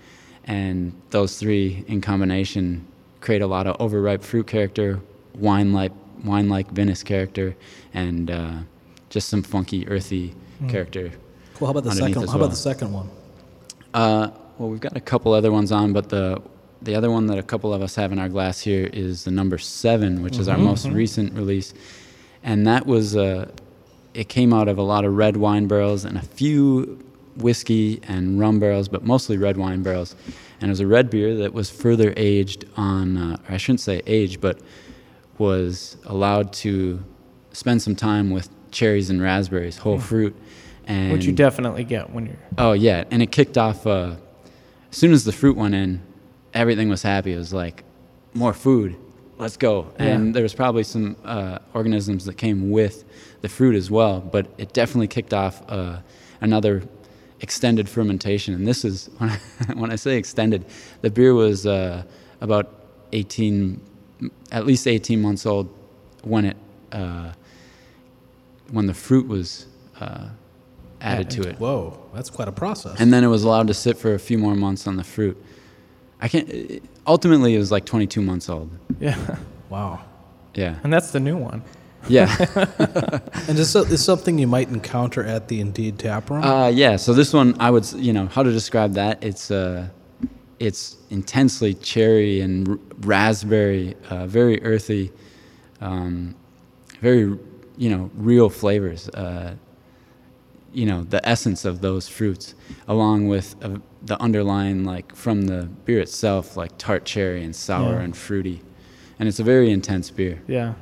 and 0.45 0.93
those 1.09 1.37
three 1.37 1.83
in 1.87 2.01
combination 2.01 2.85
create 3.21 3.41
a 3.41 3.47
lot 3.47 3.67
of 3.67 3.75
overripe 3.79 4.23
fruit 4.23 4.47
character, 4.47 4.99
wine-like 5.35 5.91
wine-like 6.23 6.71
vinous 6.71 7.03
character, 7.03 7.55
and 7.93 8.31
uh, 8.31 8.53
just 9.09 9.29
some 9.29 9.43
funky 9.43 9.87
earthy 9.87 10.33
character. 10.69 11.11
Cool. 11.55 11.67
How 11.67 11.71
about 11.71 11.83
the 11.83 11.91
second? 11.91 12.23
as 12.23 12.29
How 12.29 12.37
about 12.37 12.49
the 12.49 12.55
second 12.55 12.91
one? 12.93 13.09
Uh, 13.93 14.29
well, 14.57 14.69
we've 14.69 14.79
got 14.79 14.95
a 14.95 15.01
couple 15.01 15.33
other 15.33 15.51
ones 15.51 15.71
on, 15.71 15.93
but 15.93 16.09
the 16.09 16.41
the 16.81 16.95
other 16.95 17.09
one 17.09 17.27
that 17.27 17.37
a 17.37 17.43
couple 17.43 17.73
of 17.73 17.81
us 17.81 17.95
have 17.95 18.11
in 18.11 18.19
our 18.19 18.29
glass 18.29 18.59
here 18.59 18.89
is 18.91 19.23
the 19.23 19.31
number 19.31 19.57
seven, 19.57 20.21
which 20.21 20.37
is 20.37 20.47
our 20.47 20.57
most 20.57 20.85
recent 20.87 21.33
release, 21.33 21.73
and 22.43 22.67
that 22.67 22.85
was 22.85 23.15
uh, 23.15 23.49
it 24.13 24.29
came 24.29 24.53
out 24.53 24.67
of 24.67 24.77
a 24.77 24.81
lot 24.81 25.05
of 25.05 25.15
red 25.15 25.37
wine 25.37 25.67
barrels 25.67 26.05
and 26.05 26.17
a 26.17 26.21
few 26.21 26.99
whiskey 27.37 27.99
and 28.07 28.39
rum 28.39 28.59
barrels, 28.59 28.87
but 28.87 29.03
mostly 29.03 29.37
red 29.37 29.57
wine 29.57 29.83
barrels. 29.83 30.15
And 30.61 30.69
it 30.69 30.71
was 30.71 30.79
a 30.79 30.87
red 30.87 31.09
beer 31.09 31.35
that 31.37 31.53
was 31.53 31.69
further 31.69 32.13
aged 32.15 32.65
on, 32.77 33.17
uh, 33.17 33.37
I 33.49 33.57
shouldn't 33.57 33.81
say 33.81 34.01
aged, 34.05 34.39
but 34.39 34.59
was 35.37 35.97
allowed 36.05 36.53
to 36.53 37.03
spend 37.51 37.81
some 37.81 37.95
time 37.95 38.29
with 38.29 38.49
cherries 38.71 39.09
and 39.09 39.21
raspberries, 39.21 39.77
whole 39.77 39.99
fruit. 39.99 40.35
And 40.85 41.13
Which 41.13 41.25
you 41.25 41.31
definitely 41.31 41.83
get 41.83 42.09
when 42.09 42.25
you're. 42.25 42.35
Oh 42.57 42.73
yeah, 42.73 43.05
and 43.09 43.21
it 43.21 43.31
kicked 43.31 43.57
off 43.57 43.87
uh, 43.87 44.15
as 44.91 44.97
soon 44.97 45.13
as 45.13 45.23
the 45.23 45.31
fruit 45.31 45.55
went 45.55 45.75
in. 45.75 46.01
Everything 46.53 46.89
was 46.89 47.01
happy. 47.01 47.33
It 47.33 47.37
was 47.37 47.53
like 47.53 47.83
more 48.33 48.53
food. 48.53 48.97
Let's 49.37 49.57
go. 49.57 49.91
And 49.97 50.33
there 50.35 50.43
was 50.43 50.53
probably 50.53 50.83
some 50.83 51.15
uh, 51.25 51.59
organisms 51.73 52.25
that 52.25 52.35
came 52.35 52.69
with 52.69 53.03
the 53.41 53.49
fruit 53.49 53.75
as 53.75 53.89
well, 53.89 54.19
but 54.19 54.47
it 54.57 54.73
definitely 54.73 55.07
kicked 55.07 55.33
off 55.33 55.61
uh, 55.69 55.99
another 56.41 56.83
extended 57.43 57.87
fermentation. 57.87 58.55
And 58.55 58.65
this 58.65 58.83
is 58.83 59.09
when 59.19 59.29
I, 59.29 59.37
when 59.75 59.91
I 59.91 59.95
say 59.97 60.17
extended, 60.17 60.65
the 61.01 61.11
beer 61.11 61.35
was 61.35 61.67
uh, 61.67 62.03
about 62.41 62.67
18, 63.11 63.79
at 64.51 64.65
least 64.65 64.87
18 64.87 65.21
months 65.21 65.45
old 65.45 65.69
when 66.23 66.45
it 66.45 66.57
uh, 66.91 67.33
when 68.71 68.85
the 68.87 68.93
fruit 68.93 69.27
was 69.27 69.67
uh, 69.99 70.29
added 71.01 71.29
to 71.29 71.41
it 71.41 71.59
Whoa, 71.59 71.99
that's 72.13 72.29
quite 72.29 72.47
a 72.47 72.51
process. 72.51 72.99
and 72.99 73.11
then 73.11 73.23
it 73.23 73.27
was 73.27 73.43
allowed 73.43 73.67
to 73.67 73.73
sit 73.73 73.97
for 73.97 74.13
a 74.13 74.19
few 74.19 74.37
more 74.37 74.55
months 74.55 74.87
on 74.87 74.95
the 74.95 75.03
fruit. 75.03 75.37
I 76.21 76.27
can't. 76.29 76.49
Ultimately, 77.05 77.53
it 77.55 77.57
was 77.59 77.71
like 77.71 77.85
22 77.85 78.21
months 78.21 78.47
old. 78.49 78.69
Yeah. 78.99 79.17
wow. 79.69 79.99
Yeah, 80.55 80.79
And 80.83 80.93
that's 80.93 81.11
the 81.11 81.19
new 81.19 81.35
one. 81.35 81.63
Yeah, 82.09 82.27
And 83.47 83.57
is 83.59 83.73
this 83.73 84.03
something 84.03 84.37
you 84.37 84.47
might 84.47 84.69
encounter 84.69 85.23
at 85.23 85.47
the 85.47 85.59
Indeed 85.61 85.99
Tap 85.99 86.29
Room? 86.29 86.43
uh, 86.43 86.67
yeah. 86.67 86.95
So 86.97 87.13
this 87.13 87.33
one, 87.33 87.55
I 87.59 87.69
would, 87.71 87.89
you 87.93 88.13
know, 88.13 88.27
how 88.27 88.43
to 88.43 88.51
describe 88.51 88.93
that? 88.93 89.23
It's 89.23 89.51
uh, 89.51 89.87
it's 90.59 90.97
intensely 91.09 91.73
cherry 91.73 92.41
and 92.41 92.67
r- 92.69 92.77
raspberry, 93.01 93.95
uh, 94.09 94.27
very 94.27 94.61
earthy, 94.63 95.11
um, 95.81 96.35
very, 97.01 97.37
you 97.77 97.89
know, 97.89 98.09
real 98.15 98.49
flavors. 98.49 99.09
Uh, 99.09 99.55
you 100.73 100.85
know, 100.87 101.03
the 101.03 101.21
essence 101.27 101.65
of 101.65 101.81
those 101.81 102.07
fruits, 102.07 102.55
along 102.87 103.27
with 103.27 103.55
uh, 103.61 103.77
the 104.01 104.19
underlying, 104.21 104.83
like 104.83 105.15
from 105.15 105.43
the 105.43 105.69
beer 105.85 105.99
itself, 105.99 106.57
like 106.57 106.71
tart 106.79 107.05
cherry 107.05 107.43
and 107.43 107.55
sour 107.55 107.93
Yeah. 107.93 108.01
and 108.01 108.17
fruity. 108.17 108.61
And 109.19 109.29
it's 109.29 109.39
a 109.39 109.43
very 109.43 109.69
intense 109.69 110.09
beer. 110.09 110.41
Yeah. 110.47 110.73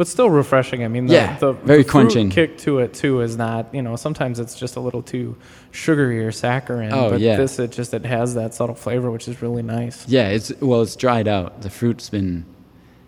But 0.00 0.08
still 0.08 0.30
refreshing. 0.30 0.82
I 0.82 0.88
mean, 0.88 1.08
the, 1.08 1.12
Yeah, 1.12 1.36
the, 1.36 1.52
very 1.52 1.82
the 1.82 1.90
fruit 1.90 1.90
quenching. 1.90 2.30
kick 2.30 2.56
to 2.60 2.78
it 2.78 2.94
too 2.94 3.20
is 3.20 3.36
not. 3.36 3.74
You 3.74 3.82
know, 3.82 3.96
sometimes 3.96 4.40
it's 4.40 4.58
just 4.58 4.76
a 4.76 4.80
little 4.80 5.02
too 5.02 5.36
sugary 5.72 6.24
or 6.24 6.32
saccharine. 6.32 6.90
Oh, 6.90 7.10
but 7.10 7.20
yeah. 7.20 7.36
this 7.36 7.58
it 7.58 7.70
just 7.70 7.92
it 7.92 8.06
has 8.06 8.32
that 8.32 8.54
subtle 8.54 8.74
flavor, 8.74 9.10
which 9.10 9.28
is 9.28 9.42
really 9.42 9.62
nice. 9.62 10.08
Yeah, 10.08 10.30
it's 10.30 10.58
well, 10.62 10.80
it's 10.80 10.96
dried 10.96 11.28
out. 11.28 11.60
The 11.60 11.68
fruit's 11.68 12.08
been, 12.08 12.46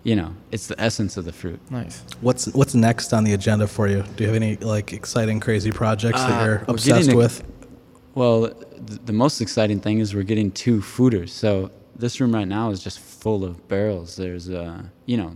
you 0.03 0.15
know, 0.17 0.35
it's 0.51 0.67
the 0.67 0.79
essence 0.79 1.17
of 1.17 1.25
the 1.25 1.33
fruit. 1.33 1.59
Nice. 1.71 2.05
What's 2.21 2.49
what's 2.49 2.75
next 2.75 3.15
on 3.15 3.25
the 3.25 3.33
agenda 3.33 3.67
for 3.69 3.89
you? 3.89 4.05
Do 4.17 4.25
you 4.25 4.29
have 4.29 4.37
any 4.37 4.57
like 4.57 4.93
exciting, 4.93 5.41
crazy 5.41 5.71
projects 5.73 6.21
Uh, 6.21 6.29
that 6.29 6.45
you're 6.45 6.59
we're 6.59 6.75
obsessed 6.75 7.11
a- 7.13 7.17
with? 7.17 7.43
Well, 8.15 8.49
th- 8.51 9.01
the 9.07 9.15
most 9.15 9.41
exciting 9.41 9.81
thing 9.81 10.01
is 10.01 10.15
we're 10.15 10.25
getting 10.25 10.51
two 10.51 10.81
foeders. 10.83 11.31
So 11.31 11.71
this 11.97 12.21
room 12.21 12.35
right 12.35 12.47
now 12.47 12.69
is 12.69 12.85
just 12.85 13.01
full 13.01 13.47
of 13.47 13.67
barrels. 13.69 14.17
There's, 14.17 14.51
uh, 14.51 14.83
you 15.07 15.17
know, 15.17 15.35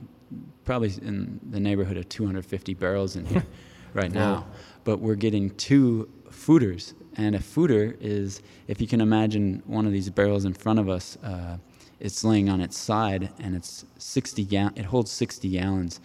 probably 0.66 0.92
in 1.00 1.40
the 1.48 1.60
neighborhood 1.60 1.96
of 1.96 2.06
250 2.10 2.74
barrels 2.74 3.16
in 3.16 3.24
here 3.24 3.44
right 3.94 4.12
now. 4.12 4.46
But 4.84 4.98
we're 5.00 5.14
getting 5.14 5.50
two 5.50 6.10
foeders. 6.30 6.92
And 7.16 7.34
a 7.34 7.38
foeder 7.38 7.96
is, 8.00 8.42
if 8.68 8.78
you 8.80 8.86
can 8.86 9.00
imagine 9.00 9.62
one 9.64 9.86
of 9.86 9.92
these 9.92 10.10
barrels 10.10 10.44
in 10.44 10.52
front 10.52 10.78
of 10.78 10.88
us, 10.90 11.16
uh, 11.22 11.56
it's 11.98 12.22
laying 12.22 12.50
on 12.50 12.60
its 12.60 12.76
side 12.76 13.30
and 13.38 13.56
it's 13.56 13.86
60 13.96 14.44
gal- 14.44 14.72
it 14.76 14.84
holds 14.84 15.10
60 15.10 15.48
gallons, 15.48 16.00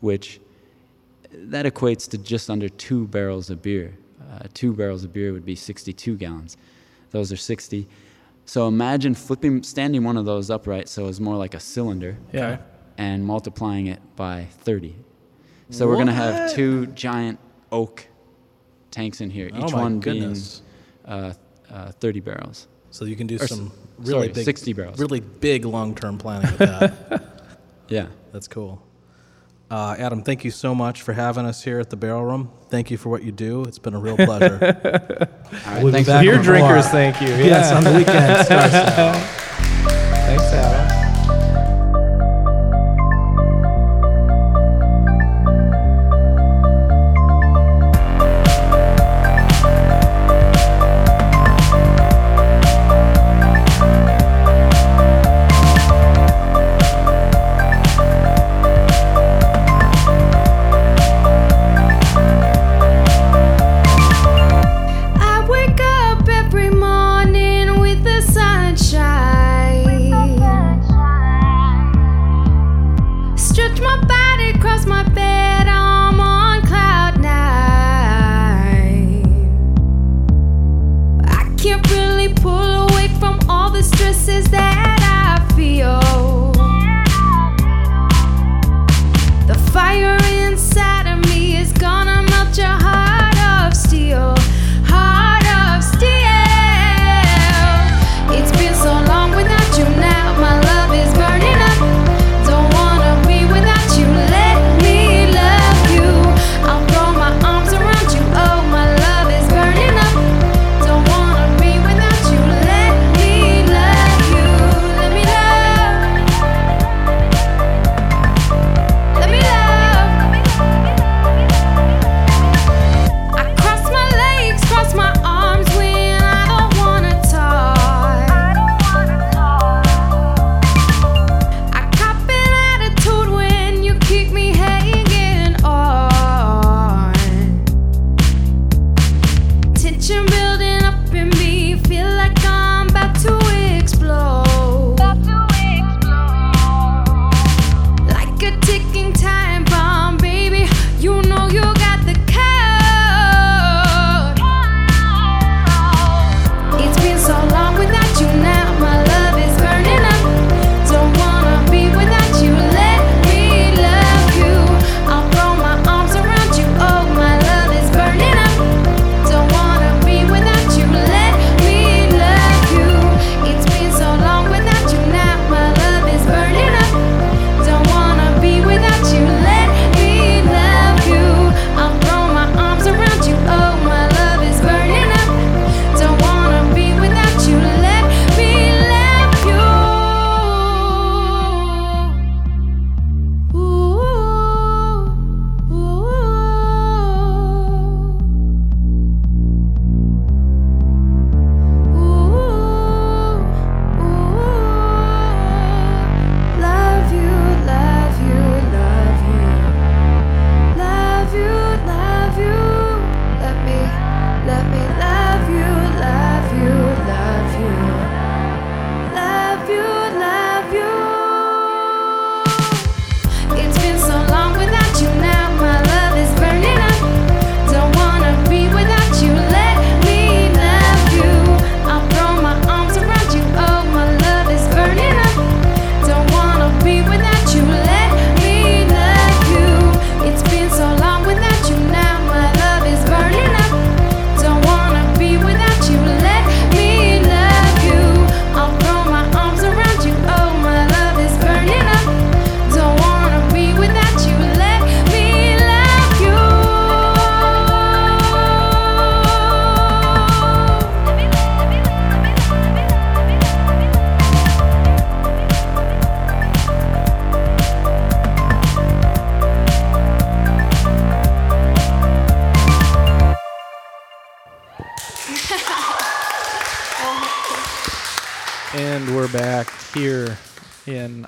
which 0.00 0.40
that 1.32 1.66
equates 1.66 2.08
to 2.10 2.18
just 2.18 2.50
under 2.50 2.68
two 2.68 3.06
barrels 3.06 3.48
of 3.50 3.62
beer. 3.62 3.96
Uh, 4.32 4.40
two 4.54 4.72
barrels 4.72 5.04
of 5.04 5.12
beer 5.12 5.32
would 5.32 5.44
be 5.44 5.54
62 5.54 6.16
gallons. 6.16 6.56
Those 7.12 7.30
are 7.30 7.36
60. 7.36 7.86
So 8.44 8.66
imagine 8.66 9.14
flipping, 9.14 9.62
standing 9.62 10.02
one 10.02 10.16
of 10.16 10.24
those 10.24 10.50
upright 10.50 10.88
so 10.88 11.06
it's 11.06 11.20
more 11.20 11.36
like 11.36 11.54
a 11.54 11.60
cylinder 11.60 12.16
Yeah. 12.32 12.58
Okay. 12.98 13.04
and 13.08 13.24
multiplying 13.24 13.86
it 13.86 14.00
by 14.16 14.46
30. 14.60 14.94
So 15.70 15.86
we're 15.88 15.94
going 15.94 16.06
to 16.06 16.12
have 16.12 16.52
two 16.54 16.86
giant 16.88 17.38
oak 17.72 18.06
tanks 18.90 19.20
in 19.20 19.30
here, 19.30 19.50
Oh 19.52 19.66
each 19.66 19.72
my 19.72 19.80
one 19.82 20.00
goodness! 20.00 20.62
being 21.04 21.14
uh, 21.14 21.34
uh, 21.70 21.92
30 21.92 22.20
barrels. 22.20 22.68
So 22.90 23.04
you 23.04 23.16
can 23.16 23.26
do 23.26 23.36
or 23.36 23.42
s- 23.44 23.48
some 23.50 23.72
really 23.98 24.10
sorry, 24.10 24.28
big, 24.28 24.44
60 24.44 24.72
barrels. 24.72 24.98
really 25.00 25.20
big 25.20 25.64
long-term 25.64 26.18
planning 26.18 26.50
with 26.52 26.58
that. 26.58 27.22
Yeah. 27.88 28.06
That's 28.32 28.48
cool. 28.48 28.82
Uh, 29.70 29.94
Adam, 29.98 30.22
thank 30.22 30.44
you 30.44 30.50
so 30.50 30.74
much 30.74 31.02
for 31.02 31.12
having 31.12 31.44
us 31.46 31.62
here 31.62 31.78
at 31.80 31.90
the 31.90 31.96
Barrel 31.96 32.24
Room. 32.24 32.50
Thank 32.68 32.90
you 32.90 32.96
for 32.98 33.08
what 33.10 33.22
you 33.24 33.30
do. 33.32 33.62
It's 33.64 33.78
been 33.78 33.94
a 33.94 33.98
real 33.98 34.16
pleasure. 34.16 34.58
All 34.62 35.72
right, 35.72 35.82
We'll 35.82 35.86
be 35.86 35.92
thanks 35.92 36.08
back 36.08 36.18
for- 36.24 36.30
Beer 36.30 36.38
on 36.38 36.42
drinkers, 36.44 36.68
more. 36.84 36.92
thank 36.92 37.20
you. 37.20 37.28
Yes, 37.28 37.70
Yeah. 37.70 37.76
on 37.76 37.84
the 37.84 37.92
weekend 37.96 39.45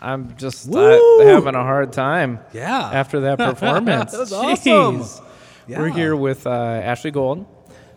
and 0.02 0.10
I'm 0.10 0.36
just 0.36 0.68
Woo! 0.68 1.20
uh, 1.20 1.24
having 1.26 1.54
a 1.54 1.62
hard 1.62 1.92
time 1.92 2.40
Yeah. 2.52 2.90
after 2.92 3.20
that 3.20 3.38
performance. 3.38 4.12
That 4.12 4.18
was 4.20 4.32
awesome. 4.32 5.00
Jeez. 5.00 5.24
We're 5.68 5.88
here 5.90 6.16
with 6.16 6.46
uh, 6.46 6.50
Ashley 6.50 7.10
Gold 7.10 7.46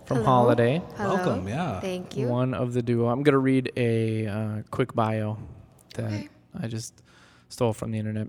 from 0.06 0.18
Hello. 0.18 0.28
Holidae, 0.28 0.82
Hello. 0.98 1.16
Welcome, 1.16 1.48
yeah. 1.48 1.80
Thank 1.80 2.18
you. 2.18 2.28
one 2.28 2.54
of 2.54 2.74
the 2.74 2.82
duo. 2.82 3.08
I'm 3.08 3.24
gonna 3.24 3.38
read 3.40 3.72
a 3.78 4.28
uh, 4.28 4.62
quick 4.72 4.94
bio 4.94 5.38
that 5.96 6.06
Okay. 6.06 6.30
I 6.62 6.68
just 6.68 7.02
stole 7.50 7.72
from 7.74 7.92
the 7.92 8.00
internet. 8.00 8.28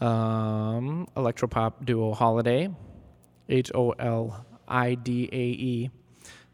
Um, 0.00 1.08
electropop 1.16 1.84
duo 1.84 2.14
Holidae, 2.14 2.72
H 3.48 3.72
O 3.74 3.90
L 3.98 4.46
I 4.68 4.94
D 4.94 5.28
A 5.32 5.36
E, 5.36 5.90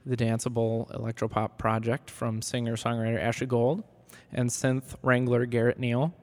the 0.07 0.17
danceable 0.17 0.91
electropop 0.99 1.59
project 1.59 2.11
from 2.11 2.41
singer 2.41 2.77
songwriter 2.77 3.21
Ashley 3.21 3.47
Gold 3.47 3.85
and 4.33 4.49
synth 4.49 4.95
wrangler 5.03 5.45
Garrett 5.45 5.79
Neal. 5.79 6.15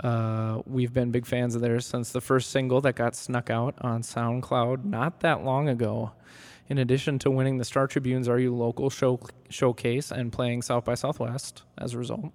Uh, 0.00 0.62
we've 0.66 0.92
been 0.92 1.10
big 1.10 1.26
fans 1.26 1.54
of 1.54 1.60
theirs 1.60 1.84
since 1.86 2.12
the 2.12 2.20
first 2.20 2.50
single 2.50 2.80
that 2.80 2.94
got 2.94 3.16
snuck 3.16 3.50
out 3.50 3.74
on 3.80 4.02
SoundCloud 4.02 4.84
not 4.84 5.20
that 5.20 5.44
long 5.44 5.68
ago. 5.68 6.12
In 6.68 6.78
addition 6.78 7.18
to 7.20 7.30
winning 7.30 7.56
the 7.56 7.64
Star 7.64 7.86
Tribune's 7.86 8.28
Are 8.28 8.38
You 8.38 8.54
Local 8.54 8.90
show, 8.90 9.18
showcase 9.48 10.10
and 10.10 10.32
playing 10.32 10.62
South 10.62 10.84
by 10.84 10.94
Southwest 10.94 11.62
as 11.78 11.94
a 11.94 11.98
result, 11.98 12.32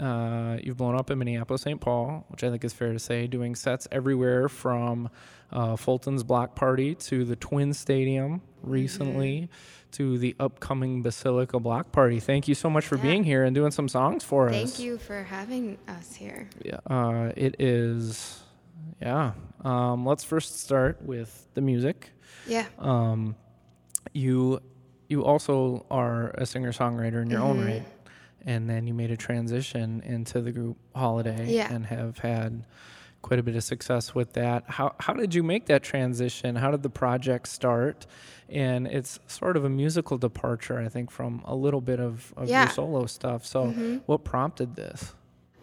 uh, 0.00 0.56
you've 0.62 0.76
blown 0.76 0.96
up 0.96 1.10
in 1.10 1.18
Minneapolis, 1.18 1.62
St. 1.62 1.80
Paul, 1.80 2.24
which 2.28 2.42
I 2.42 2.50
think 2.50 2.64
is 2.64 2.72
fair 2.72 2.92
to 2.92 2.98
say, 2.98 3.26
doing 3.26 3.54
sets 3.54 3.86
everywhere 3.92 4.48
from 4.48 5.10
uh, 5.52 5.76
Fulton's 5.76 6.22
Block 6.22 6.54
Party 6.54 6.94
to 6.94 7.24
the 7.24 7.36
Twin 7.36 7.72
Stadium 7.72 8.42
recently 8.62 9.48
to 9.92 10.18
the 10.18 10.34
upcoming 10.40 11.02
Basilica 11.02 11.58
Block 11.60 11.92
Party. 11.92 12.20
Thank 12.20 12.48
you 12.48 12.54
so 12.54 12.68
much 12.68 12.86
for 12.86 12.96
Yeah. 12.96 13.02
being 13.02 13.24
here 13.24 13.44
and 13.44 13.54
doing 13.54 13.70
some 13.70 13.88
songs 13.88 14.24
for 14.24 14.48
us. 14.48 14.54
Thank 14.54 14.78
you 14.78 14.98
for 14.98 15.22
having 15.24 15.78
us 15.88 16.14
here. 16.14 16.48
Yeah, 16.64 16.78
uh, 16.86 17.32
it 17.36 17.56
is. 17.60 18.42
Yeah. 19.00 19.32
Um, 19.64 20.04
let's 20.06 20.24
first 20.24 20.60
start 20.60 21.02
with 21.02 21.46
the 21.54 21.60
music. 21.60 22.10
Yeah. 22.46 22.66
Um, 22.78 23.36
you 24.12 24.60
you 25.08 25.24
also 25.24 25.86
are 25.90 26.30
a 26.30 26.44
singer 26.46 26.72
songwriter 26.72 27.22
in 27.22 27.30
your 27.30 27.40
own 27.40 27.58
Mm-hmm. 27.58 27.66
right, 27.68 27.84
and 28.44 28.68
then 28.68 28.86
you 28.88 28.94
made 28.94 29.12
a 29.12 29.16
transition 29.16 30.00
into 30.04 30.40
the 30.40 30.50
group 30.50 30.76
Holidae 30.96 31.46
Yeah. 31.48 31.72
and 31.72 31.86
have 31.86 32.18
had 32.18 32.64
quite 33.22 33.40
a 33.40 33.42
bit 33.42 33.56
of 33.56 33.64
success 33.64 34.14
with 34.14 34.32
that. 34.34 34.64
How 34.68 34.94
how 35.00 35.12
did 35.12 35.34
you 35.34 35.42
make 35.42 35.66
that 35.66 35.82
transition? 35.82 36.56
How 36.56 36.70
did 36.70 36.82
the 36.82 36.90
project 36.90 37.48
start? 37.48 38.06
And 38.48 38.86
it's 38.86 39.18
sort 39.26 39.56
of 39.56 39.64
a 39.64 39.68
musical 39.68 40.18
departure, 40.18 40.78
I 40.78 40.88
think, 40.88 41.10
from 41.10 41.42
a 41.44 41.54
little 41.56 41.80
bit 41.80 41.98
of, 41.98 42.32
of 42.36 42.48
Yeah. 42.48 42.62
your 42.64 42.70
solo 42.70 43.06
stuff. 43.06 43.44
So, 43.44 43.72
what 44.06 44.22
prompted 44.22 44.76
this? 44.76 45.14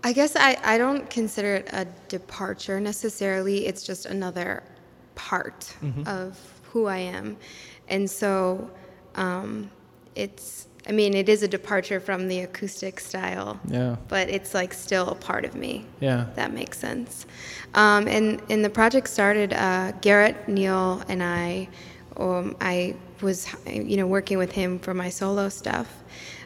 I 0.04 0.12
guess 0.12 0.36
I, 0.36 0.58
I 0.64 0.78
don't 0.78 1.10
consider 1.10 1.56
it 1.56 1.70
a 1.72 1.88
departure 2.10 2.82
necessarily. 2.82 3.68
It's 3.68 3.84
just 3.84 4.06
another 4.06 4.64
part 5.16 5.74
of 6.06 6.38
who 6.64 6.88
I 6.88 6.98
am. 6.98 7.38
And 7.88 8.10
so 8.10 8.70
um, 9.16 9.70
it's, 10.16 10.68
I 10.88 10.92
mean, 10.92 11.14
it 11.14 11.30
is 11.30 11.44
a 11.44 11.48
departure 11.48 12.00
from 12.00 12.28
the 12.28 12.42
acoustic 12.42 13.00
style, 13.00 13.60
Yeah. 13.68 13.96
but 14.10 14.30
it's 14.30 14.54
like 14.54 14.74
still 14.74 15.10
a 15.10 15.16
part 15.16 15.46
of 15.46 15.56
me. 15.56 15.86
Yeah. 16.02 16.26
That 16.36 16.54
makes 16.54 16.78
sense. 16.78 17.26
Um, 17.74 18.08
and, 18.08 18.42
and 18.50 18.64
the 18.66 18.70
project 18.70 19.08
started, 19.08 19.54
uh, 19.54 19.94
Garrett, 20.02 20.48
Neal, 20.48 21.02
and 21.08 21.24
I, 21.24 21.70
um, 22.18 22.56
I 22.60 22.96
was, 23.22 23.48
you 23.66 23.96
know, 23.98 24.06
working 24.08 24.38
with 24.38 24.52
him 24.52 24.78
for 24.78 24.94
my 24.94 25.10
solo 25.10 25.48
stuff. 25.50 25.88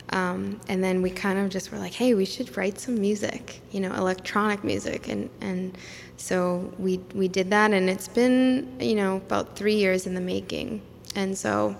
Um, 0.10 0.62
and 0.70 0.82
then 0.84 1.02
we 1.02 1.10
kind 1.10 1.38
of 1.40 1.50
just 1.50 1.72
were 1.72 1.80
like, 1.80 1.94
hey, 1.94 2.14
we 2.14 2.24
should 2.24 2.56
write 2.56 2.80
some 2.80 3.02
music, 3.02 3.62
you 3.72 3.82
know, 3.82 3.94
electronic 3.94 4.64
music. 4.64 5.10
And, 5.10 5.30
and 5.42 5.78
so 6.16 6.72
we, 6.78 7.00
we 7.14 7.28
did 7.28 7.50
that, 7.50 7.74
and 7.74 7.90
it's 7.90 8.08
been, 8.08 8.78
you 8.80 8.96
know, 8.96 9.18
about 9.18 9.56
three 9.58 9.76
years 9.76 10.08
in 10.08 10.14
the 10.14 10.22
making. 10.22 10.82
And 11.16 11.38
so 11.38 11.76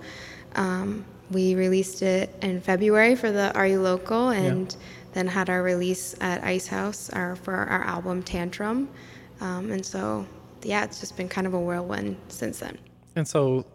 um, 0.56 1.04
we 1.30 1.54
released 1.54 2.02
it 2.02 2.34
in 2.42 2.60
February 2.60 3.14
for 3.14 3.30
the 3.30 3.54
Are 3.54 3.66
You 3.66 3.80
Local, 3.80 4.30
and 4.30 4.74
then 5.12 5.26
had 5.26 5.50
our 5.50 5.62
release 5.62 6.14
at 6.20 6.42
Ice 6.44 6.66
House 6.66 7.10
our, 7.10 7.36
for 7.36 7.54
our 7.54 7.82
album 7.82 8.22
Tantrum. 8.22 8.88
Um, 9.40 9.70
and 9.70 9.84
so, 9.84 10.26
yeah, 10.62 10.84
it's 10.84 11.00
just 11.00 11.16
been 11.16 11.28
kind 11.28 11.46
of 11.46 11.54
a 11.54 11.60
whirlwind 11.60 12.16
since 12.28 12.58
then. 12.60 12.78
And 13.18 13.26
so 13.26 13.66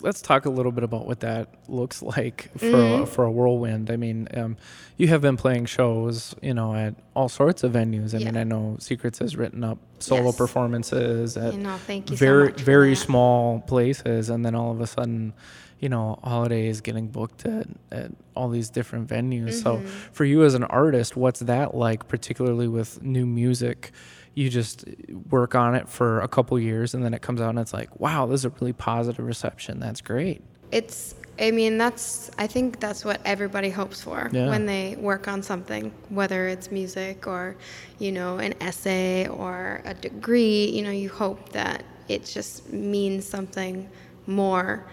let's 0.00 0.22
talk 0.22 0.46
a 0.46 0.50
little 0.50 0.72
bit 0.72 0.84
about 0.84 1.06
what 1.06 1.20
that 1.20 1.48
looks 1.68 2.00
like 2.14 2.50
for 2.56 2.66
Mm-hmm. 2.66 3.02
a, 3.02 3.06
for 3.06 3.24
a 3.24 3.30
whirlwind. 3.30 3.90
I 3.90 3.96
mean, 3.96 4.28
um, 4.34 4.56
you 4.96 5.08
have 5.08 5.20
been 5.20 5.36
playing 5.36 5.66
shows, 5.66 6.34
you 6.40 6.54
know, 6.54 6.74
at 6.74 6.94
all 7.14 7.28
sorts 7.28 7.64
of 7.64 7.72
venues. 7.72 8.14
I 8.14 8.18
mean, 8.18 8.36
I 8.36 8.44
know 8.44 8.76
Secrets 8.78 9.18
has 9.18 9.36
written 9.36 9.64
up 9.64 9.78
solo 9.98 10.26
Yes. 10.26 10.36
performances 10.36 11.36
at 11.36 11.54
You 11.54 11.60
know, 11.60 11.78
you 11.88 12.02
so 12.06 12.14
very 12.14 12.52
very 12.52 12.94
small 12.94 13.60
places, 13.60 14.30
and 14.30 14.44
then 14.44 14.54
all 14.54 14.70
of 14.70 14.80
a 14.80 14.86
sudden, 14.86 15.32
you 15.80 15.88
know, 15.88 16.18
Holidae 16.22 16.68
is 16.68 16.80
getting 16.80 17.08
booked 17.08 17.44
at, 17.44 17.66
at 17.90 18.12
all 18.36 18.48
these 18.48 18.70
different 18.70 19.08
venues. 19.08 19.54
So 19.54 19.78
Mm-hmm. 19.78 20.12
for 20.12 20.24
you 20.24 20.44
as 20.44 20.54
an 20.54 20.64
artist, 20.64 21.16
what's 21.16 21.40
that 21.40 21.74
like, 21.74 22.06
particularly 22.08 22.68
with 22.68 23.02
new 23.02 23.26
music? 23.26 23.90
You 24.34 24.48
just 24.48 24.84
work 25.30 25.54
on 25.54 25.74
it 25.74 25.88
for 25.88 26.20
a 26.20 26.28
couple 26.28 26.58
years, 26.58 26.94
and 26.94 27.04
then 27.04 27.12
it 27.14 27.20
comes 27.22 27.40
out, 27.40 27.50
and 27.50 27.58
it's 27.58 27.72
like, 27.74 28.00
wow, 28.00 28.26
this 28.26 28.40
is 28.40 28.44
a 28.46 28.50
really 28.60 28.72
positive 28.72 29.26
reception. 29.26 29.78
That's 29.78 30.00
great. 30.00 30.42
It's, 30.70 31.14
I 31.38 31.50
mean, 31.50 31.76
that's, 31.76 32.30
I 32.38 32.46
think 32.46 32.80
that's 32.80 33.04
what 33.04 33.20
everybody 33.26 33.68
hopes 33.68 34.00
for 34.00 34.30
Yeah. 34.32 34.48
when 34.48 34.64
they 34.64 34.96
work 34.96 35.28
on 35.28 35.42
something, 35.42 35.92
whether 36.08 36.48
it's 36.48 36.70
music 36.70 37.26
or, 37.26 37.56
you 37.98 38.10
know, 38.12 38.38
an 38.38 38.54
essay 38.60 39.28
or 39.28 39.82
a 39.84 39.92
degree. 39.92 40.66
You 40.70 40.82
know, 40.82 40.90
you 40.90 41.10
hope 41.10 41.50
that 41.50 41.84
it 42.08 42.24
just 42.24 42.72
means 42.72 43.26
something 43.26 43.88
more 44.26 44.84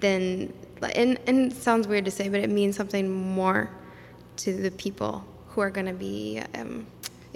than, 0.00 0.52
and, 0.82 1.18
and 1.26 1.52
it 1.52 1.56
sounds 1.56 1.86
weird 1.86 2.04
to 2.06 2.10
say, 2.10 2.28
but 2.28 2.40
it 2.40 2.50
means 2.50 2.76
something 2.76 3.10
more 3.10 3.70
to 4.38 4.54
the 4.54 4.70
people 4.72 5.24
who 5.48 5.60
are 5.60 5.70
going 5.70 5.86
to 5.86 5.94
be 5.94 6.42
um, 6.54 6.86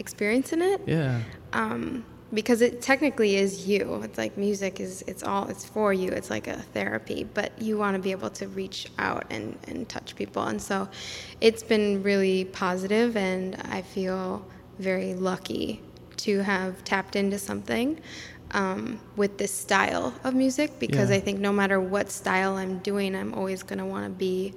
experiencing 0.01 0.63
it 0.63 0.81
Yeah. 0.87 1.21
um, 1.53 2.05
because 2.33 2.61
it 2.63 2.81
technically 2.81 3.37
is 3.37 3.67
you. 3.69 4.01
It's 4.05 4.17
like 4.19 4.37
music 4.37 4.81
is 4.81 5.03
it's 5.07 5.23
all 5.23 5.49
it's 5.49 5.65
for 5.65 5.93
you. 5.93 6.11
It's 6.11 6.31
like 6.31 6.47
a 6.49 6.59
therapy, 6.75 7.25
but 7.39 7.49
you 7.61 7.77
want 7.79 7.97
to 7.97 8.03
be 8.03 8.13
able 8.13 8.31
to 8.31 8.47
reach 8.49 8.81
out 8.99 9.25
and, 9.31 9.59
and 9.69 9.89
touch 9.89 10.15
people. 10.17 10.43
And 10.45 10.61
so 10.63 10.89
it's 11.41 11.63
been 11.63 12.03
really 12.03 12.45
positive 12.47 13.17
and 13.17 13.57
I 13.79 13.83
feel 13.83 14.45
very 14.79 15.15
lucky 15.15 15.81
to 16.19 16.33
have 16.43 16.83
tapped 16.85 17.17
into 17.17 17.39
something 17.39 17.99
um, 18.53 19.01
with 19.17 19.39
this 19.39 19.53
style 19.53 20.13
of 20.25 20.35
music 20.35 20.79
because 20.79 21.11
Yeah. 21.11 21.17
I 21.17 21.21
think 21.21 21.41
no 21.41 21.53
matter 21.53 21.81
what 21.81 22.11
style 22.11 22.57
I'm 22.57 22.79
doing, 22.79 23.15
I'm 23.17 23.33
always 23.35 23.63
going 23.63 23.79
to 23.81 23.85
want 23.95 24.05
to 24.07 24.11
be 24.11 24.55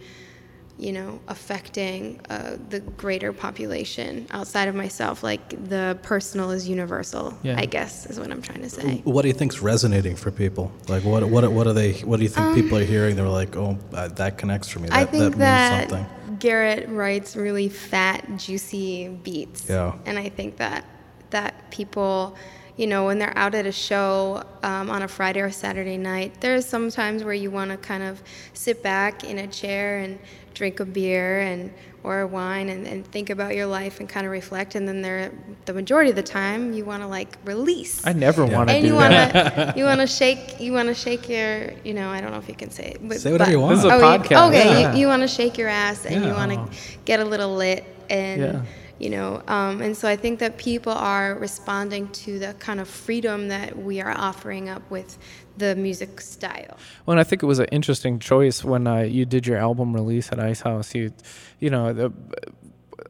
you 0.77 0.91
know, 0.91 1.19
affecting 1.27 2.19
uh, 2.29 2.57
the 2.69 2.79
greater 2.79 3.31
population 3.31 4.25
outside 4.31 4.67
of 4.67 4.75
myself. 4.75 5.21
Like 5.23 5.49
the 5.69 5.97
personal 6.01 6.49
is 6.51 6.67
universal, 6.67 7.37
Yeah. 7.43 7.55
I 7.59 7.65
guess, 7.65 8.05
is 8.07 8.19
what 8.19 8.31
I'm 8.31 8.41
trying 8.41 8.61
to 8.61 8.69
say. 8.69 9.01
What 9.03 9.21
do 9.21 9.27
you 9.27 9.33
think's 9.35 9.61
resonating 9.61 10.15
for 10.15 10.31
people? 10.31 10.71
Like, 10.87 11.03
what 11.03 11.23
what 11.29 11.49
what 11.51 11.67
are 11.67 11.73
they? 11.73 11.93
What 12.01 12.17
do 12.17 12.23
you 12.23 12.29
think 12.29 12.55
people 12.55 12.77
are 12.79 12.83
hearing? 12.83 13.15
They're 13.15 13.27
like, 13.27 13.55
oh, 13.55 13.77
uh, 13.93 14.07
that 14.09 14.37
connects 14.37 14.67
for 14.67 14.79
me. 14.79 14.89
That, 14.89 14.95
Um, 14.95 15.01
I 15.01 15.05
think 15.05 15.35
that 15.35 15.39
that, 15.39 15.79
means 15.79 15.91
something. 15.91 16.37
Garrett 16.39 16.89
writes 16.89 17.35
really 17.35 17.69
fat, 17.69 18.25
juicy 18.37 19.09
beats. 19.09 19.69
Yeah. 19.69 19.93
And 20.05 20.17
I 20.17 20.29
think 20.29 20.57
that 20.57 20.85
that 21.29 21.69
people, 21.71 22.35
you 22.75 22.87
know, 22.87 23.05
when 23.05 23.19
they're 23.19 23.37
out 23.37 23.53
at 23.53 23.65
a 23.65 23.71
show 23.71 24.43
um, 24.63 24.89
on 24.89 25.03
a 25.03 25.07
Friday 25.07 25.41
or 25.41 25.51
Saturday 25.51 25.97
night, 25.97 26.41
there's 26.41 26.65
some 26.65 26.89
times 26.89 27.23
where 27.23 27.33
you 27.33 27.51
want 27.51 27.69
to 27.71 27.77
kind 27.77 28.01
of 28.03 28.21
sit 28.53 28.81
back 28.81 29.23
in 29.23 29.37
a 29.39 29.47
chair 29.47 29.99
and 29.99 30.17
drink 30.55 30.79
a 30.79 30.85
beer 30.85 31.41
and 31.41 31.71
or 32.03 32.19
a 32.21 32.27
wine 32.27 32.67
and, 32.69 32.85
and 32.85 33.07
think 33.07 33.29
about 33.29 33.55
your 33.55 33.65
life 33.65 33.99
and 34.01 34.09
kind 34.09 34.25
of 34.25 34.31
reflect. 34.31 34.75
And 34.75 34.85
then 34.87 35.01
there, 35.01 35.31
the 35.65 35.73
majority 35.73 36.09
of 36.09 36.15
the 36.17 36.23
time, 36.23 36.73
you 36.73 36.83
want 36.83 37.01
to 37.01 37.07
like 37.07 37.37
release. 37.45 38.05
I 38.05 38.11
never 38.13 38.45
want 38.45 38.69
to 38.69 38.75
and 38.75 38.83
do 38.83 38.89
you 38.89 38.97
that. 38.99 39.55
want 39.55 39.55
to 39.75 39.79
you 39.79 39.85
want 39.85 40.01
to 40.01 40.07
shake 40.07 40.59
you 40.59 40.73
want 40.73 40.89
to 40.89 40.93
shake 40.95 41.29
your 41.29 41.71
you 41.85 41.93
know 41.93 42.09
I 42.09 42.19
don't 42.21 42.31
know 42.31 42.39
if 42.39 42.49
you 42.49 42.55
can 42.55 42.71
say 42.71 42.91
it 42.95 43.07
but, 43.07 43.21
Say 43.21 43.31
whatever 43.31 43.51
you 43.51 43.59
want. 43.61 43.75
This 43.75 43.85
is 43.85 43.91
a 43.91 43.93
oh, 43.93 43.97
you- 43.97 44.19
podcast. 44.19 44.47
okay 44.49 44.81
Yeah. 44.81 44.93
you, 44.93 44.99
you 45.01 45.07
want 45.07 45.21
to 45.21 45.27
shake 45.29 45.57
your 45.57 45.69
ass 45.69 46.05
and 46.05 46.25
you 46.25 46.31
want 46.31 46.51
to 46.51 46.77
get 47.05 47.19
a 47.21 47.25
little 47.25 47.55
lit 47.55 47.85
and 48.09 48.41
Yeah. 48.41 48.61
You 48.99 49.09
know 49.09 49.41
um, 49.47 49.81
and 49.81 49.95
so 49.95 50.07
I 50.07 50.15
think 50.15 50.39
that 50.39 50.57
people 50.57 50.93
are 50.93 51.35
responding 51.35 52.09
to 52.09 52.39
the 52.39 52.53
kind 52.55 52.79
of 52.79 52.87
freedom 52.87 53.49
that 53.49 53.77
we 53.77 54.01
are 54.01 54.11
offering 54.11 54.69
up 54.69 54.89
with 54.89 55.17
the 55.57 55.75
music 55.75 56.21
style 56.21 56.77
Well, 57.05 57.13
and 57.13 57.19
I 57.19 57.23
think 57.23 57.43
it 57.43 57.45
was 57.45 57.59
an 57.59 57.67
interesting 57.67 58.19
choice 58.19 58.63
when 58.63 58.87
uh, 58.87 59.01
you 59.01 59.25
did 59.25 59.45
your 59.45 59.57
album 59.57 59.93
release 59.93 60.31
at 60.31 60.39
Ice 60.39 60.61
House. 60.61 60.95
You, 60.95 61.13
you 61.59 61.69
know, 61.69 61.93
the, 61.93 62.11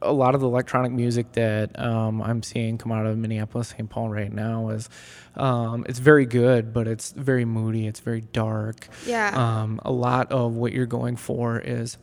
a 0.02 0.12
lot 0.12 0.34
of 0.34 0.40
the 0.40 0.46
electronic 0.46 0.92
music 0.92 1.32
that 1.32 1.78
um, 1.78 2.22
I'm 2.22 2.42
seeing 2.42 2.78
come 2.78 2.92
out 2.92 3.06
of 3.06 3.16
Minneapolis, 3.16 3.68
St. 3.68 3.88
Paul 3.88 4.08
right 4.08 4.32
now 4.32 4.70
is, 4.70 4.88
um, 5.36 5.84
it's 5.88 5.98
very 5.98 6.26
good, 6.26 6.72
but 6.72 6.86
it's 6.86 7.12
very 7.12 7.44
moody. 7.44 7.86
It's 7.86 8.00
very 8.00 8.20
dark. 8.20 8.88
Yeah. 9.06 9.32
Um, 9.34 9.80
a 9.84 9.92
lot 9.92 10.30
of 10.32 10.54
what 10.54 10.72
you're 10.72 10.86
going 10.86 11.16
for 11.16 11.58
is 11.58 11.96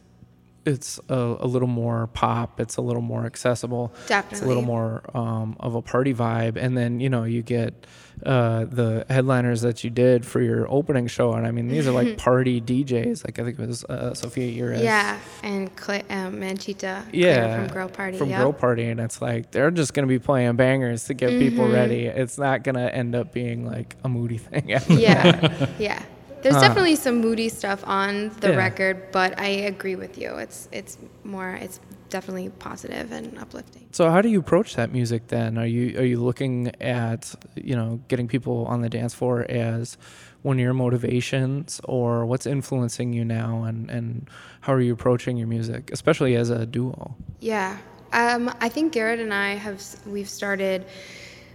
it's 0.65 0.99
a, 1.09 1.37
a 1.39 1.47
little 1.47 1.67
more 1.67 2.07
pop. 2.07 2.59
It's 2.59 2.77
a 2.77 2.81
little 2.81 3.01
more 3.01 3.25
accessible. 3.25 3.93
It's 4.09 4.41
a 4.41 4.45
little 4.45 4.61
more 4.63 5.01
um, 5.17 5.55
of 5.59 5.75
a 5.75 5.81
party 5.81 6.13
vibe. 6.13 6.55
And 6.55 6.77
then 6.77 6.99
you 6.99 7.09
know 7.09 7.23
you 7.23 7.41
get 7.41 7.87
uh, 8.25 8.65
the 8.65 9.05
headliners 9.09 9.61
that 9.61 9.83
you 9.83 9.89
did 9.89 10.23
for 10.25 10.39
your 10.41 10.71
opening 10.71 11.07
show, 11.07 11.33
and 11.33 11.47
I 11.47 11.51
mean 11.51 11.67
these 11.67 11.87
are 11.87 11.91
like 11.91 12.17
party 12.29 12.61
DJs. 12.61 13.25
Like 13.25 13.39
I 13.39 13.43
think 13.43 13.57
it 13.59 13.67
was 13.67 13.83
uh, 13.85 14.13
Sophia 14.13 14.51
Eris. 14.61 14.81
Yeah, 14.83 15.17
and 15.41 15.75
Cla- 15.75 16.03
um, 16.09 16.39
Manchita. 16.39 17.05
Claire 17.09 17.15
Yeah, 17.23 17.57
from 17.65 17.73
Girl 17.73 17.89
Party. 17.89 18.17
From 18.17 18.29
yep. 18.29 18.39
Girl 18.41 18.53
Party, 18.53 18.85
and 18.89 18.99
it's 18.99 19.21
like 19.21 19.49
they're 19.51 19.71
just 19.71 19.93
gonna 19.95 20.05
be 20.07 20.19
playing 20.19 20.55
bangers 20.55 21.05
to 21.05 21.13
get 21.15 21.29
people 21.39 21.65
Mm-hmm. 21.65 21.73
ready. 21.73 22.05
It's 22.05 22.37
not 22.37 22.63
gonna 22.63 22.87
end 22.87 23.15
up 23.15 23.33
being 23.33 23.65
like 23.65 23.95
a 24.03 24.09
moody 24.09 24.37
thing. 24.37 24.69
yeah. 24.69 24.79
that. 24.79 25.69
Yeah, 25.79 26.03
There's 26.41 26.55
definitely 26.61 26.95
some 26.95 27.21
moody 27.21 27.49
stuff 27.49 27.83
on 27.87 28.29
the 28.39 28.49
Yeah. 28.49 28.55
record, 28.57 29.11
but 29.11 29.39
I 29.39 29.47
agree 29.47 29.95
with 29.95 30.17
you. 30.17 30.35
It's 30.35 30.67
it's 30.71 30.97
more 31.23 31.51
it's 31.61 31.79
definitely 32.09 32.49
positive 32.49 33.11
and 33.11 33.37
uplifting. 33.39 33.87
So 33.91 34.09
how 34.09 34.21
do 34.21 34.29
you 34.29 34.39
approach 34.39 34.75
that 34.75 34.91
music 34.91 35.27
then? 35.27 35.57
Are 35.57 35.65
you 35.65 35.97
are 35.99 36.05
you 36.05 36.19
looking 36.19 36.71
at 36.81 37.33
you 37.55 37.75
know 37.75 37.99
getting 38.07 38.27
people 38.27 38.65
on 38.65 38.81
the 38.81 38.89
dance 38.89 39.13
floor 39.13 39.45
as 39.49 39.97
one 40.41 40.57
of 40.57 40.61
your 40.61 40.73
motivations, 40.73 41.79
or 41.83 42.25
what's 42.25 42.45
influencing 42.47 43.13
you 43.13 43.23
now, 43.23 43.63
and 43.63 43.89
and 43.89 44.29
how 44.61 44.73
are 44.73 44.81
you 44.81 44.93
approaching 44.93 45.37
your 45.37 45.47
music, 45.47 45.89
especially 45.93 46.35
as 46.35 46.49
a 46.49 46.65
duo? 46.65 47.15
Yeah. 47.39 47.77
Um, 48.13 48.53
I 48.59 48.67
think 48.67 48.91
Garrett 48.91 49.19
and 49.19 49.33
I 49.33 49.55
have 49.55 49.81
we've 50.05 50.27
started, 50.27 50.85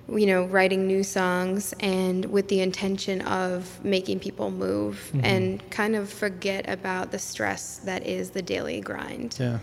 you 0.09 0.27
know, 0.27 0.45
writing 0.45 0.87
new 0.87 1.03
songs 1.03 1.75
and 1.81 2.25
with 2.27 2.49
the 2.49 2.61
intention 2.61 3.21
of 3.23 3.85
making 3.85 4.21
people 4.21 4.51
move 4.51 5.11
mm-hmm. 5.13 5.25
and 5.25 5.71
kind 5.71 5.97
of 5.97 6.09
forget 6.09 6.69
about 6.69 7.11
the 7.11 7.19
stress 7.19 7.79
that 7.79 8.07
is 8.07 8.31
the 8.31 8.43
daily 8.43 8.81
grind. 8.81 9.37
Yeah. 9.39 9.59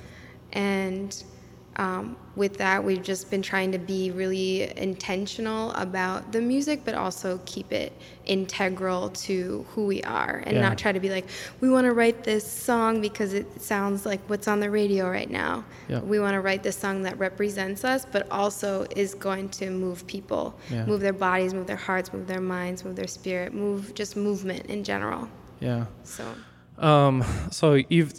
And 0.51 1.23
um, 1.77 2.15
with 2.35 2.57
that, 2.57 2.83
we've 2.83 3.01
just 3.03 3.29
been 3.31 3.41
trying 3.41 3.71
to 3.71 3.77
be 3.77 4.11
really 4.11 4.75
intentional 4.77 5.71
about 5.73 6.31
the 6.31 6.41
music, 6.41 6.81
but 6.85 6.95
also 6.95 7.39
keep 7.45 7.71
it 7.71 7.91
integral 8.25 9.09
to 9.09 9.65
who 9.69 9.85
we 9.85 10.01
are 10.03 10.43
and 10.45 10.55
Yeah. 10.55 10.61
not 10.61 10.77
try 10.77 10.91
to 10.91 10.99
be 10.99 11.09
like, 11.09 11.25
we 11.61 11.69
want 11.69 11.85
to 11.85 11.93
write 11.93 12.23
this 12.23 12.45
song 12.49 13.01
because 13.01 13.33
it 13.33 13.61
sounds 13.61 14.05
like 14.05 14.19
what's 14.27 14.47
on 14.47 14.59
the 14.59 14.69
radio 14.69 15.09
right 15.09 15.29
now. 15.29 15.63
Yeah. 15.87 15.99
We 15.99 16.19
want 16.19 16.33
to 16.35 16.41
write 16.41 16.63
this 16.63 16.75
song 16.77 17.03
that 17.03 17.17
represents 17.19 17.83
us, 17.83 18.05
but 18.11 18.27
also 18.31 18.85
is 18.95 19.13
going 19.15 19.49
to 19.49 19.69
move 19.69 20.05
people, 20.07 20.55
Yeah. 20.71 20.85
move 20.85 21.01
their 21.01 21.13
bodies, 21.13 21.53
move 21.53 21.67
their 21.67 21.75
hearts, 21.75 22.13
move 22.13 22.27
their 22.27 22.41
minds, 22.41 22.83
move 22.85 22.95
their 22.95 23.07
spirit, 23.07 23.53
move 23.53 23.93
just 23.93 24.15
movement 24.15 24.67
in 24.67 24.83
general. 24.83 25.27
Yeah. 25.59 25.85
So, 26.03 26.23
Um, 26.79 27.23
so 27.51 27.73
you've 27.89 28.13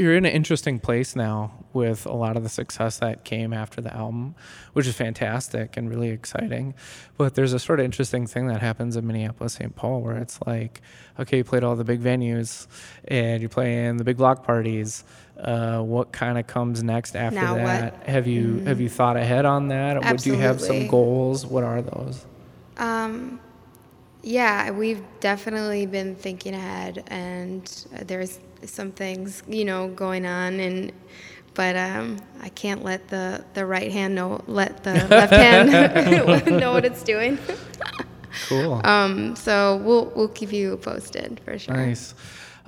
you're 0.00 0.16
in 0.16 0.24
an 0.24 0.32
interesting 0.32 0.78
place 0.78 1.14
now 1.14 1.52
with 1.74 2.06
a 2.06 2.12
lot 2.12 2.36
of 2.36 2.42
the 2.42 2.48
success 2.48 2.98
that 2.98 3.22
came 3.22 3.52
after 3.52 3.82
the 3.82 3.94
album, 3.94 4.34
which 4.72 4.86
is 4.86 4.94
fantastic 4.94 5.76
and 5.76 5.90
really 5.90 6.08
exciting. 6.08 6.74
But 7.18 7.34
there's 7.34 7.52
a 7.52 7.58
sort 7.58 7.80
of 7.80 7.84
interesting 7.84 8.26
thing 8.26 8.46
that 8.46 8.62
happens 8.62 8.96
in 8.96 9.06
Minneapolis, 9.06 9.52
St. 9.54 9.76
Paul, 9.76 10.00
where 10.00 10.16
it's 10.16 10.40
like, 10.46 10.80
okay, 11.18 11.38
you 11.38 11.44
played 11.44 11.64
all 11.64 11.76
the 11.76 11.84
big 11.84 12.00
venues 12.00 12.66
and 13.06 13.42
you're 13.42 13.50
playing 13.50 13.98
the 13.98 14.04
big 14.04 14.16
block 14.16 14.42
parties. 14.42 15.04
Uh, 15.38 15.80
what 15.82 16.12
kind 16.12 16.38
of 16.38 16.46
comes 16.46 16.82
next 16.82 17.14
after 17.14 17.38
Now 17.38 17.52
what? 17.54 17.64
that? 17.64 18.08
Have 18.08 18.26
you 18.26 18.58
have 18.60 18.80
you 18.80 18.88
thought 18.88 19.16
ahead 19.16 19.44
on 19.44 19.68
that? 19.68 20.02
Would 20.04 20.24
you 20.24 20.34
have 20.34 20.60
some 20.60 20.86
goals? 20.86 21.46
What 21.46 21.62
are 21.62 21.82
those? 21.82 22.24
Um, 22.78 23.40
yeah, 24.22 24.70
we've 24.70 25.02
definitely 25.20 25.86
been 25.86 26.14
thinking 26.14 26.54
ahead, 26.54 27.04
and 27.06 27.66
there's 28.02 28.38
some 28.64 28.92
things 28.92 29.42
you 29.48 29.64
know 29.64 29.88
going 29.88 30.26
on, 30.26 30.60
and 30.60 30.92
but 31.54 31.76
um, 31.76 32.18
I 32.40 32.48
can't 32.50 32.84
let 32.84 33.08
the 33.08 33.44
the 33.54 33.64
right 33.66 33.90
hand 33.92 34.14
know 34.14 34.42
let 34.46 34.84
the 34.84 34.94
left 35.10 35.32
hand 35.32 35.70
know 36.60 36.72
what 36.72 36.84
it's 36.84 37.02
doing. 37.02 37.38
Cool. 38.48 38.80
Um, 38.84 39.34
so 39.36 39.76
we'll 39.84 40.12
we'll 40.16 40.28
keep 40.28 40.52
you 40.52 40.76
posted 40.78 41.40
for 41.44 41.58
sure. 41.58 41.74
Nice. 41.74 42.14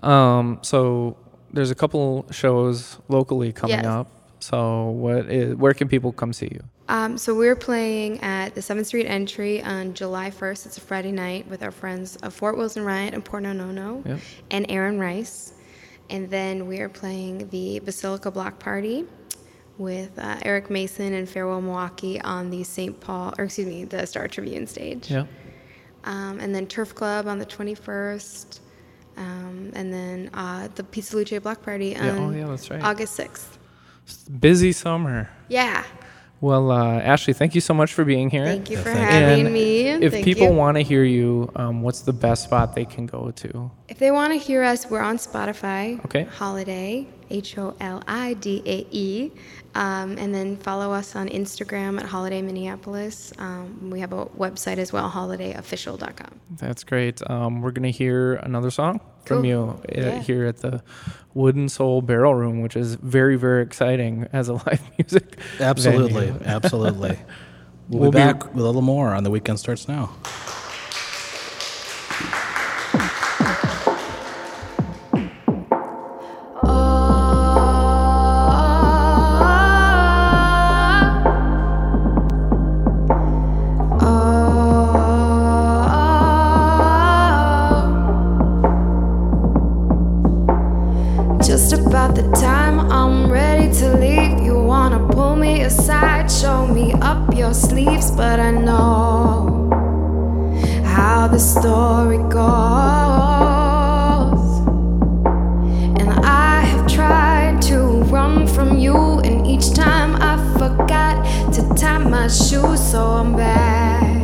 Um, 0.03 0.59
so 0.63 1.17
there's 1.53 1.71
a 1.71 1.75
couple 1.75 2.27
shows 2.31 2.99
locally 3.09 3.53
coming 3.53 3.77
Yes. 3.77 3.87
up. 3.87 4.09
So 4.41 4.87
what 4.91 5.27
is, 5.31 5.55
where 5.55 5.73
can 5.75 5.87
people 5.89 6.13
come 6.13 6.33
see 6.33 6.49
you? 6.53 6.61
Um, 6.89 7.17
so 7.17 7.35
we're 7.35 7.55
playing 7.57 8.21
at 8.23 8.55
the 8.57 8.61
7th 8.61 8.87
Street 8.87 9.07
Entry 9.07 9.63
on 9.63 9.95
July 9.95 10.31
1st. 10.31 10.67
It's 10.67 10.79
a 10.79 10.81
Friday 10.81 11.13
night 11.13 11.47
with 11.49 11.63
our 11.63 11.71
friends 11.71 12.17
of 12.17 12.35
Fort 12.35 12.57
Wilson 12.57 12.85
Riot 12.85 13.15
and 13.15 13.25
Porno 13.25 13.53
No 13.53 13.71
No 13.71 14.03
Yep. 14.05 14.19
and 14.51 14.67
Aaron 14.69 14.99
Rice. 14.99 15.53
And 16.11 16.29
then 16.31 16.67
we 16.67 16.81
are 16.81 16.89
playing 16.89 17.49
the 17.49 17.81
Basilica 17.81 18.31
Block 18.31 18.59
Party 18.59 19.05
with 19.79 20.19
uh, 20.19 20.39
Eric 20.43 20.71
Mayson 20.71 21.15
and 21.15 21.29
Farewell 21.29 21.61
Milwaukee 21.61 22.21
on 22.21 22.51
the 22.51 22.63
St. 22.65 22.99
Paul, 23.01 23.35
or 23.39 23.45
excuse 23.45 23.67
me, 23.67 23.85
the 23.85 24.07
Star 24.07 24.29
Tribune 24.29 24.67
stage. 24.67 25.11
Yeah. 25.11 25.25
Um, 26.05 26.41
and 26.41 26.55
then 26.55 26.67
Turf 26.67 26.95
Club 26.95 27.27
on 27.27 27.39
the 27.39 27.47
21st. 27.47 28.61
Um, 29.17 29.73
and 29.75 29.93
then 29.93 30.31
uh, 30.35 30.69
the 30.75 30.85
Pizza 30.85 31.17
Luce 31.17 31.39
Block 31.41 31.63
Party 31.63 31.97
on 31.97 32.05
Yeah, 32.05 32.17
oh, 32.19 32.31
yeah, 32.31 32.47
that's 32.47 32.71
right. 32.71 32.83
August 32.83 33.19
6th. 33.19 33.59
Busy 34.41 34.73
summer. 34.73 35.31
Yeah. 35.49 35.85
Well, 36.43 36.73
uh, 36.73 36.99
Ashley, 36.99 37.35
thank 37.35 37.55
you 37.55 37.61
so 37.61 37.73
much 37.73 37.93
for 37.95 38.05
being 38.05 38.29
here. 38.29 38.45
Thank 38.45 38.69
you 38.69 38.77
for 38.77 38.83
thank 38.91 38.99
you. 38.99 39.05
having 39.05 39.45
And 39.47 39.55
me. 39.55 39.87
If 39.87 40.11
Thank 40.13 40.25
people 40.25 40.53
want 40.55 40.77
to 40.77 40.83
hear 40.83 41.05
you, 41.05 41.53
um, 41.55 41.83
what's 41.83 42.01
the 42.01 42.13
best 42.13 42.43
spot 42.43 42.75
they 42.75 42.85
can 42.85 43.07
go 43.07 43.31
to? 43.31 43.71
If 43.89 44.01
they 44.01 44.11
want 44.11 44.33
to 44.33 44.39
hear 44.41 44.65
us, 44.65 44.91
we're 44.91 45.03
on 45.03 45.19
Spotify. 45.19 46.05
Okay. 46.07 46.25
Holidae, 46.25 47.07
H 47.31 47.57
O 47.59 47.77
L 47.79 48.03
I 48.09 48.35
D 48.35 48.61
A 48.67 48.87
E. 48.91 49.31
Um, 49.77 50.19
and 50.19 50.35
then 50.35 50.57
follow 50.57 50.93
us 50.93 51.15
on 51.15 51.29
Instagram 51.29 51.99
at 52.01 52.07
Holidae 52.07 52.43
Minneapolis. 52.43 53.33
Um, 53.39 53.89
we 53.91 54.01
have 54.01 54.13
a 54.13 54.27
website 54.27 54.79
as 54.79 54.93
well, 54.93 55.09
holidaeofficial.com. 55.09 56.41
That's 56.59 56.83
great. 56.83 57.23
Um, 57.31 57.63
we're 57.63 57.71
gonna 57.71 57.91
hear 57.91 58.35
another 58.35 58.71
song 58.73 59.01
from 59.25 59.45
you 59.45 59.81
uh, 59.89 59.93
Yeah. 60.01 60.19
here 60.19 60.45
at 60.47 60.59
the 60.59 60.83
Wooden 61.35 61.69
Soul 61.69 62.03
Barrel 62.03 62.35
Room, 62.35 62.61
which 62.63 62.77
is 62.77 62.95
very, 62.97 63.37
very 63.37 63.63
exciting 63.63 64.29
as 64.33 64.49
a 64.49 64.53
live 64.67 64.83
music. 64.99 65.39
Absolutely, 65.61 66.33
absolutely. 66.45 67.19
We'll, 67.89 68.01
We'll 68.03 68.11
be 68.11 68.19
be- 68.19 68.25
back 68.25 68.55
with 68.55 68.63
a 68.65 68.67
little 68.67 68.83
more 68.83 69.15
on 69.15 69.25
the 69.25 69.31
weekend 69.31 69.59
starts 69.61 69.89
now. 69.89 70.11
Sleeves, 97.55 98.11
but 98.11 98.41
I 98.41 98.51
know 98.51 99.71
how 100.85 101.29
the 101.29 101.39
story 101.39 102.19
goes. 102.19 102.41
And 106.01 106.09
I 106.25 106.63
have 106.63 106.87
tried 106.87 107.61
to 107.63 108.03
run 108.05 108.47
from 108.47 108.79
you, 108.79 109.21
and 109.21 109.47
each 109.47 109.73
time 109.75 110.17
I 110.17 110.37
forgot 110.59 111.25
to 111.55 111.63
tie 111.75 111.99
my 111.99 112.29
shoes, 112.29 112.81
so 112.91 113.01
I'm 113.05 113.37
back 113.37 114.23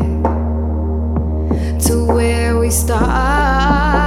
to 1.87 2.05
where 2.07 2.59
we 2.59 2.71
started. 2.71 3.98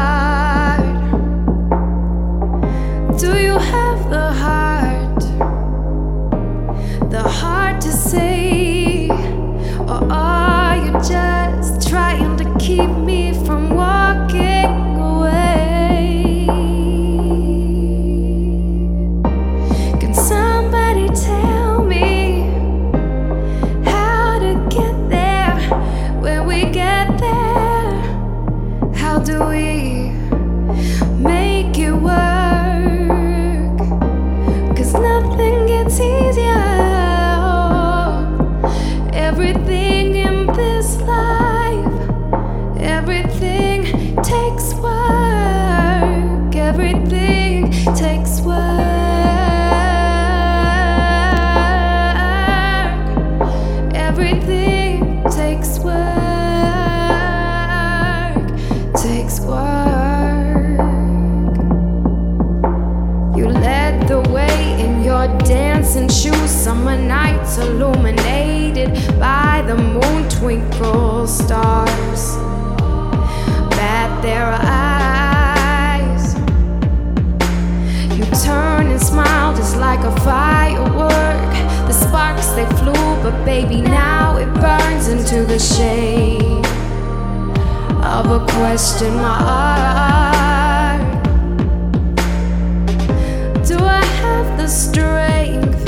everything 54.11 55.23
takes 55.31 55.79
work, 55.79 55.95
takes 58.93 59.39
work. 59.39 60.79
You 63.37 63.47
led 63.47 64.09
the 64.09 64.19
way 64.35 64.81
in 64.81 65.01
your 65.01 65.27
dancing 65.45 66.09
shoes, 66.09 66.51
summer 66.51 66.97
nights 66.97 67.57
illuminated 67.57 68.89
by 69.17 69.63
the 69.65 69.75
moon, 69.75 70.27
twinkle 70.27 71.25
stars. 71.25 72.35
Bat 73.77 74.11
their 74.21 74.49
eyes. 74.61 76.35
You 78.17 78.25
turned 78.43 78.91
and 78.91 79.01
smiled 79.01 79.55
just 79.55 79.77
like 79.77 80.01
a 80.01 80.11
firework. 80.19 81.40
The 82.51 82.65
they 82.65 82.75
flew, 82.75 83.23
but 83.23 83.45
baby, 83.45 83.79
now 83.81 84.35
it 84.35 84.53
burns 84.55 85.07
into 85.07 85.45
the 85.45 85.57
shade 85.57 86.65
of 88.03 88.29
a 88.29 88.45
question 88.51 89.15
mark. 89.15 91.01
Do 93.65 93.77
I 93.79 94.03
have 94.23 94.57
the 94.57 94.67
strength? 94.67 95.85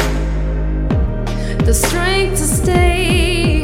The 1.66 1.74
strength 1.74 2.38
to 2.38 2.48
stay? 2.48 3.64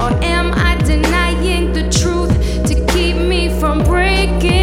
Or 0.00 0.12
am 0.22 0.52
I 0.54 0.76
denying 0.84 1.72
the 1.72 1.90
truth 1.90 2.32
to 2.68 2.74
keep 2.92 3.16
me 3.16 3.48
from 3.58 3.82
breaking 3.82 4.53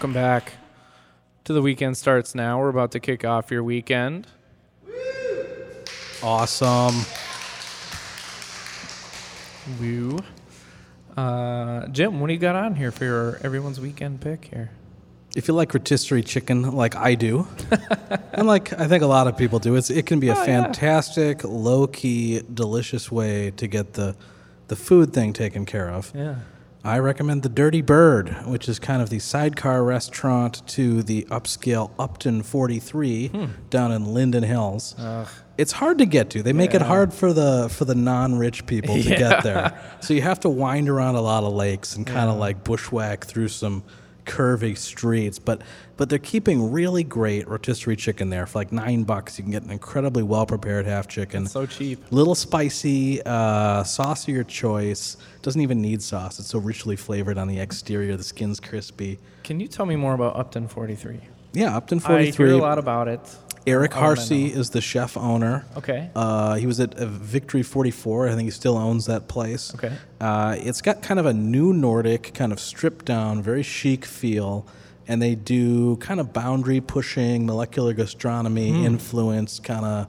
Welcome 0.00 0.14
back 0.14 0.54
to 1.44 1.52
the 1.52 1.60
weekend 1.60 1.94
starts 1.94 2.34
now. 2.34 2.58
We're 2.58 2.70
about 2.70 2.92
to 2.92 3.00
kick 3.00 3.22
off 3.22 3.50
your 3.50 3.62
weekend. 3.62 4.26
Awesome. 6.22 6.94
Woo. 9.78 10.16
Uh, 11.14 11.86
Jim, 11.88 12.18
what 12.18 12.28
do 12.28 12.32
you 12.32 12.38
got 12.38 12.56
on 12.56 12.76
here 12.76 12.90
for 12.90 13.04
your 13.04 13.38
everyone's 13.44 13.78
weekend 13.78 14.22
pick 14.22 14.46
here? 14.46 14.70
If 15.36 15.48
you 15.48 15.52
like 15.52 15.74
rotisserie 15.74 16.22
chicken 16.22 16.62
like 16.72 16.96
I 16.96 17.14
do, 17.14 17.46
and 18.32 18.46
like 18.46 18.72
I 18.80 18.88
think 18.88 19.02
a 19.02 19.06
lot 19.06 19.26
of 19.26 19.36
people 19.36 19.58
do, 19.58 19.74
it's 19.76 19.90
it 19.90 20.06
can 20.06 20.18
be 20.18 20.28
a 20.30 20.34
Oh, 20.34 20.38
yeah. 20.38 20.44
fantastic, 20.46 21.44
low 21.44 21.86
key, 21.86 22.40
delicious 22.54 23.12
way 23.12 23.50
to 23.50 23.66
get 23.66 23.92
the 23.92 24.16
the 24.68 24.76
food 24.76 25.12
thing 25.12 25.34
taken 25.34 25.66
care 25.66 25.90
of. 25.90 26.10
Yeah. 26.14 26.36
I 26.82 26.98
recommend 26.98 27.42
the 27.42 27.50
Dirty 27.50 27.82
Bird, 27.82 28.30
which 28.46 28.66
is 28.66 28.78
kind 28.78 29.02
of 29.02 29.10
the 29.10 29.18
sidecar 29.18 29.84
restaurant 29.84 30.66
to 30.68 31.02
the 31.02 31.26
upscale 31.30 31.90
Upton 31.98 32.42
43 32.42 33.28
Hmm. 33.28 33.44
down 33.68 33.92
in 33.92 34.06
Linden 34.14 34.44
Hills. 34.44 34.96
It's 35.58 35.72
hard 35.72 35.98
to 35.98 36.06
get 36.06 36.30
to. 36.30 36.42
They 36.42 36.54
make 36.54 36.72
it 36.72 36.80
hard 36.80 37.12
for 37.12 37.34
the 37.34 37.68
for 37.68 37.84
the 37.84 37.94
non-rich 37.94 38.64
people 38.64 38.94
to 38.94 39.00
Yeah. 39.10 39.18
get 39.18 39.42
there. 39.44 39.78
So 40.00 40.14
you 40.14 40.22
have 40.22 40.40
to 40.40 40.48
wind 40.48 40.88
around 40.88 41.16
a 41.16 41.20
lot 41.20 41.44
of 41.44 41.52
lakes 41.52 41.96
and 41.96 42.06
kind 42.06 42.30
of 42.30 42.38
like 42.38 42.64
bushwhack 42.64 43.26
through 43.26 43.48
some 43.48 43.82
curvy 44.24 44.76
streets, 44.76 45.38
but 45.38 45.62
but 45.96 46.08
they're 46.08 46.18
keeping 46.18 46.72
really 46.72 47.04
great 47.04 47.46
rotisserie 47.46 47.96
chicken 47.96 48.30
there 48.30 48.46
for 48.46 48.58
like 48.58 48.72
9 48.72 49.04
bucks. 49.04 49.38
You 49.38 49.44
can 49.44 49.52
get 49.52 49.64
an 49.64 49.70
incredibly 49.70 50.22
well-prepared 50.22 50.86
half 50.86 51.08
chicken. 51.08 51.46
So 51.46 51.66
cheap. 51.66 52.02
Little 52.10 52.34
spicy, 52.34 53.20
uh, 53.26 53.84
sauce 53.84 54.26
of 54.26 54.34
your 54.34 54.44
choice. 54.44 55.18
Doesn't 55.42 55.60
even 55.60 55.82
need 55.82 56.00
sauce. 56.00 56.38
It's 56.38 56.48
so 56.48 56.58
richly 56.58 56.96
flavored 56.96 57.36
on 57.36 57.48
the 57.48 57.60
exterior. 57.60 58.16
The 58.16 58.24
skin's 58.24 58.60
crispy. 58.60 59.18
Can 59.44 59.60
you 59.60 59.68
tell 59.68 59.84
me 59.84 59.96
more 59.96 60.14
about 60.14 60.36
Upton 60.36 60.68
43? 60.68 61.20
Yeah, 61.52 61.76
Upton 61.76 62.00
43. 62.00 62.46
I 62.46 62.48
hear 62.48 62.58
a 62.58 62.62
lot 62.62 62.78
about 62.78 63.08
it. 63.08 63.20
Eric 63.66 63.96
I 63.96 64.00
Harcey 64.00 64.46
is 64.46 64.70
the 64.70 64.80
chef 64.80 65.16
owner. 65.16 65.64
Okay. 65.76 66.10
Uh, 66.14 66.54
he 66.54 66.66
was 66.66 66.80
at 66.80 66.94
uh, 66.94 67.06
Victory 67.06 67.62
44. 67.62 68.28
I 68.28 68.30
think 68.34 68.42
he 68.44 68.50
still 68.50 68.76
owns 68.76 69.06
that 69.06 69.28
place. 69.28 69.74
Okay. 69.74 69.92
Uh, 70.20 70.56
it's 70.58 70.80
got 70.80 71.02
kind 71.02 71.20
of 71.20 71.26
a 71.26 71.32
new 71.34 71.72
Nordic, 71.72 72.32
kind 72.34 72.52
of 72.52 72.60
stripped 72.60 73.04
down, 73.04 73.42
very 73.42 73.62
chic 73.62 74.04
feel. 74.04 74.66
And 75.06 75.20
they 75.20 75.34
do 75.34 75.96
kind 75.96 76.20
of 76.20 76.32
boundary 76.32 76.80
pushing, 76.80 77.44
molecular 77.46 77.92
gastronomy 77.92 78.70
Hmm. 78.70 78.84
influence, 78.86 79.58
kind 79.58 79.84
of, 79.84 80.06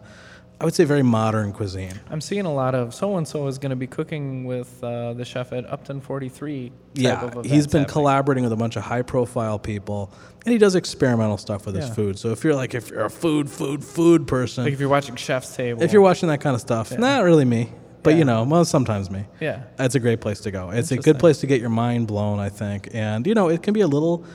I 0.61 0.63
would 0.63 0.75
say, 0.75 0.83
very 0.83 1.01
modern 1.01 1.53
cuisine. 1.53 1.99
I'm 2.11 2.21
seeing 2.21 2.45
a 2.45 2.53
lot 2.53 2.75
of 2.75 2.93
so 2.93 3.17
and 3.17 3.27
so 3.27 3.47
is 3.47 3.57
going 3.57 3.71
to 3.71 3.75
be 3.75 3.87
cooking 3.87 4.45
with 4.45 4.81
uh, 4.83 5.13
the 5.13 5.25
chef 5.25 5.51
at 5.53 5.65
Upton 5.65 5.99
43. 6.01 6.69
Type 6.69 6.73
Yeah, 6.93 7.31
he's 7.41 7.65
been 7.65 7.81
happening. 7.81 7.85
collaborating 7.87 8.43
with 8.43 8.53
a 8.53 8.57
bunch 8.57 8.75
of 8.75 8.83
high 8.83 9.01
profile 9.01 9.57
people, 9.57 10.13
and 10.45 10.53
he 10.53 10.59
does 10.59 10.75
experimental 10.75 11.37
stuff 11.39 11.65
with 11.65 11.73
his 11.75 11.89
food. 11.89 12.19
So 12.19 12.29
if 12.29 12.43
you're 12.43 12.53
like, 12.53 12.75
if 12.75 12.91
you're 12.91 13.05
a 13.05 13.09
food, 13.09 13.49
food, 13.49 13.83
food 13.83 14.27
person, 14.27 14.65
Like 14.65 14.73
if 14.73 14.79
you're 14.79 14.87
watching 14.89 15.15
Chef's 15.15 15.55
Table. 15.55 15.81
if 15.81 15.91
you're 15.93 16.01
watching 16.03 16.29
that 16.29 16.41
kind 16.41 16.53
of 16.53 16.61
stuff, 16.61 16.95
not 16.95 17.23
really 17.23 17.45
me, 17.45 17.71
but 18.03 18.11
Yeah. 18.11 18.17
you 18.17 18.25
know, 18.25 18.43
well, 18.43 18.63
sometimes 18.63 19.09
me. 19.09 19.25
Yeah. 19.39 19.63
It's 19.79 19.95
a 19.95 19.99
great 19.99 20.21
place 20.21 20.41
to 20.41 20.51
go. 20.51 20.69
It's 20.69 20.91
a 20.91 20.97
good 20.97 21.17
place 21.17 21.39
to 21.39 21.47
get 21.47 21.59
your 21.59 21.69
mind 21.71 22.05
blown, 22.05 22.39
I 22.39 22.49
think. 22.49 22.89
And 22.93 23.25
you 23.25 23.33
know, 23.33 23.49
it 23.49 23.63
can 23.63 23.73
be 23.73 23.81
a 23.81 23.87
little, 23.87 24.25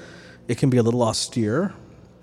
it 0.49 0.59
can 0.59 0.71
be 0.71 0.79
a 0.79 0.83
little 0.83 1.03
austere. 1.05 1.73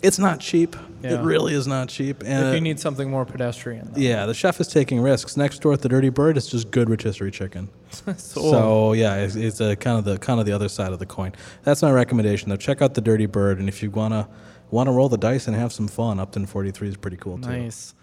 It's 0.04 0.20
not 0.20 0.40
cheap. 0.40 0.76
It 1.02 1.20
really 1.22 1.54
is 1.54 1.66
not 1.66 1.90
cheap. 1.90 2.24
And 2.26 2.48
if 2.48 2.54
you 2.54 2.62
need 2.62 2.80
something 2.80 3.10
more 3.10 3.26
pedestrian. 3.26 3.92
though. 3.94 4.00
yeah, 4.00 4.26
the 4.26 4.34
chef 4.34 4.62
is 4.62 4.68
taking 4.68 5.00
risks. 5.02 5.36
Next 5.36 5.60
door 5.60 5.74
at 5.74 5.82
the 5.82 5.90
Dirty 5.90 6.10
Bird, 6.10 6.38
it's 6.38 6.48
just 6.48 6.72
good 6.72 6.90
rotisserie 6.90 7.32
chicken. 7.32 7.70
so, 7.90 8.14
So 8.16 8.94
yeah, 8.94 9.16
it's, 9.16 9.36
it's 9.36 9.60
a 9.60 9.76
kind 9.76 9.98
of 9.98 10.06
the 10.06 10.18
kind 10.18 10.40
of 10.40 10.46
the 10.46 10.52
other 10.52 10.70
side 10.70 10.94
of 10.94 11.00
the 11.00 11.06
coin. 11.06 11.34
That's 11.64 11.82
my 11.82 11.92
recommendation 11.92 12.50
though. 12.50 12.56
Check 12.58 12.82
out 12.82 12.94
the 12.94 13.02
Dirty 13.02 13.26
Bird, 13.26 13.60
and 13.60 13.68
if 13.68 13.82
you 13.82 13.90
wanna 13.92 14.30
wanna 14.72 14.92
roll 14.92 15.10
the 15.10 15.18
dice 15.18 15.48
and 15.48 15.56
have 15.58 15.74
some 15.74 15.88
fun, 15.88 16.20
Upton 16.20 16.46
43 16.46 16.90
is 16.90 16.98
pretty 16.98 17.18
cool 17.18 17.38
too. 17.38 17.50
nice. 17.50 17.94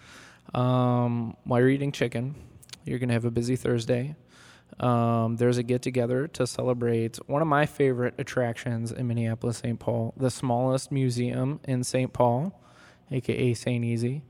Um, 0.55 1.37
while 1.45 1.61
you're 1.61 1.69
eating 1.69 1.93
chicken, 1.93 2.35
you're 2.85 2.99
going 2.99 3.09
to 3.09 3.15
have 3.15 3.25
a 3.25 3.31
busy 3.31 3.55
Thursday. 3.57 4.17
Um, 4.79 5.37
there's 5.37 5.59
a 5.59 5.63
get 5.63 5.83
together 5.83 6.27
to 6.29 6.47
celebrate 6.47 7.17
one 7.29 7.43
of 7.43 7.49
my 7.49 7.67
favorite 7.67 8.15
attractions 8.19 8.93
in 8.93 9.09
Minneapolis, 9.09 9.59
St. 9.59 9.79
Paul, 9.79 10.15
the 10.17 10.31
smallest 10.31 10.91
museum 10.91 11.61
in 11.65 11.85
St. 11.85 12.13
Paul, 12.13 12.59
aka 13.11 13.53
St. 13.55 13.85
Easy, 13.85 14.23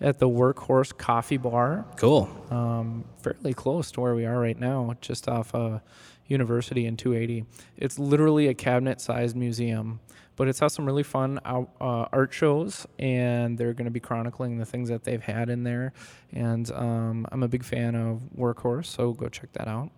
at 0.00 0.18
the 0.18 0.28
Workhorse 0.28 0.96
Coffee 0.96 1.38
Bar. 1.38 1.86
Cool. 1.96 2.28
um, 2.50 3.04
fairly 3.22 3.54
close 3.54 3.90
to 3.92 4.00
where 4.00 4.14
we 4.14 4.26
are 4.26 4.38
right 4.38 4.58
now, 4.58 4.94
just 5.00 5.28
off 5.28 5.54
uh, 5.54 5.80
University 6.26 6.86
and 6.86 6.98
280. 6.98 7.44
It's 7.76 7.98
literally 7.98 8.48
a 8.48 8.54
cabinet-sized 8.54 9.36
museum, 9.36 10.00
but 10.36 10.48
it's 10.48 10.60
has 10.60 10.74
some 10.74 10.86
really 10.86 11.02
fun 11.02 11.40
out, 11.44 11.70
uh, 11.80 12.06
art 12.12 12.32
shows, 12.32 12.86
and 12.98 13.58
they're 13.58 13.72
going 13.72 13.86
to 13.86 13.90
be 13.90 14.00
chronicling 14.00 14.58
the 14.58 14.66
things 14.66 14.88
that 14.88 15.04
they've 15.04 15.22
had 15.22 15.48
in 15.48 15.64
there. 15.64 15.92
And 16.32 16.70
um, 16.72 17.26
I'm 17.32 17.42
a 17.42 17.48
big 17.48 17.64
fan 17.64 17.94
of 17.94 18.20
Workhorse, 18.38 18.86
so 18.86 19.12
go 19.12 19.28
check 19.28 19.52
that 19.54 19.68
out. 19.68 19.90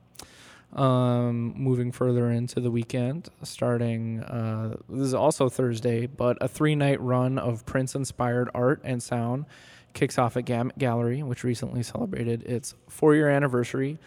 Um, 0.73 1.55
moving 1.57 1.93
further 1.93 2.31
into 2.31 2.61
the 2.61 2.71
weekend, 2.71 3.31
starting 3.43 4.21
uh, 4.21 4.77
this 4.89 5.07
is 5.07 5.15
also 5.15 5.49
Thursday, 5.49 6.07
but 6.07 6.37
a 6.43 6.49
three 6.49 6.75
night 6.75 7.01
run 7.01 7.39
of 7.39 7.65
Prince 7.65 7.95
inspired 7.95 8.51
art 8.55 8.81
and 8.85 9.03
sound 9.03 9.47
kicks 9.95 10.19
off 10.19 10.37
at 10.37 10.45
Gamut 10.45 10.79
Gallery, 10.79 11.23
which 11.23 11.43
recently 11.43 11.83
celebrated 11.83 12.43
its 12.43 12.75
four 12.89 13.15
year 13.15 13.29
anniversary. 13.29 13.99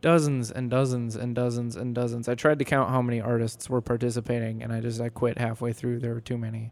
Dozens 0.00 0.50
and 0.50 0.70
dozens 0.70 1.16
and 1.16 1.34
dozens 1.34 1.74
and 1.74 1.94
dozens. 1.94 2.28
I 2.28 2.34
tried 2.36 2.58
to 2.60 2.64
count 2.64 2.90
how 2.90 3.02
many 3.02 3.20
artists 3.20 3.68
were 3.68 3.80
participating, 3.80 4.62
and 4.62 4.72
I 4.72 4.80
just 4.80 5.00
I 5.00 5.08
quit 5.08 5.38
halfway 5.38 5.72
through. 5.72 5.98
There 5.98 6.14
were 6.14 6.20
too 6.20 6.38
many. 6.38 6.70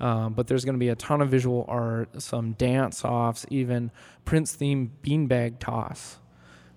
Um, 0.00 0.32
but 0.32 0.48
there's 0.48 0.64
going 0.64 0.74
to 0.74 0.80
be 0.80 0.88
a 0.88 0.96
ton 0.96 1.20
of 1.20 1.28
visual 1.28 1.64
art, 1.68 2.20
some 2.20 2.52
dance 2.52 3.04
offs, 3.04 3.46
even 3.48 3.92
Prince 4.24 4.56
themed 4.56 4.90
beanbag 5.04 5.60
toss, 5.60 6.18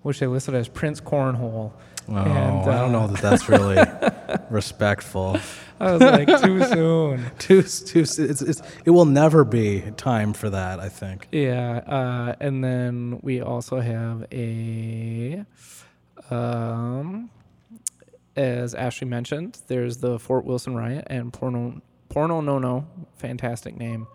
which 0.02 0.20
they 0.20 0.26
listed 0.28 0.54
as 0.54 0.68
Prince 0.68 1.00
cornhole. 1.00 1.72
Oh, 2.10 2.14
And, 2.16 2.70
I 2.70 2.78
don't 2.80 2.94
uh, 2.94 3.00
know 3.00 3.06
that 3.08 3.20
that's 3.20 3.48
really 3.48 3.76
respectful. 4.50 5.38
I 5.80 5.92
was 5.92 6.00
like, 6.00 6.26
too 6.42 6.64
soon. 6.64 7.30
Too, 7.38 7.62
too, 7.62 8.00
it's, 8.00 8.18
it's, 8.18 8.62
it 8.84 8.90
will 8.90 9.04
never 9.04 9.44
be 9.44 9.82
time 9.96 10.32
for 10.32 10.50
that. 10.50 10.80
I 10.80 10.88
think. 10.88 11.28
Yeah, 11.32 11.78
uh, 11.78 12.34
and 12.40 12.64
then 12.64 13.18
we 13.22 13.40
also 13.42 13.80
have 13.80 14.26
a, 14.32 15.44
um, 16.30 17.30
as 18.36 18.74
Ashley 18.74 19.08
mentioned, 19.08 19.58
there's 19.66 19.98
the 19.98 20.18
Fort 20.18 20.44
Wilson 20.44 20.74
Riot 20.74 21.06
and 21.08 21.32
Porno 21.32 21.80
Porno 22.08 22.40
No 22.40 22.58
No, 22.58 22.86
fantastic 23.16 23.76
name, 23.76 24.06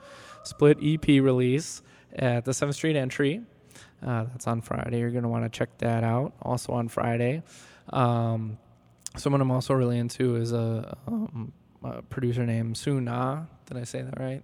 split 0.44 0.78
EP 0.82 1.08
release 1.08 1.82
at 2.16 2.46
the 2.46 2.54
Seventh 2.54 2.76
Street 2.76 2.96
Entry. 2.96 3.42
Uh, 4.06 4.26
that's 4.26 4.48
on 4.48 4.62
Friday. 4.62 5.00
You're 5.00 5.12
gonna 5.12 5.30
want 5.30 5.44
to 5.46 5.50
check 5.50 5.78
that 5.80 6.04
out. 6.04 6.34
Also 6.42 6.74
on 6.74 6.88
Friday. 6.88 7.44
Um, 7.92 8.58
someone 9.18 9.42
I'm 9.42 9.52
also 9.52 9.74
really 9.74 9.98
into 9.98 10.36
is 10.36 10.52
a, 10.54 10.98
um, 11.08 11.54
a 11.84 12.02
producer 12.02 12.46
named 12.46 12.78
Suna. 12.78 13.48
Did 13.66 13.78
I 13.78 13.84
say 13.84 14.02
that 14.02 14.20
right? 14.20 14.44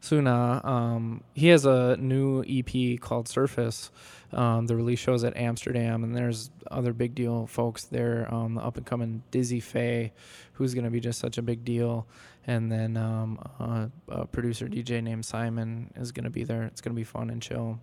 Suna. 0.00 0.60
Um, 0.64 1.22
he 1.34 1.48
has 1.48 1.64
a 1.64 1.96
new 1.96 2.44
EP 2.48 3.00
called 3.00 3.28
Surface. 3.28 3.90
Um, 4.34 4.66
the 4.66 4.74
release 4.74 4.98
shows 4.98 5.22
at 5.22 5.36
Amsterdam, 5.36 6.02
and 6.02 6.14
there's 6.14 6.50
other 6.70 6.92
big 6.92 7.14
deal 7.14 7.46
folks 7.46 7.84
there. 7.84 8.26
Um, 8.32 8.56
the 8.56 8.62
up 8.62 8.76
and 8.76 8.84
coming 8.84 9.22
Dizzy 9.30 9.60
Fae, 9.60 10.12
who's 10.54 10.74
going 10.74 10.84
to 10.84 10.90
be 10.90 11.00
just 11.00 11.20
such 11.20 11.38
a 11.38 11.42
big 11.42 11.64
deal, 11.64 12.06
and 12.46 12.70
then 12.70 12.96
um, 12.96 13.38
uh, 13.60 13.86
a 14.08 14.26
producer 14.26 14.66
DJ 14.66 15.02
named 15.02 15.22
Psymun 15.22 15.96
is 15.96 16.10
going 16.10 16.24
to 16.24 16.30
be 16.30 16.42
there. 16.42 16.64
It's 16.64 16.80
going 16.80 16.94
to 16.94 16.98
be 16.98 17.04
fun 17.04 17.30
and 17.30 17.40
chill. 17.40 17.78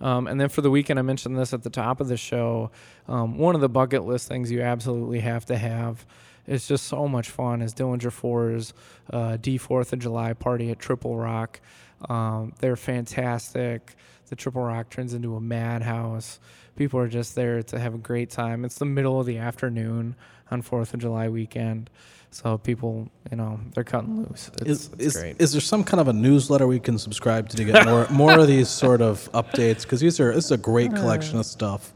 Um, 0.00 0.26
and 0.28 0.40
then 0.40 0.48
for 0.48 0.62
the 0.62 0.70
weekend, 0.70 0.98
I 0.98 1.02
mentioned 1.02 1.36
this 1.36 1.52
at 1.52 1.62
the 1.62 1.70
top 1.70 2.00
of 2.00 2.08
the 2.08 2.16
show. 2.16 2.70
Um, 3.06 3.36
one 3.36 3.54
of 3.54 3.60
the 3.60 3.68
bucket 3.68 4.04
list 4.04 4.28
things 4.28 4.50
you 4.50 4.62
absolutely 4.62 5.20
have 5.20 5.44
to 5.46 5.58
have. 5.58 6.06
It's 6.46 6.66
just 6.66 6.86
so 6.86 7.06
much 7.06 7.30
fun. 7.30 7.62
Is 7.62 7.74
Dillinger 7.74 8.10
Four's 8.10 8.72
uh, 9.12 9.36
D 9.36 9.58
Fourth 9.58 9.92
of 9.92 9.98
July 9.98 10.32
party 10.32 10.70
at 10.70 10.78
Triple 10.78 11.16
Rock. 11.16 11.60
Um, 12.08 12.54
they're 12.60 12.76
fantastic. 12.76 13.94
The 14.30 14.36
Triple 14.36 14.62
Rock 14.62 14.90
turns 14.90 15.12
into 15.12 15.34
a 15.34 15.40
madhouse. 15.40 16.38
People 16.76 17.00
are 17.00 17.08
just 17.08 17.34
there 17.34 17.64
to 17.64 17.80
have 17.80 17.94
a 17.94 17.98
great 17.98 18.30
time. 18.30 18.64
It's 18.64 18.78
the 18.78 18.84
middle 18.84 19.18
of 19.18 19.26
the 19.26 19.38
afternoon 19.38 20.14
on 20.52 20.62
Fourth 20.62 20.94
of 20.94 21.00
July 21.00 21.28
weekend, 21.28 21.90
so 22.30 22.56
people, 22.56 23.08
you 23.28 23.36
know, 23.36 23.58
they're 23.74 23.82
cutting 23.82 24.22
loose. 24.22 24.48
It's, 24.60 24.62
Is, 24.70 24.90
it's 24.94 25.02
is, 25.02 25.16
great. 25.16 25.40
is 25.40 25.50
there 25.50 25.60
some 25.60 25.82
kind 25.82 26.00
of 26.00 26.06
a 26.06 26.12
newsletter 26.12 26.68
we 26.68 26.78
can 26.78 26.96
subscribe 26.96 27.48
to 27.48 27.56
to 27.56 27.64
get 27.64 27.84
more 27.84 28.06
more 28.10 28.38
of 28.38 28.46
these 28.46 28.68
sort 28.68 29.02
of 29.02 29.30
updates? 29.32 29.82
Because 29.82 29.98
these 29.98 30.20
are 30.20 30.32
this 30.32 30.44
is 30.46 30.52
a 30.52 30.56
great 30.56 30.92
uh. 30.92 30.96
collection 30.96 31.36
of 31.38 31.44
stuff. 31.46 31.92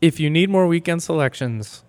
if 0.00 0.20
you 0.20 0.30
need 0.30 0.50
more 0.50 0.68
weekend 0.68 1.02
selections, 1.02 1.82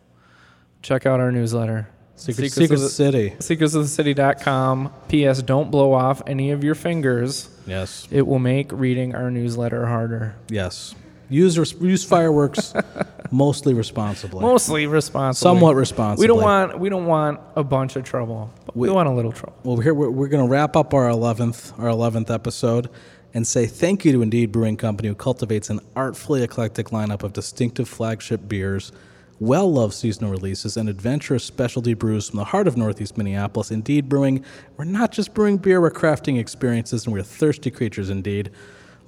check 0.81 1.05
out 1.05 1.19
our 1.19 1.31
newsletter. 1.31 1.89
Secret, 2.17 2.35
Secrets 2.51 2.55
Secret 2.55 2.75
of 2.77 2.81
the- 2.81 2.89
City. 2.89 3.33
secretsofthecity.com. 3.39 4.91
P.S. 5.09 5.41
Don't 5.41 5.69
blow 5.71 5.93
off 5.93 6.21
any 6.27 6.51
of 6.51 6.63
your 6.63 6.75
fingers. 6.75 7.49
Yes, 7.67 8.07
It 8.11 8.25
will 8.27 8.39
make 8.39 8.71
reading 8.71 9.15
our 9.15 9.31
newsletter 9.31 9.85
harder. 9.85 10.35
yes. 10.49 10.95
Use 11.27 11.57
res- 11.57 11.73
use 11.81 12.03
fireworks 12.03 12.71
mostly 13.31 13.73
responsibly. 13.73 14.41
Mostly 14.41 14.85
responsibly. 14.85 15.55
Somewhat 15.55 15.75
responsibly. 15.75 16.23
We 16.23 16.27
don't 16.27 16.43
want 16.43 16.79
we 16.79 16.87
don't 16.87 17.07
want 17.07 17.39
a 17.55 17.63
bunch 17.63 17.95
of 17.95 18.03
trouble. 18.03 18.53
But 18.67 18.77
we, 18.77 18.89
We- 18.89 18.93
want 18.93 19.09
a 19.09 19.11
little 19.11 19.31
trouble. 19.31 19.57
Well, 19.63 19.77
here 19.77 19.95
we're, 19.95 20.11
we're 20.11 20.27
going 20.27 20.45
to 20.45 20.49
wrap 20.51 20.75
up 20.75 20.93
our 20.93 21.09
eleventh 21.09 21.73
our 21.79 21.87
eleventh 21.89 22.29
episode, 22.29 22.91
and 23.33 23.47
say 23.47 23.65
thank 23.65 24.05
you 24.05 24.11
to 24.11 24.21
Indeed 24.21 24.51
Brewing 24.51 24.77
Company, 24.77 25.09
who 25.09 25.15
cultivates 25.15 25.71
an 25.71 25.79
artfully 25.95 26.43
eclectic 26.43 26.89
lineup 26.89 27.23
of 27.23 27.33
distinctive 27.33 27.89
flagship 27.89 28.47
beers, 28.47 28.91
well 29.39 29.71
loved 29.71 29.93
seasonal 29.93 30.31
releases, 30.31 30.77
and 30.77 30.89
adventurous 30.89 31.43
specialty 31.43 31.93
brews 31.93 32.29
from 32.29 32.37
the 32.37 32.45
heart 32.45 32.67
of 32.67 32.77
Northeast 32.77 33.17
Minneapolis. 33.17 33.71
Indeed 33.71 34.07
Brewing, 34.09 34.43
we're 34.77 34.85
not 34.85 35.11
just 35.11 35.33
brewing 35.33 35.57
beer, 35.57 35.81
we're 35.81 35.91
crafting 35.91 36.39
experiences, 36.39 37.05
and 37.05 37.13
we're 37.13 37.23
thirsty 37.23 37.71
creatures 37.71 38.09
indeed. 38.09 38.51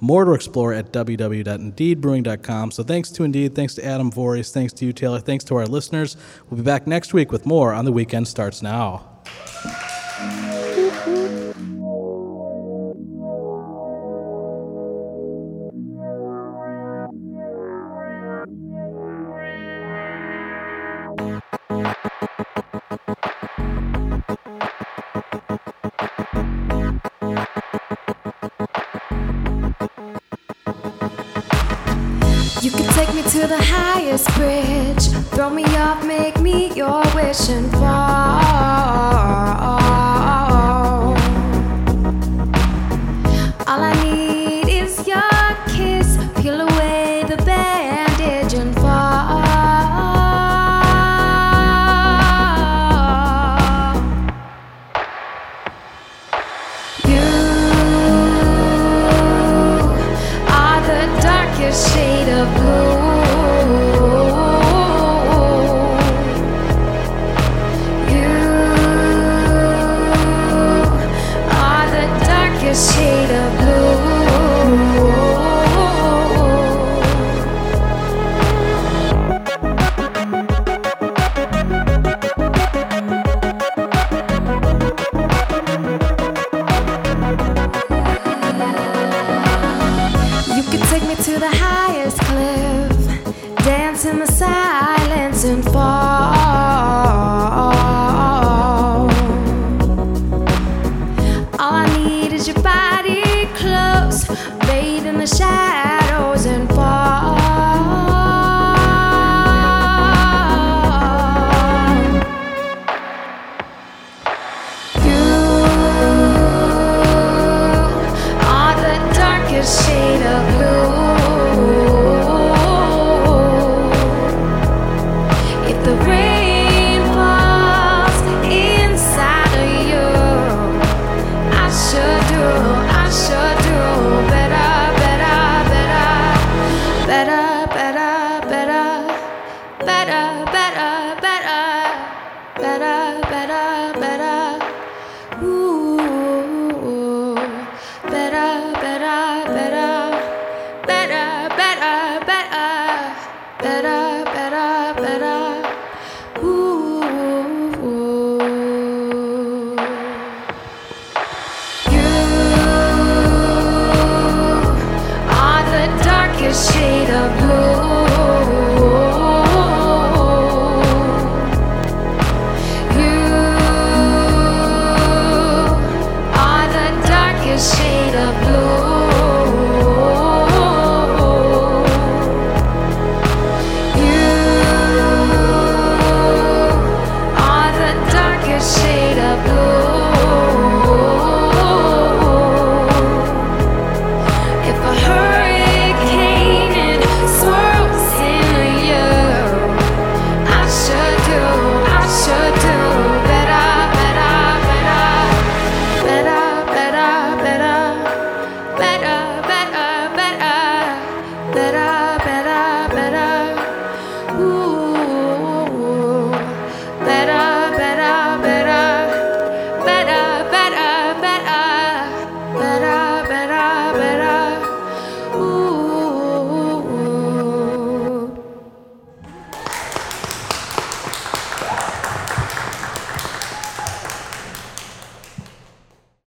More 0.00 0.24
to 0.24 0.32
explore 0.32 0.72
at 0.72 0.92
www.indeedbrewing.com. 0.92 2.70
So 2.70 2.82
thanks 2.84 3.10
to 3.10 3.24
Indeed, 3.24 3.54
thanks 3.54 3.74
to 3.74 3.84
Adam 3.84 4.12
Voorhees, 4.12 4.52
thanks 4.52 4.72
to 4.74 4.86
you, 4.86 4.92
Taylor, 4.92 5.18
thanks 5.18 5.44
to 5.44 5.56
our 5.56 5.66
listeners. 5.66 6.16
We'll 6.48 6.58
be 6.58 6.64
back 6.64 6.86
next 6.86 7.12
week 7.12 7.32
with 7.32 7.46
more 7.46 7.72
on 7.72 7.84
The 7.84 7.92
Weekend 7.92 8.28
Starts 8.28 8.62
Now. 8.62 9.18